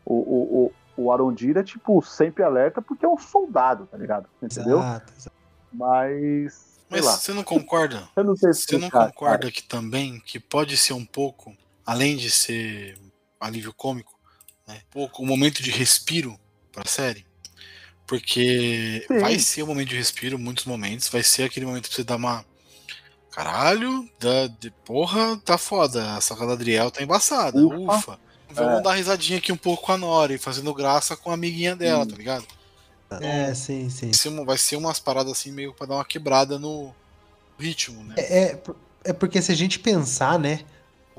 [0.04, 4.28] O, o, o, o Arondir é tipo sempre alerta porque é um soldado, tá ligado?
[4.42, 4.78] Entendeu?
[4.78, 5.36] Exato, exato.
[5.72, 8.08] Mas, mas lá, você não concorda?
[8.16, 9.50] eu não sei Você não concorda cara.
[9.50, 12.98] que também que pode ser um pouco, além de ser
[13.40, 14.12] alívio cômico,
[14.66, 14.76] né?
[14.88, 16.38] Um pouco um momento de respiro
[16.72, 17.26] pra série?
[18.06, 19.18] Porque Sim.
[19.20, 22.16] vai ser um momento de respiro, muitos momentos, vai ser aquele momento pra você dar
[22.16, 22.44] uma.
[23.30, 26.16] Caralho, da, de, porra, tá foda.
[26.18, 27.58] Essa Galadriel tá embaçada.
[27.58, 27.94] Ufa.
[27.94, 28.18] Ufa.
[28.50, 28.82] Vamos É.
[28.82, 32.08] dar risadinha aqui um pouco com a Nori, fazendo graça com a amiguinha dela, Hum.
[32.08, 32.46] tá ligado?
[33.22, 34.06] É, sim, sim.
[34.06, 36.94] Vai ser, uma- vai ser umas paradas assim meio pra dar uma quebrada no
[37.58, 38.14] ritmo, né?
[38.18, 38.62] É, é
[39.04, 40.60] é porque se a gente pensar, né?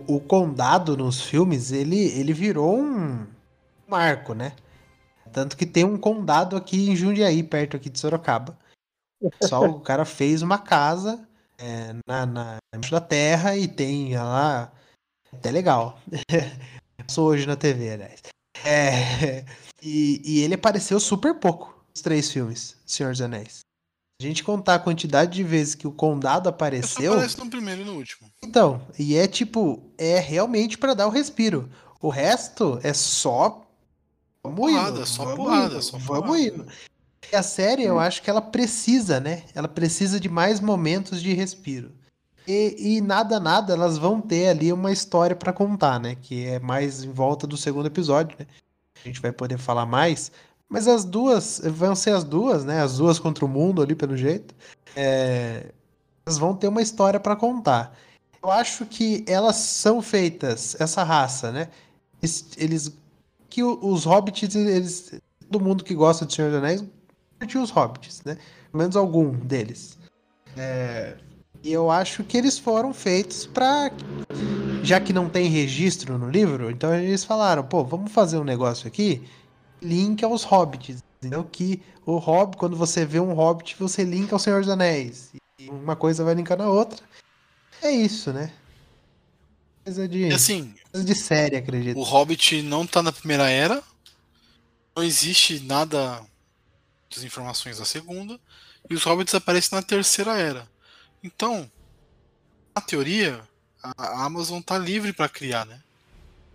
[0.07, 3.27] O condado nos filmes, ele, ele virou um
[3.87, 4.53] marco, né?
[5.31, 8.57] Tanto que tem um condado aqui em Jundiaí, perto aqui de Sorocaba.
[9.41, 11.27] Só o cara fez uma casa
[11.57, 12.57] é, na, na,
[12.89, 14.71] da terra e tem lá.
[15.31, 15.99] Até legal.
[16.97, 18.21] Passou hoje na TV, aliás.
[18.63, 19.43] É,
[19.81, 23.62] e, e ele apareceu super pouco nos três filmes, Senhor dos Anéis.
[24.24, 27.13] A gente contar a quantidade de vezes que o condado Só apareceu.
[27.13, 28.30] aparece no primeiro e no último.
[28.41, 31.69] Então, e é tipo, é realmente pra dar o respiro.
[32.01, 33.61] O resto é só.
[34.43, 36.39] Vamos Porrada, indo, só vamos porrada, indo, só vamos porrada.
[36.39, 36.67] indo.
[37.32, 39.43] E a série, eu acho que ela precisa, né?
[39.55, 41.91] Ela precisa de mais momentos de respiro.
[42.45, 46.15] E, e nada, nada, elas vão ter ali uma história pra contar, né?
[46.21, 48.45] Que é mais em volta do segundo episódio, né?
[49.03, 50.32] A gente vai poder falar mais.
[50.74, 52.82] Mas as duas, vão ser as duas, né?
[52.82, 54.55] As duas contra o mundo ali, pelo jeito.
[54.95, 55.65] É,
[56.26, 57.95] elas vão ter uma história pra contar.
[58.41, 61.69] Eu acho que elas são feitas, essa raça, né?
[62.24, 62.91] Es- Eles.
[63.51, 65.13] Que os hobbits, eles.
[65.51, 66.84] Todo mundo que gosta de Senhor dos Anéis
[67.39, 68.36] curte os hobbits, né?
[68.71, 69.95] Pelo menos algum deles.
[70.57, 71.17] É,
[71.63, 73.91] E eu acho que eles foram feitos pra.
[74.82, 78.88] Já que não tem registro no livro, então eles falaram, pô, vamos fazer um negócio
[78.88, 79.21] aqui.
[79.84, 81.03] Link aos hobbits.
[81.19, 81.43] Entendeu?
[81.43, 85.31] Que o hobbit, quando você vê um hobbit, você linka ao Senhor dos Anéis.
[85.59, 87.03] E uma coisa vai linkar na outra.
[87.81, 88.51] É isso, né?
[89.84, 91.97] Coisa de, assim, coisa de série, acredito.
[91.99, 93.84] o Hobbit não tá na primeira era.
[94.95, 96.25] Não existe nada
[97.13, 98.39] das informações da segunda.
[98.89, 100.69] E os Hobbits aparecem na terceira era.
[101.21, 101.69] Então,
[102.75, 103.41] na teoria,
[103.81, 105.81] a Amazon tá livre pra criar, né?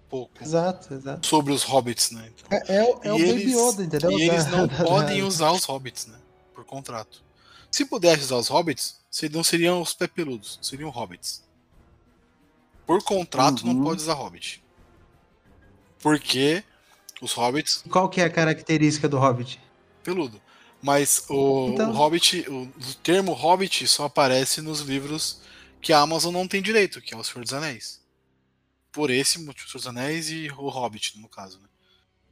[0.09, 0.43] Pouco.
[0.43, 1.27] Exato, exato.
[1.27, 2.33] Sobre os Hobbits, né?
[2.51, 4.11] É, é o- é o E Baby Yoda, entendeu?
[4.19, 6.19] E eles não podem usar os hobbits, né?
[6.55, 7.23] Por contrato.
[7.71, 8.97] Se pudesse usar os hobbits,
[9.31, 11.45] não seriam os pé peludos, seriam hobbits.
[12.87, 13.85] Por contrato não Uhum.
[13.85, 14.63] pode usar hobbit.
[16.01, 16.63] Porque
[17.21, 19.61] os hobbits, Qual que é a característica do Hobbit?
[20.03, 20.41] peludo.
[20.81, 25.41] Mas o, Então- o hobbit, o, o termo hobbit só aparece nos livros
[25.83, 28.01] que a Amazon não tem direito, que é o Senhor dos Anéis.
[28.99, 31.61] Por esse motivo, Senhor dos Anéis e o Hobbit, no caso.
[31.61, 31.69] Né?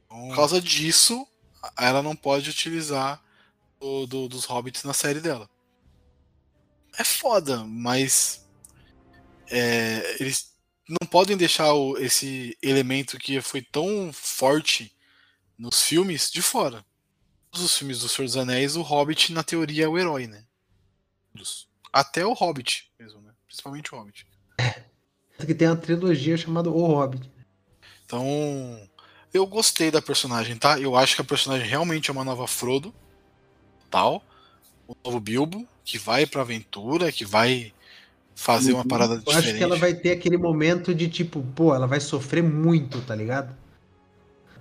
[0.09, 1.25] Por causa disso,
[1.77, 3.23] ela não pode utilizar
[3.79, 5.49] o, do, dos Hobbits na série dela.
[6.97, 8.45] É foda, mas
[9.49, 10.57] é, eles
[10.89, 14.93] não podem deixar o, esse elemento que foi tão forte
[15.57, 16.85] nos filmes de fora.
[17.53, 20.45] Nos filmes do Senhor dos Anéis, o Hobbit, na teoria, é o herói, né?
[21.93, 23.33] Até o Hobbit mesmo, né?
[23.45, 24.27] Principalmente o Hobbit.
[25.45, 27.29] Que tem uma trilogia chamada O Hobbit.
[28.05, 28.79] Então,
[29.33, 30.79] eu gostei da personagem, tá?
[30.79, 32.93] Eu acho que a personagem realmente é uma nova Frodo,
[33.89, 34.23] tal.
[34.87, 37.73] O novo Bilbo, que vai pra aventura, que vai
[38.35, 38.87] fazer uma Uhum.
[38.87, 39.45] parada Eu diferente.
[39.45, 43.13] acho que ela vai ter aquele momento de tipo, pô, ela vai sofrer muito, tá
[43.15, 43.55] ligado?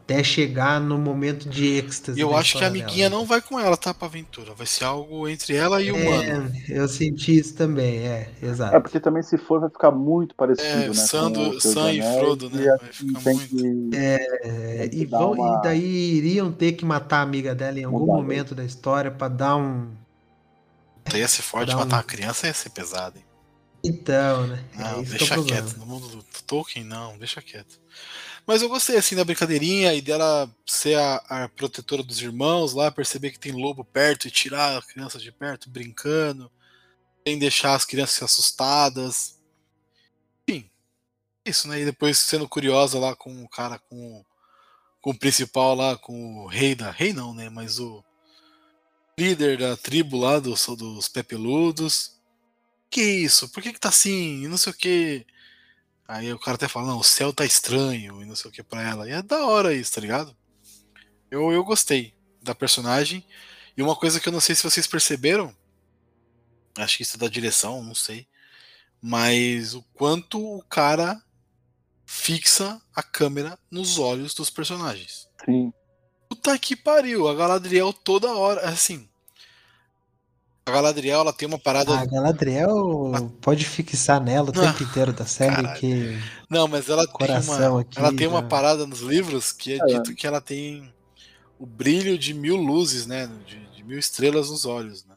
[0.07, 2.17] Até chegar no momento de êxtase.
[2.17, 3.21] E eu acho que a amiguinha dela.
[3.21, 3.93] não vai com ela, tá?
[3.93, 4.55] Pra aventura.
[4.55, 6.53] Vai ser algo entre ela e o humano.
[6.69, 8.81] É, eu senti isso também, é, É, exato.
[8.81, 10.95] porque também se for vai ficar muito parecido, É, né?
[10.95, 12.63] Sam, com do- o Senhor Sam e Frodo, né?
[12.63, 13.57] e a- Vai ficar muito.
[13.57, 17.83] que- É, e, vão, uma- e daí iriam ter que matar a amiga dela em
[17.85, 18.19] algum Mudar, né?
[18.21, 19.89] momento da história pra dar um.
[21.13, 23.25] Ia ser forte, um- matar uma criança ia ser pesado, hein?
[23.83, 24.63] Então, né?
[24.79, 25.77] É Não, é deixa quieto.
[25.79, 27.81] No mundo do Tolkien, não, deixa quieto.
[28.47, 32.93] Mas eu gostei assim da brincadeirinha e dela ser a, a protetora dos irmãos lá,
[32.93, 36.51] perceber que tem lobo perto e tirar a criança de perto, brincando,
[37.27, 39.37] sem deixar as crianças assustadas.
[40.49, 40.71] Enfim,
[41.45, 41.81] isso, né?
[41.81, 44.25] E depois sendo curiosa lá com o cara, com,
[45.01, 46.93] com o principal lá, com o rei da.
[46.93, 47.51] Rei não, né?
[47.51, 48.05] Mas o
[49.19, 52.13] líder da tribo lá dos, dos Pepeludos.
[52.89, 53.49] Que isso?
[53.49, 54.47] Por que, que tá assim?
[54.47, 55.27] Não sei o que.
[56.09, 58.63] Aí o cara até fala, não, o céu tá estranho e não sei o que
[58.63, 59.09] pra ela.
[59.09, 60.37] E é da hora isso, tá ligado?
[61.31, 63.25] Eu, eu gostei da personagem.
[63.77, 65.55] E uma coisa que eu não sei se vocês perceberam,
[66.77, 68.27] acho que isso é da direção, não sei.
[69.03, 71.21] Mas o quanto o cara
[72.07, 75.29] fixa a câmera nos olhos dos personagens.
[75.45, 75.73] Sim.
[76.29, 79.09] Puta que pariu, a Galadriel toda hora, assim.
[80.69, 81.97] A Galadriel, ela tem uma parada.
[81.97, 85.79] A Galadriel pode fixar nela o tempo inteiro da série caralho.
[85.79, 86.19] que.
[86.51, 88.47] Não, mas ela tem Coração uma, aqui ela tem uma já.
[88.49, 89.87] parada nos livros que é É.
[89.87, 90.93] dito que ela tem
[91.57, 93.29] o brilho de mil luzes, né?
[93.47, 95.15] De, de mil estrelas nos olhos, né?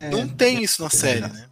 [0.00, 1.48] É, Não tem isso na série, né?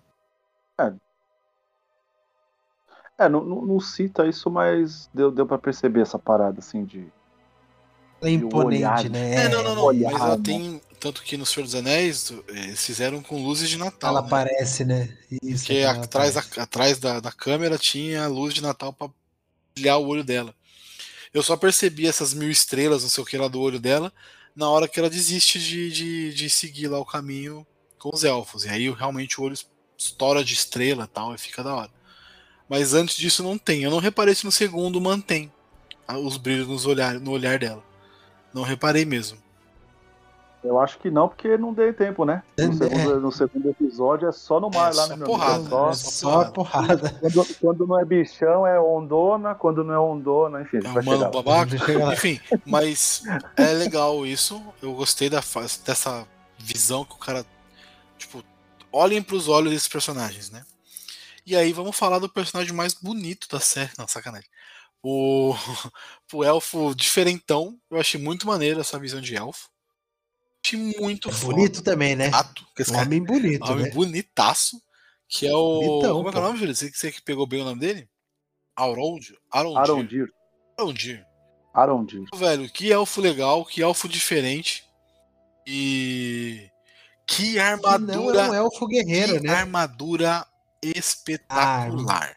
[3.16, 7.06] É, não, não, não cita isso, mas deu, deu pra perceber essa parada, assim, de.
[8.22, 9.44] é imponente, olhar, né?
[9.44, 9.84] É, não, não, não.
[9.84, 10.42] olhar, mas ela né?
[10.44, 10.82] tem.
[11.02, 14.10] Tanto que no Senhor dos Anéis, eles fizeram com luzes de Natal.
[14.10, 14.26] Ela né?
[14.28, 15.18] aparece, né?
[15.42, 15.64] Isso.
[15.64, 16.60] Porque atrás, da, aparece.
[16.60, 19.10] atrás da, da câmera tinha a luz de Natal pra
[19.74, 20.54] brilhar o olho dela.
[21.34, 24.12] Eu só percebi essas mil estrelas, não sei o que lá do olho dela,
[24.54, 27.66] na hora que ela desiste de, de, de seguir lá o caminho
[27.98, 28.64] com os elfos.
[28.64, 29.56] E aí realmente o olho
[29.98, 31.90] estoura de estrela e tal, e fica da hora.
[32.68, 33.82] Mas antes disso não tem.
[33.82, 35.52] Eu não reparei se no segundo mantém
[36.06, 37.82] os brilhos nos olhar, no olhar dela.
[38.54, 39.42] Não reparei mesmo.
[40.64, 42.42] Eu acho que não, porque não deu tempo, né?
[42.56, 42.66] É.
[42.66, 45.74] No segundo, no segundo episódio é só no mar É, lá, só né, porrada, amigo?
[45.90, 47.10] É só- É só porrada.
[47.20, 49.54] Quando, quando não é bichão, é ondona.
[49.56, 51.74] Quando não é ondona, enfim, É um mano babaca.
[52.12, 53.24] Enfim, mas
[53.56, 54.62] é legal isso.
[54.80, 55.40] Eu gostei da,
[55.84, 56.26] dessa
[56.58, 57.44] visão que o cara.
[58.16, 58.44] Tipo,
[58.92, 60.62] olhem pros olhos desses personagens, né?
[61.44, 63.90] E aí vamos falar do personagem mais bonito da série.
[63.98, 64.48] Não, sacanagem.
[65.02, 65.56] O,
[66.32, 67.76] o elfo diferentão.
[67.90, 69.71] Eu achei muito maneiro essa visão de elfo.
[71.00, 71.54] Muito É foda.
[71.54, 72.30] bonito também, né?
[72.78, 73.90] Esse Um cara- homem bonito, homem né?
[73.90, 74.80] bonitaço.
[75.28, 75.80] Que é o.
[75.80, 76.74] Bonitão, como é que é o nome, Júlio?
[76.76, 78.08] Você, você que pegou bem o nome dele?
[78.76, 79.36] Arondir.
[79.50, 79.78] Arondir.
[79.80, 80.28] Arondir.
[80.78, 81.26] Arondir.
[81.74, 82.24] Arondir.
[82.34, 84.84] Velho, que elfo legal, que elfo diferente.
[85.66, 86.68] E.
[87.26, 88.40] Que Que não armadura.
[88.42, 89.54] é um elfo guerreiro, que né?
[89.54, 90.46] armadura
[90.82, 92.36] espetacular.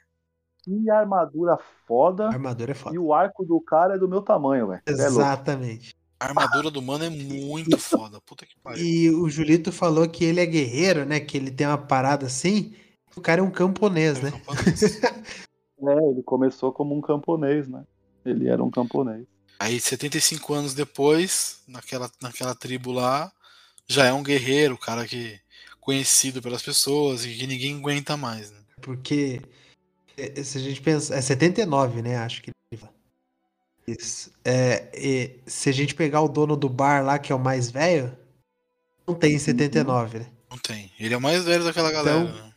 [0.63, 1.57] Que armadura
[1.88, 2.26] foda.
[2.26, 2.95] A armadura é foda.
[2.95, 4.82] E o arco do cara é do meu tamanho, velho.
[4.86, 4.91] É.
[4.91, 5.95] Exatamente.
[6.20, 8.22] A armadura do mano é muito foda.
[8.22, 8.84] Puta que pariu.
[8.84, 11.20] E o Julito falou que ele é guerreiro, né?
[11.20, 12.74] Que ele tem uma parada assim.
[13.16, 14.32] O cara é um camponês, né?
[15.78, 17.84] É, ele começou como um camponês, né?
[18.26, 19.28] Ele era um camponês.
[19.59, 23.30] Aí, 75 anos depois, naquela, naquela tribo lá,
[23.86, 25.38] já é um guerreiro, cara que
[25.82, 28.57] conhecido pelas pessoas e que ninguém aguenta mais, né?
[28.82, 29.41] Porque
[30.18, 31.16] é, se a gente pensa.
[31.16, 32.18] É 79, né?
[32.18, 32.51] Acho que.
[33.88, 34.32] Isso.
[34.44, 37.70] É, e se a gente pegar o dono do bar lá, que é o mais
[37.70, 38.18] velho,
[39.08, 40.26] não tem 79, né?
[40.50, 40.92] Não tem.
[41.00, 42.20] Ele é o mais velho daquela galera.
[42.20, 42.56] Então-?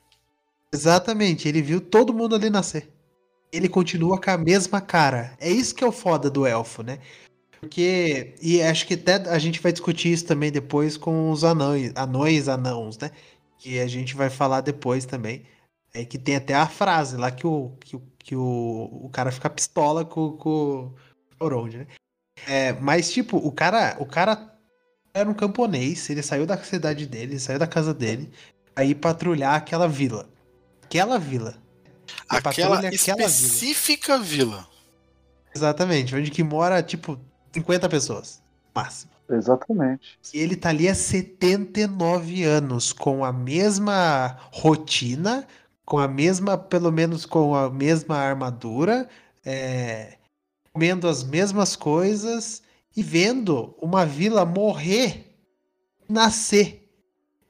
[0.73, 2.89] Exatamente, ele viu todo mundo ali nascer.
[3.51, 5.35] Ele continua com a mesma cara.
[5.41, 6.99] É isso que é o foda do elfo, né?
[7.61, 8.35] Porque.
[8.43, 12.49] E acho que até a gente vai discutir isso também depois com os anões, anões,
[12.49, 13.11] anãos, né?
[13.59, 15.45] Que a gente vai falar depois também.
[15.95, 19.09] É que tem até a frase lá que o, que o, que Que o, o
[19.11, 20.95] cara fica pistola com, com
[21.41, 21.87] Elrond, né?
[22.47, 24.55] É, mas, tipo, o cara, o cara
[25.13, 28.31] era um camponês, ele saiu da cidade dele, saiu da casa dele,
[28.75, 30.29] aí patrulhar aquela vila.
[30.83, 31.57] Aquela vila.
[32.29, 34.67] Aquela específica vila.
[35.55, 37.19] Exatamente, onde que mora, tipo,
[37.53, 38.43] 50 pessoas.
[38.75, 39.11] Máximo.
[39.31, 40.19] Exatamente.
[40.33, 45.47] E ele tá ali há 79 anos, com a mesma rotina,
[45.85, 49.09] com a mesma, pelo menos com a mesma armadura,
[49.45, 50.18] é,
[50.73, 52.63] comendo as mesmas coisas
[52.97, 55.35] e vendo uma vila morrer,
[56.09, 56.89] nascer.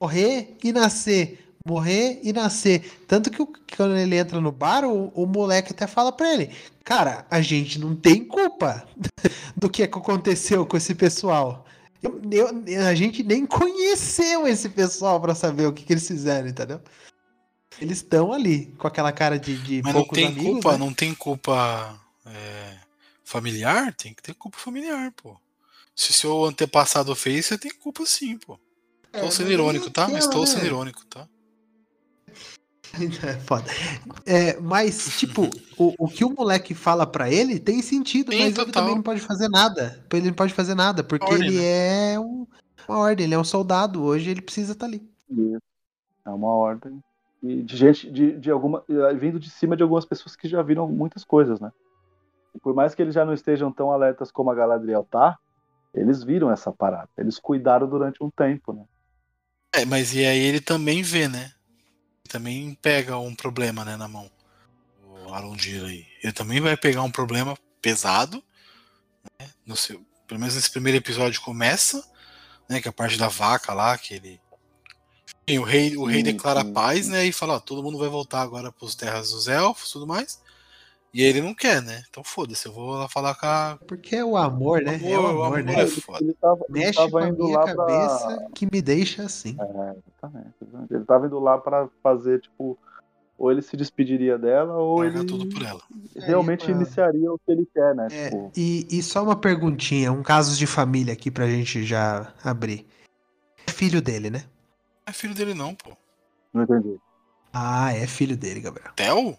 [0.00, 1.44] Morrer e nascer.
[1.66, 2.98] Morrer e nascer.
[3.06, 3.44] Tanto que
[3.76, 6.50] quando ele entra no bar, o, o moleque até fala pra ele:
[6.84, 8.86] Cara, a gente não tem culpa
[9.56, 11.66] do que aconteceu com esse pessoal.
[12.02, 16.48] Eu- eu- a gente nem conheceu esse pessoal pra saber o que, que eles fizeram,
[16.48, 16.80] entendeu?
[17.80, 20.78] Eles estão ali com aquela cara de, de Mas não poucos tem amigos, culpa, né?
[20.78, 22.77] não tem culpa é,
[23.28, 23.94] familiar?
[23.94, 25.36] Tem que ter culpa familiar, pô.
[25.94, 28.58] Se seu antepassado fez, você tem culpa sim, pô.
[29.12, 30.08] É, Tô mas sendo aí irônico, tá?
[30.08, 30.66] Mas tô aquela, sendo né?
[30.66, 31.28] irônico, tá?
[33.22, 33.66] É foda.
[34.24, 38.46] É, mas, tipo, o, o que o moleque fala pra ele tem sentido, Sim, mas
[38.56, 38.72] ele total.
[38.72, 40.02] também não pode fazer nada.
[40.12, 42.12] Ele não pode fazer nada, porque Ordem, ele né?
[42.14, 42.46] é um,
[42.88, 44.02] uma ordem, ele é um soldado.
[44.02, 45.06] Hoje ele precisa estar ali.
[45.30, 45.60] Isso.
[46.24, 46.98] É uma ordem.
[47.42, 48.82] E de gente, de, de alguma.
[48.88, 51.70] eh, vindo de cima de algumas pessoas que já viram muitas coisas, né?
[52.62, 55.38] Por mais que eles já não estejam tão alertas como a Galadriel tá,
[55.94, 57.08] eles viram essa parada.
[57.16, 58.84] Eles cuidaram durante um tempo, né?
[59.74, 61.52] É, mas e aí ele também vê, né?
[62.28, 64.30] Também pega um problema, né, na mão.
[65.26, 66.06] O Arundir aí.
[66.22, 68.42] Ele também vai pegar um problema pesado,
[69.38, 69.48] né?
[69.66, 72.02] No seu, pelo menos nesse primeiro episódio começa,
[72.68, 72.80] né?
[72.80, 74.40] Que é a parte da vaca lá, que ele.
[75.46, 77.12] Enfim, o rei, o rei Sim, declara sim, paz, sim.
[77.12, 77.24] né?
[77.24, 80.40] E fala, ó, todo mundo vai voltar agora pros terras dos elfos e tudo mais.
[81.18, 82.04] E ele não quer, né?
[82.08, 83.76] Então foda-se, eu vou lá falar com a.
[83.88, 85.00] Porque é o amor, né?
[85.02, 85.74] é o Amor, o amor, amor né?
[85.74, 86.18] é ele, foda.
[86.22, 88.48] ele tava, ele Mexe tava com a indo minha lá cabeça pra.
[88.54, 89.56] que me deixa assim.
[89.58, 90.94] É, exatamente, exatamente.
[90.94, 92.78] Ele tava indo lá pra fazer, tipo,
[93.36, 95.80] ou ele se despediria dela, ou Largar ele tudo por ela.
[96.14, 98.06] realmente pra- iniciaria o que ele quer, né?
[98.12, 102.32] É, Tipo, e, e só uma perguntinha, um caso de família aqui pra gente já
[102.44, 102.86] abrir.
[103.66, 104.44] É filho dele, né?
[105.04, 105.90] Não é filho dele, não, pô.
[106.54, 106.96] não entendi.
[107.52, 108.92] Ah, é filho dele, Gabriel.
[108.94, 109.36] Theo?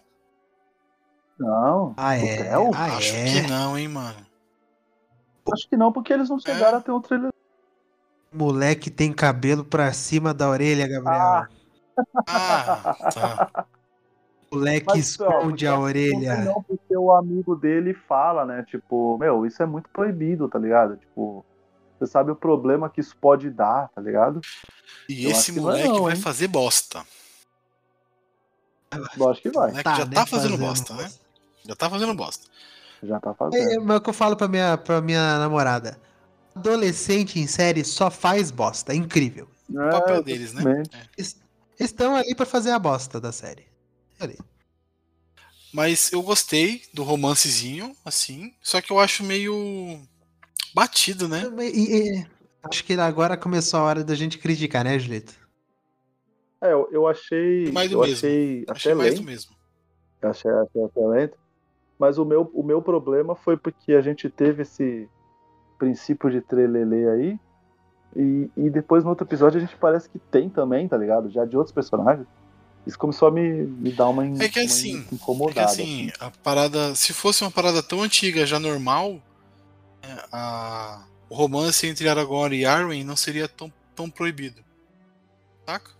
[1.40, 2.36] Não, Ah, o é.
[2.36, 2.70] Theo?
[2.74, 3.24] Ah, Acho é.
[3.24, 4.26] que não, hein, mano.
[5.52, 6.80] Acho que não, porque eles não chegaram É.
[6.80, 7.30] a ter um trailer.
[8.32, 11.20] Moleque tem cabelo pra cima da orelha, Gabriel.
[11.20, 11.48] Ah.
[12.28, 13.66] Ah, tá.
[14.52, 16.36] Moleque Mas, ó, esconde porque a orelha.
[16.44, 18.62] não, porque o amigo dele fala, né?
[18.68, 20.96] Tipo, meu, isso é muito proibido, tá ligado?
[20.96, 21.44] Tipo,
[21.98, 24.40] você sabe o problema que isso pode dar, tá ligado?
[25.08, 26.20] E Eu esse acho que vai moleque não, vai hein?
[26.20, 27.02] fazer bosta.
[29.16, 29.70] Lógico que O vai.
[29.70, 31.10] moleque já tá fazendo, fazendo bosta, né?
[31.70, 32.46] Já tá fazendo bosta.
[33.02, 33.84] Já tá É, fazendo.
[33.84, 36.00] mas o que eu falo pra minha, pra minha namorada.
[36.54, 38.92] Adolescente em série só faz bosta.
[38.92, 39.48] É incrível.
[39.72, 40.82] O É, papel deles, né?
[41.16, 41.22] É.
[41.78, 43.66] Estão ali pra fazer a bosta da série.
[44.18, 44.36] Ali.
[45.72, 48.52] Mas eu gostei do romancezinho, assim.
[48.60, 50.02] Só que eu acho meio
[50.74, 51.44] batido, né?
[51.60, 52.26] E- e-
[52.64, 55.32] acho que agora começou a hora da gente criticar, né, Julito?
[56.60, 57.70] É, eu, eu achei.
[57.72, 58.16] Mais do eu mesmo.
[58.16, 59.54] achei Achei mais do mesmo.
[60.20, 61.38] Achei, achei até lento.
[62.00, 65.06] Mas o meu, o meu problema foi porque a gente teve esse
[65.78, 67.38] princípio de trelelê aí.
[68.16, 71.28] E, e depois no outro episódio a gente parece que tem também, tá ligado?
[71.30, 72.26] Já de outros personagens.
[72.86, 75.66] Isso começou a me, me dar uma, É que uma assim, É que incomodada.
[75.70, 76.94] assim, a parada.
[76.94, 79.20] Se fosse uma parada tão antiga, já normal,
[80.02, 84.64] né, a- o romance entre Aragorn e Arwen não seria tão, tão proibido.
[85.66, 85.90] Saca?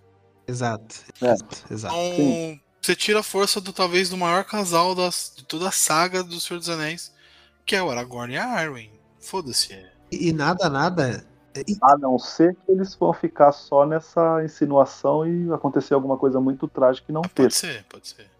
[0.48, 1.04] Exato.
[1.20, 1.26] É.
[1.26, 1.56] Exato.
[1.70, 1.94] exato.
[1.94, 2.60] Então, Sim.
[2.80, 6.40] Você tira a força do talvez do maior casal das, de toda a saga do
[6.40, 7.12] Senhor dos Anéis,
[7.66, 8.90] que é o Aragorn e a Arwen.
[9.20, 9.72] Foda-se.
[9.72, 9.90] É.
[10.10, 11.26] E, nada, nada.
[11.68, 16.40] e- A não ser que eles vão ficar só nessa insinuação e acontecer alguma coisa
[16.40, 17.42] muito trágica e não Ah, ter.
[17.42, 18.30] pode ser, pode ser.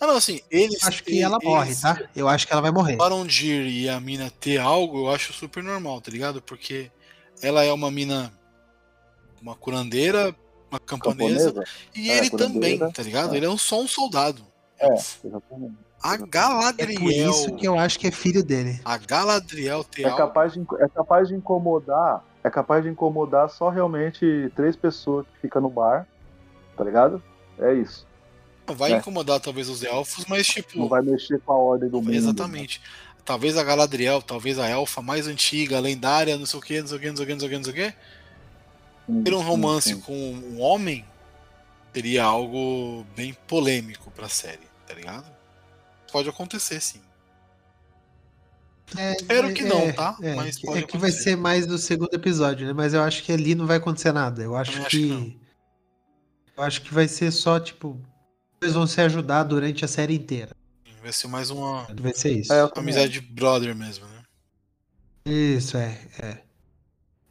[0.00, 0.82] Ah, não, assim, eles.
[0.82, 2.00] acho que eles- ela morre, eles- tá?
[2.16, 2.96] Eu acho que ela vai morrer.
[2.96, 6.42] O Arondir e a mina ter algo, eu acho super normal, tá ligado?
[6.42, 6.90] Porque
[7.40, 8.32] ela é uma mina.
[9.40, 10.34] Uma curandeira,
[10.74, 11.64] uma camponesa, Camponesa?
[11.94, 13.34] e É, ele também, tá ligado?
[13.34, 13.36] é.
[13.38, 14.42] Ele é só um soldado.
[14.78, 15.74] É, exatamente.
[16.02, 17.30] A É por Galadriel.
[17.30, 18.78] isso que eu acho que é filho dele.
[18.84, 22.22] A Galadriel É capaz, de, é capaz de incomodar.
[22.42, 26.06] É capaz de incomodar só realmente três pessoas que ficam no bar.
[26.76, 27.22] Tá ligado?
[27.58, 28.06] É isso.
[28.66, 28.96] Não vai É.
[28.96, 30.78] incomodar talvez os elfos, mas tipo.
[30.78, 32.10] Não vai mexer com a ordem do mundo.
[32.10, 32.16] né?
[32.16, 32.82] Exatamente.
[33.24, 36.96] Talvez a Galadriel, talvez a elfa mais antiga, lendária, não sei o que, não sei
[36.98, 37.94] o que, não sei o que, não sei o que, não sei o que.
[39.24, 40.00] Ter um romance sim.
[40.00, 41.04] com um homem
[41.92, 45.32] seria algo bem polêmico pra série, tá ligado?
[46.14, 47.00] pode acontecer, sim.
[48.96, 50.16] É, Espero que não, é, tá?
[50.22, 51.30] É, Mas que- pode é que vai acontecer.
[51.30, 52.72] ser mais do segundo episódio, né?
[52.72, 54.40] Mas eu acho que ali não vai acontecer nada.
[54.40, 55.00] Eu acho acho que.
[55.00, 55.34] que não.
[56.56, 58.00] eu acho que vai ser só, tipo.
[58.62, 60.54] Eles vão se ajudar durante a série inteira.
[61.02, 62.52] Vai ser mais uma Vai ser isso.
[62.52, 64.22] É, eu também amizade de brother mesmo, né?
[65.26, 66.43] Isso, é, é.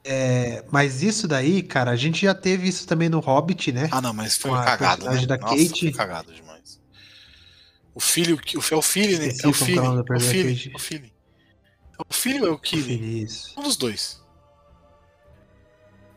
[0.05, 3.87] É, Mas isso daí, cara, a gente já teve isso também no Hobbit, né?
[3.91, 5.11] Ah, não, mas foi Com a cagado, né?
[5.11, 5.79] personagem da Nossa, Kate.
[5.79, 6.81] foi cagado demais.
[7.95, 9.27] O filho, que- o, é o filho, né?
[9.27, 11.11] É o que é o filho, é o da filho, é o filho.
[11.99, 13.21] É o filho ou é o Killing?
[13.23, 13.53] Isso.
[13.57, 14.21] Um dos dois.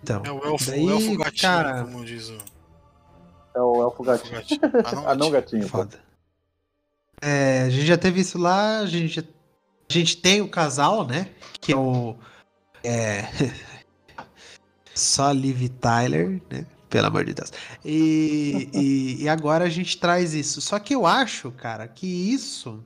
[0.03, 2.39] Então, É o elfo, Daí, o elfo gatinho, cara- como diz o
[3.55, 4.32] É o Elfo Gatinho.
[4.34, 4.61] gatinho.
[4.84, 5.68] Ah, não, Ah, não gatinho.
[5.68, 5.99] foda.
[7.22, 11.30] É, a gente já teve isso lá, a gente, a gente tem o casal, né?
[11.61, 12.16] Que é o.
[12.84, 13.22] É.
[14.97, 16.66] Só Liv Tyler, né?
[16.88, 17.53] Pelo amor de Deus.
[17.84, 20.61] E, e, e agora a gente traz isso.
[20.61, 22.82] Só que eu acho, cara, que isso.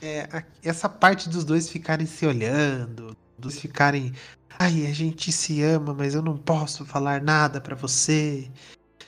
[0.00, 4.12] É, a- essa parte dos dois ficarem se olhando, dos ficarem.
[4.58, 8.48] Ai, a gente se ama, mas eu não posso falar nada pra você.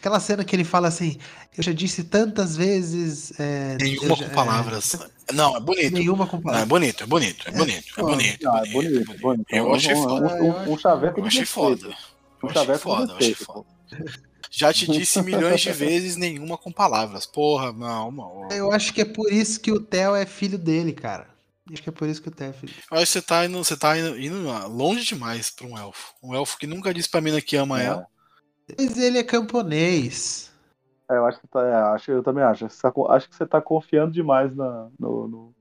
[0.00, 1.18] Aquela cena que ele fala assim:
[1.56, 3.32] Eu já disse tantas vezes.
[3.38, 4.96] é, Nenhuma já- com é, palavras.
[5.34, 5.92] Não, é bonito.
[5.92, 6.68] nenhuma com Não, é palavras.
[6.68, 8.48] bonito, é bonito, é bonito, é Não, bonito.
[8.48, 9.46] É bonito, bonito.
[9.50, 10.34] Eu achei foda.
[10.42, 11.94] Um, um, um chaveco Eu achei foda.
[12.42, 13.44] Eu achei foda, eu achei respeito.
[13.44, 13.66] foda.
[14.50, 17.26] Já te disse milhões de vezes nenhuma com palavras.
[17.26, 18.48] Porra, não, não.
[18.50, 21.28] Eu acho que é por isso que o Theo é filho dele, cara.
[21.72, 22.84] Acho que é por isso que o Theo é filho dele.
[22.90, 26.14] Eu acho que você tá indo, você tá indo, indo longe demais pra um elfo.
[26.22, 27.86] Um elfo que nunca disse pra mina que ama É.
[27.86, 28.06] ela.
[28.78, 30.50] Mas ele é camponês.
[31.10, 32.66] É, eu acho que tá, é, acho, eu também acho.
[32.68, 35.54] Tá acho que você tá confiando demais na, no, no-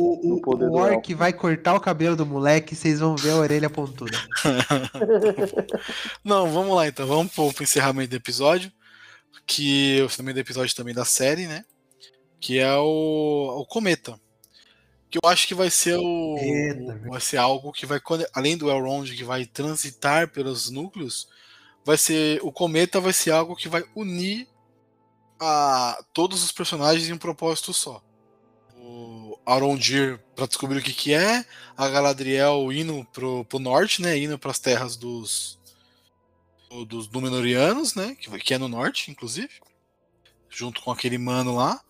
[0.00, 3.36] O, o, o orc vai cortar o cabelo do moleque e vocês vão ver a
[3.36, 4.16] orelha pontuda.
[6.24, 7.06] Não, vamos lá então.
[7.06, 8.70] Vamos pro, pro encerramento do episódio.
[9.46, 11.64] Que o encerramento do episódio também da série, né?
[12.40, 14.20] Que é o, o Cometa.
[15.10, 16.36] Que eu acho que vai ser o.
[16.38, 17.98] Eita, vai ser algo que vai.
[17.98, 21.28] quando- Além do Elrond que vai transitar pelos núcleos,
[21.84, 22.40] vai ser.
[22.42, 24.46] O Cometa vai ser algo que vai unir
[25.40, 28.02] a todos os personagens em um propósito só.
[29.54, 31.44] Arondir para descobrir o que, que é,
[31.76, 34.18] a Galadriel indo pro, pro norte, né?
[34.18, 35.58] Indo para as terras dos
[36.70, 38.14] do- dos Númenóreanos, né?
[38.14, 39.48] Que, que é no norte, inclusive,
[40.50, 41.80] junto com aquele mano lá.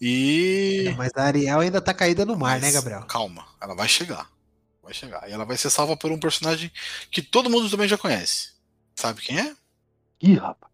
[0.00, 3.02] E Mas a Ariel ainda tá caída no mar, né, Mas Gabriel?
[3.06, 4.30] Calma, ela vai chegar.
[4.82, 5.28] Vai chegar.
[5.28, 6.70] E ela vai ser salva por um personagem
[7.10, 8.50] que todo mundo também já conhece.
[8.94, 9.56] Sabe quem é?
[10.22, 10.70] Ih, rapaz.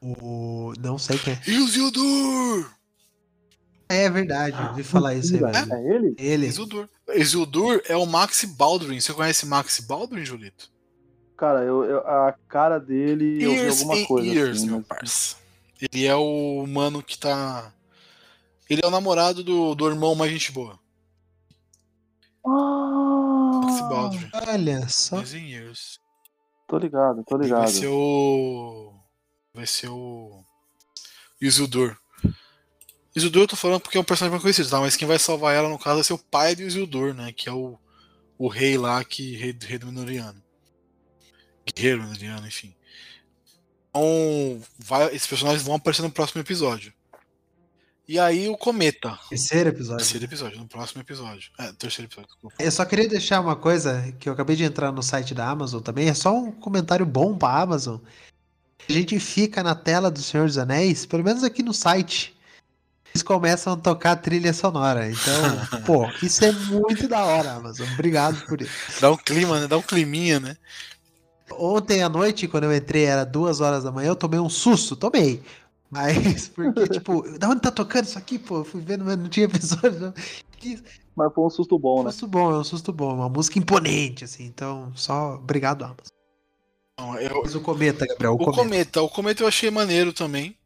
[0.00, 0.72] O...
[0.78, 1.42] Não sei quem é.
[1.50, 2.70] Isildur!
[3.88, 5.40] É verdade, eu ouvi falar isso aí.
[5.42, 5.74] Mesmo.
[5.74, 6.14] É ele?
[6.18, 6.46] Ele.
[6.46, 6.88] Isildur.
[7.14, 9.00] Isildur é o Maxi Baldwin.
[9.00, 10.70] Você conhece Maxi Baldwin, Julito?
[11.36, 14.26] Cara, eu, eu- a cara dele eu vi Years alguma and coisa.
[14.28, 15.36] Years, assim, meu mas- parça.
[15.80, 17.72] Ele é o mano que tá.
[18.68, 20.78] Ele é o namorado do, do irmão mais gente boa.
[22.44, 24.30] Maxi Ah, Baldwin.
[24.48, 25.20] Olha só.
[25.22, 25.98] Years.
[26.66, 27.60] tô ligado, tô ligado.
[27.60, 28.92] vai ser o.
[29.54, 30.44] Vai ser o.
[31.40, 31.96] Isildur.
[33.18, 34.80] Isildur eu tô falando porque é um personagem mais conhecido, tá?
[34.80, 37.32] Mas quem vai salvar ela, no caso, vai ser o pai do Isildur, né?
[37.32, 37.78] Que é o,
[38.38, 40.42] o rei lá, que rei, rei do Minoriano.
[41.66, 42.74] Guerreiro Minoriano, enfim.
[43.90, 46.92] Então, vai, esses personagens vão aparecer no próximo episódio.
[48.06, 49.18] E aí o Cometa.
[49.28, 49.98] Terceiro episódio.
[49.98, 51.50] Terceiro episódio, no próximo episódio.
[51.58, 52.56] É, terceiro episódio, desculpa.
[52.58, 55.82] Eu só queria deixar uma coisa que eu acabei de entrar no site da Amazon
[55.82, 56.08] também.
[56.08, 58.00] É só um comentário bom pra Amazon.
[58.88, 62.37] A gente fica na tela do Senhor dos Anéis, pelo menos aqui no site.
[63.14, 65.10] Eles começam a tocar a trilha sonora.
[65.10, 67.88] Então, pô, isso é muito da hora, Amazon.
[67.94, 69.00] Obrigado por isso.
[69.00, 69.66] Dá um clima, né?
[69.66, 70.56] Dá um climinha, né?
[71.52, 74.94] Ontem à noite, quando eu entrei, era duas horas da manhã, eu tomei um susto,
[74.94, 75.42] tomei.
[75.90, 78.58] Mas, porque, tipo, da onde tá tocando isso aqui, pô?
[78.58, 79.98] Eu fui vendo, mas não tinha episódio.
[79.98, 80.14] Não.
[81.16, 82.10] Mas foi um susto bom, né?
[82.10, 84.44] susto bom, é um susto bom, uma música imponente, assim.
[84.44, 86.06] Então, só obrigado, Amazon.
[86.94, 88.62] Então, eu, Mas o cometa, Gabriel, o, O cometa.
[88.62, 89.02] cometa.
[89.02, 90.56] o cometa eu achei maneiro também,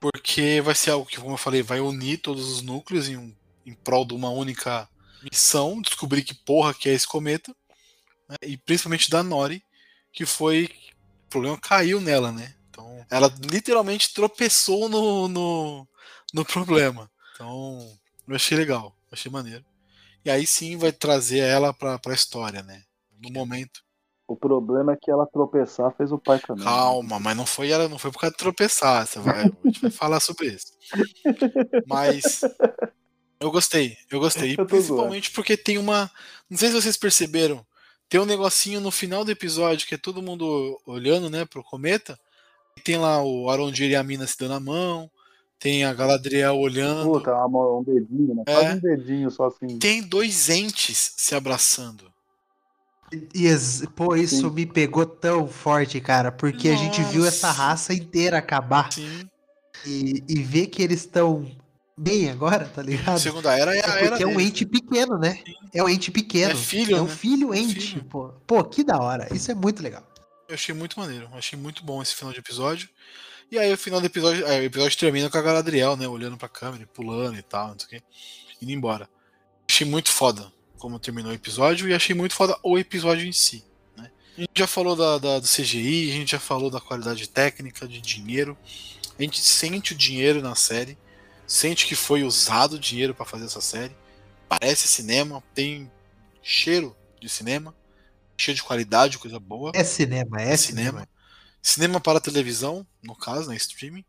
[0.00, 3.36] porque vai ser algo que, como eu falei, vai unir todos os núcleos em,
[3.66, 4.88] em prol de uma única
[5.22, 7.54] missão, descobrir que porra que é esse cometa,
[8.28, 9.62] né, e principalmente da Nori,
[10.10, 10.70] que foi
[11.26, 12.54] o problema caiu nela, né?
[12.70, 15.88] Então, ela literalmente tropeçou no, no,
[16.32, 17.10] no problema.
[17.34, 19.64] Então, eu achei legal, achei maneiro.
[20.24, 22.82] E aí sim vai trazer ela pra, pra história, né?
[23.18, 23.82] No momento.
[24.30, 26.62] O problema é que ela tropeçar fez o pai também.
[26.62, 29.04] Calma, mas não foi ela, não foi por causa de tropeçar.
[29.04, 30.72] Você vai, a gente vai falar sobre isso.
[31.86, 32.42] Mas
[33.40, 34.54] eu gostei, eu gostei.
[34.58, 36.08] Eu principalmente porque tem uma.
[36.48, 37.64] Não sei se vocês perceberam,
[38.08, 42.18] tem um negocinho no final do episódio que é todo mundo olhando, né, pro cometa.
[42.78, 45.10] E tem lá o Arondir e a mina se dando a mão.
[45.58, 47.10] Tem a Galadriel olhando.
[47.10, 48.44] Puta, uma- um dedinho, né?
[48.46, 48.54] É.
[48.54, 49.78] Quase um dedinho só assim.
[49.78, 52.10] Tem dois entes se abraçando.
[53.12, 53.48] E,
[53.96, 54.54] pô, isso Sim.
[54.54, 57.60] me pegou tão forte, cara, porque a gente viu essa Nossa.
[57.62, 59.28] raça inteira acabar Sim.
[59.84, 61.50] e, e ver que eles estão
[61.98, 63.18] bem agora, tá ligado?
[63.18, 65.42] Segunda era é a É era porque é um deles, ente pequeno, né?
[65.74, 66.52] É um ente pequeno.
[66.52, 67.14] É filho, É um né?
[67.14, 68.04] filho É ente, filho.
[68.04, 68.28] pô.
[68.46, 69.28] Pô, que da hora.
[69.34, 70.06] Isso é muito legal.
[70.48, 71.28] Eu achei muito maneiro.
[71.34, 72.88] Achei muito bom esse final de episódio.
[73.50, 74.46] E aí o final do episódio.
[74.46, 76.06] aí, o episódio termina com a Galadriel, né?
[76.06, 78.02] Olhando pra câmera, e pulando e tal, não sei o quê.
[78.62, 79.08] Indo embora.
[79.68, 80.50] Achei muito foda
[80.80, 83.62] como terminou o episódio e achei muito foda o episódio em si.
[83.96, 84.10] Né?
[84.36, 87.86] A gente já falou da, da- do CGI, a gente já falou da qualidade técnica,
[87.86, 88.56] de dinheiro.
[89.18, 90.96] A gente sente o dinheiro na série.
[91.46, 93.94] Sente que foi usado dinheiro pra fazer essa série.
[94.48, 95.90] Parece cinema, tem
[96.42, 97.74] cheiro de cinema,
[98.38, 100.90] cheio de qualidade, coisa boa É cinema, é, é cinema.
[100.90, 101.08] cinema.
[101.62, 103.56] Cinema para televisão, no caso, né?
[103.56, 104.04] Streaming.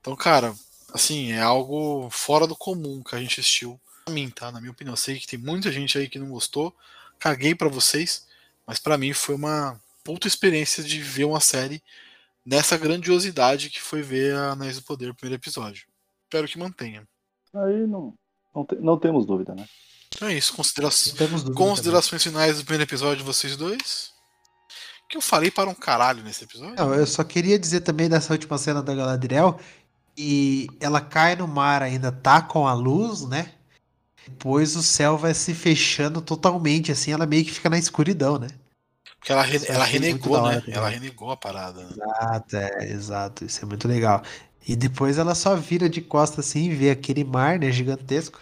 [0.00, 0.54] Então, cara,
[0.92, 3.80] assim, é algo fora do comum que a gente assistiu.
[4.04, 4.52] Pra mim, tá?
[4.52, 4.92] Na minha opinião.
[4.92, 6.74] Eu sei que tem muita gente aí que não gostou.
[7.18, 8.26] Caguei pra vocês.
[8.66, 11.82] Mas pra mim foi uma puta experiência de ver uma série
[12.44, 15.86] nessa grandiosidade que foi ver a Anéis do Poder, o primeiro episódio.
[16.24, 17.06] Espero que mantenha.
[17.54, 18.14] Aí não,
[18.54, 19.66] não, te- não temos dúvida, né?
[20.14, 20.52] Então é isso.
[20.54, 21.14] Considerações.
[21.16, 24.12] Dúvida Considerações finais do primeiro episódio de vocês dois.
[25.08, 26.74] Que eu falei para um caralho nesse episódio.
[26.76, 29.58] Não, eu só queria dizer também dessa última cena da Galadriel
[30.16, 33.52] e ela cai no mar ainda tá com a luz, né?
[34.26, 38.48] Depois o céu vai se fechando totalmente, assim, ela meio que fica na escuridão, né?
[39.18, 40.60] Porque ela, re- ela muito renegou, hora né?
[40.60, 40.74] também.
[40.76, 41.82] Ela renegou a parada.
[41.82, 41.90] né?
[41.92, 44.22] Exato, é, exato, isso é muito legal.
[44.66, 48.38] E depois ela só vira de costas assim e vê aquele mar, né, gigantesco.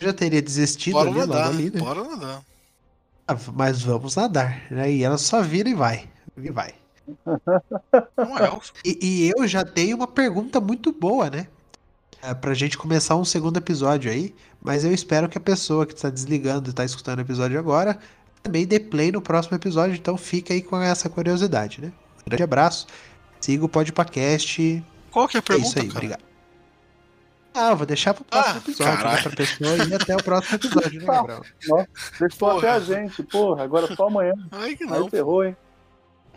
[0.00, 1.80] Eu já teria desistido Bora ali, nadar, ali, né?
[1.80, 2.42] Bora nadar.
[3.26, 4.90] Ah, Mas vamos nadar, né?
[4.92, 6.74] E ela só vira e vai, e vai.
[8.40, 8.72] Elfo.
[8.84, 11.46] E, e eu já tenho uma pergunta muito boa, né?
[12.22, 14.34] É, pra gente começar um segundo episódio aí.
[14.64, 17.98] Mas eu espero que a pessoa que está desligando e está escutando o episódio agora
[18.42, 19.94] também dê play no próximo episódio.
[19.94, 21.92] Então fica aí com essa curiosidade, né?
[22.22, 22.86] Um grande abraço.
[23.40, 24.82] Siga o Podcast.
[25.10, 25.98] Qual que é a É pergunta, isso aí, cara?
[25.98, 26.24] obrigado.
[27.56, 29.22] Ah, eu vou deixar pro próximo Ah, episódio, né?
[29.22, 31.42] Pra pessoa ir até o próximo episódio, né, Gabriel?
[32.18, 32.58] Deixou Porra.
[32.58, 33.62] até a gente, porra.
[33.64, 34.32] Agora só amanhã.
[34.50, 35.08] Ai, que Aí não.
[35.08, 35.56] ferrou, hein?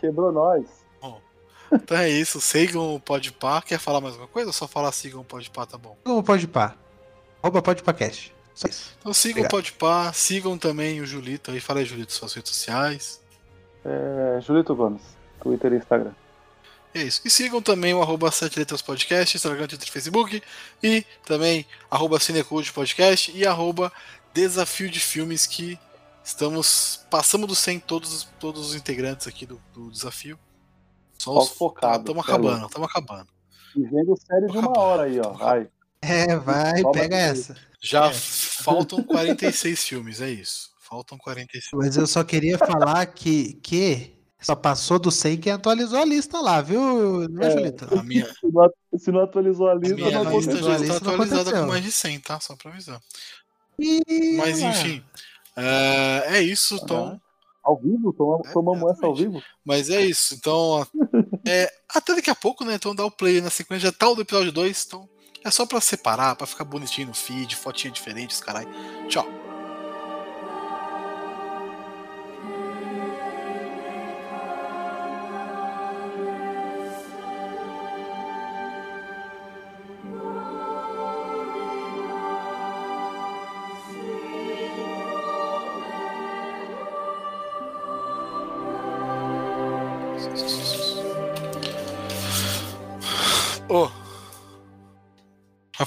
[0.00, 0.64] Quebrou nós.
[1.72, 2.40] Então é isso.
[2.40, 3.60] Sigam o Podpah.
[3.62, 4.48] Quer falar mais alguma coisa?
[4.48, 5.96] Ou só falar sigam o Podpah, tá bom.
[6.04, 6.74] Como pode pá?
[7.42, 8.34] Arroba Podpacast.
[8.54, 8.96] Só isso.
[8.98, 9.52] Então sigam Obrigado.
[9.52, 10.12] o Podpah.
[10.12, 11.60] Sigam também o Julito aí.
[11.60, 13.20] Fala aí, Julito, suas redes sociais.
[13.84, 15.02] É, Julito Gomes,
[15.40, 16.12] Twitter e Instagram.
[16.94, 17.20] É isso.
[17.24, 20.42] E sigam também o arroba 7 Letras Podcast, Instagram, Twitter e Facebook.
[20.82, 23.92] E também arroba Cinecult Podcast e arroba
[24.34, 25.78] Desafio de Filmes que
[26.24, 27.06] estamos.
[27.10, 30.38] Passamos do 100 todos, todos os integrantes aqui do, do desafio.
[31.18, 33.28] Só os focado, Estamos é acabando, estamos acabando.
[33.76, 35.30] E vendo série de uma hora aí, ó.
[35.30, 35.68] Vai.
[36.02, 37.56] É, vai, Toma pega essa.
[37.80, 38.12] Já É.
[38.14, 40.70] faltam 46 filmes, é isso.
[40.80, 41.70] Faltam 46.
[41.74, 46.40] Mas eu só queria falar que, que só passou do 100 que atualizou a lista
[46.40, 47.50] lá, viu, não é, É.
[47.50, 47.98] Julito?
[47.98, 50.62] A minha, Se não, se não atualizou a a lista, minha não lista aconteceu.
[50.62, 51.60] já a está não atualizada aconteceu.
[51.62, 52.40] com mais de 100, tá?
[52.40, 53.00] Só pra avisar.
[53.78, 55.04] Ih, Mas enfim,
[55.56, 56.76] é, é isso.
[56.82, 57.20] Então,
[57.62, 58.12] Ao vivo?
[58.14, 59.42] Tomamos, É, tomamos essa ao vivo?
[59.64, 60.34] Mas é isso.
[60.34, 60.86] Então,
[61.46, 62.74] é, até daqui a pouco, né?
[62.74, 63.88] Então dá o play na sequência.
[63.88, 64.84] Já tá o do episódio 2.
[64.86, 65.08] Então
[65.44, 68.66] é só pra separar, pra ficar bonitinho no feed, fotinha diferente, carai.
[69.08, 69.37] Tchau.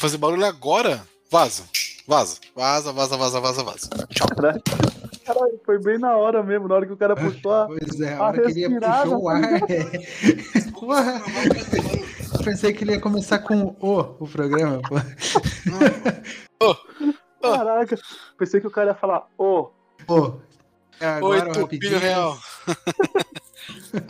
[0.02, 1.02] Fazer barulho agora?
[1.30, 1.64] Vaza.
[2.08, 2.40] Vaza.
[2.56, 3.90] Vaza, vaza, vaza, vaza, vaza.
[4.10, 4.28] Tchau.
[5.26, 7.68] Caralho, foi bem na hora mesmo, na hora que o cara puxou a.
[7.68, 9.44] Pois é, a A hora que ele puxar o ar.
[9.44, 10.72] é.
[10.78, 11.22] Porra,
[12.44, 14.96] pensei que ele ia começar com o, o programa, pô.
[17.42, 17.98] Caraca,
[18.38, 19.70] pensei que o cara ia falar, ô,
[20.06, 20.34] Pô,
[21.00, 22.00] é Oi, agora o Tupilho rapidinho.
[22.00, 22.38] Real.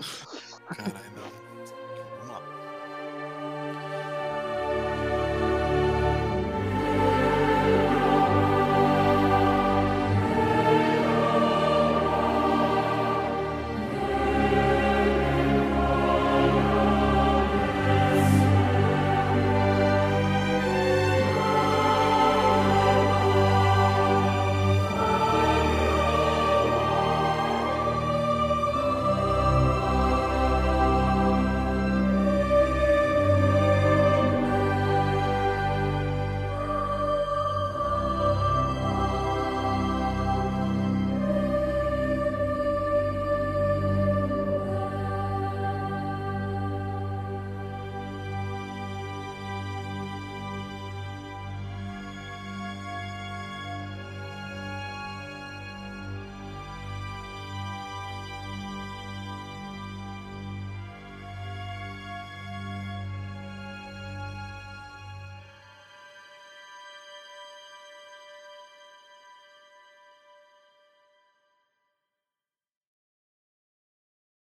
[0.67, 1.20] Caralho, não.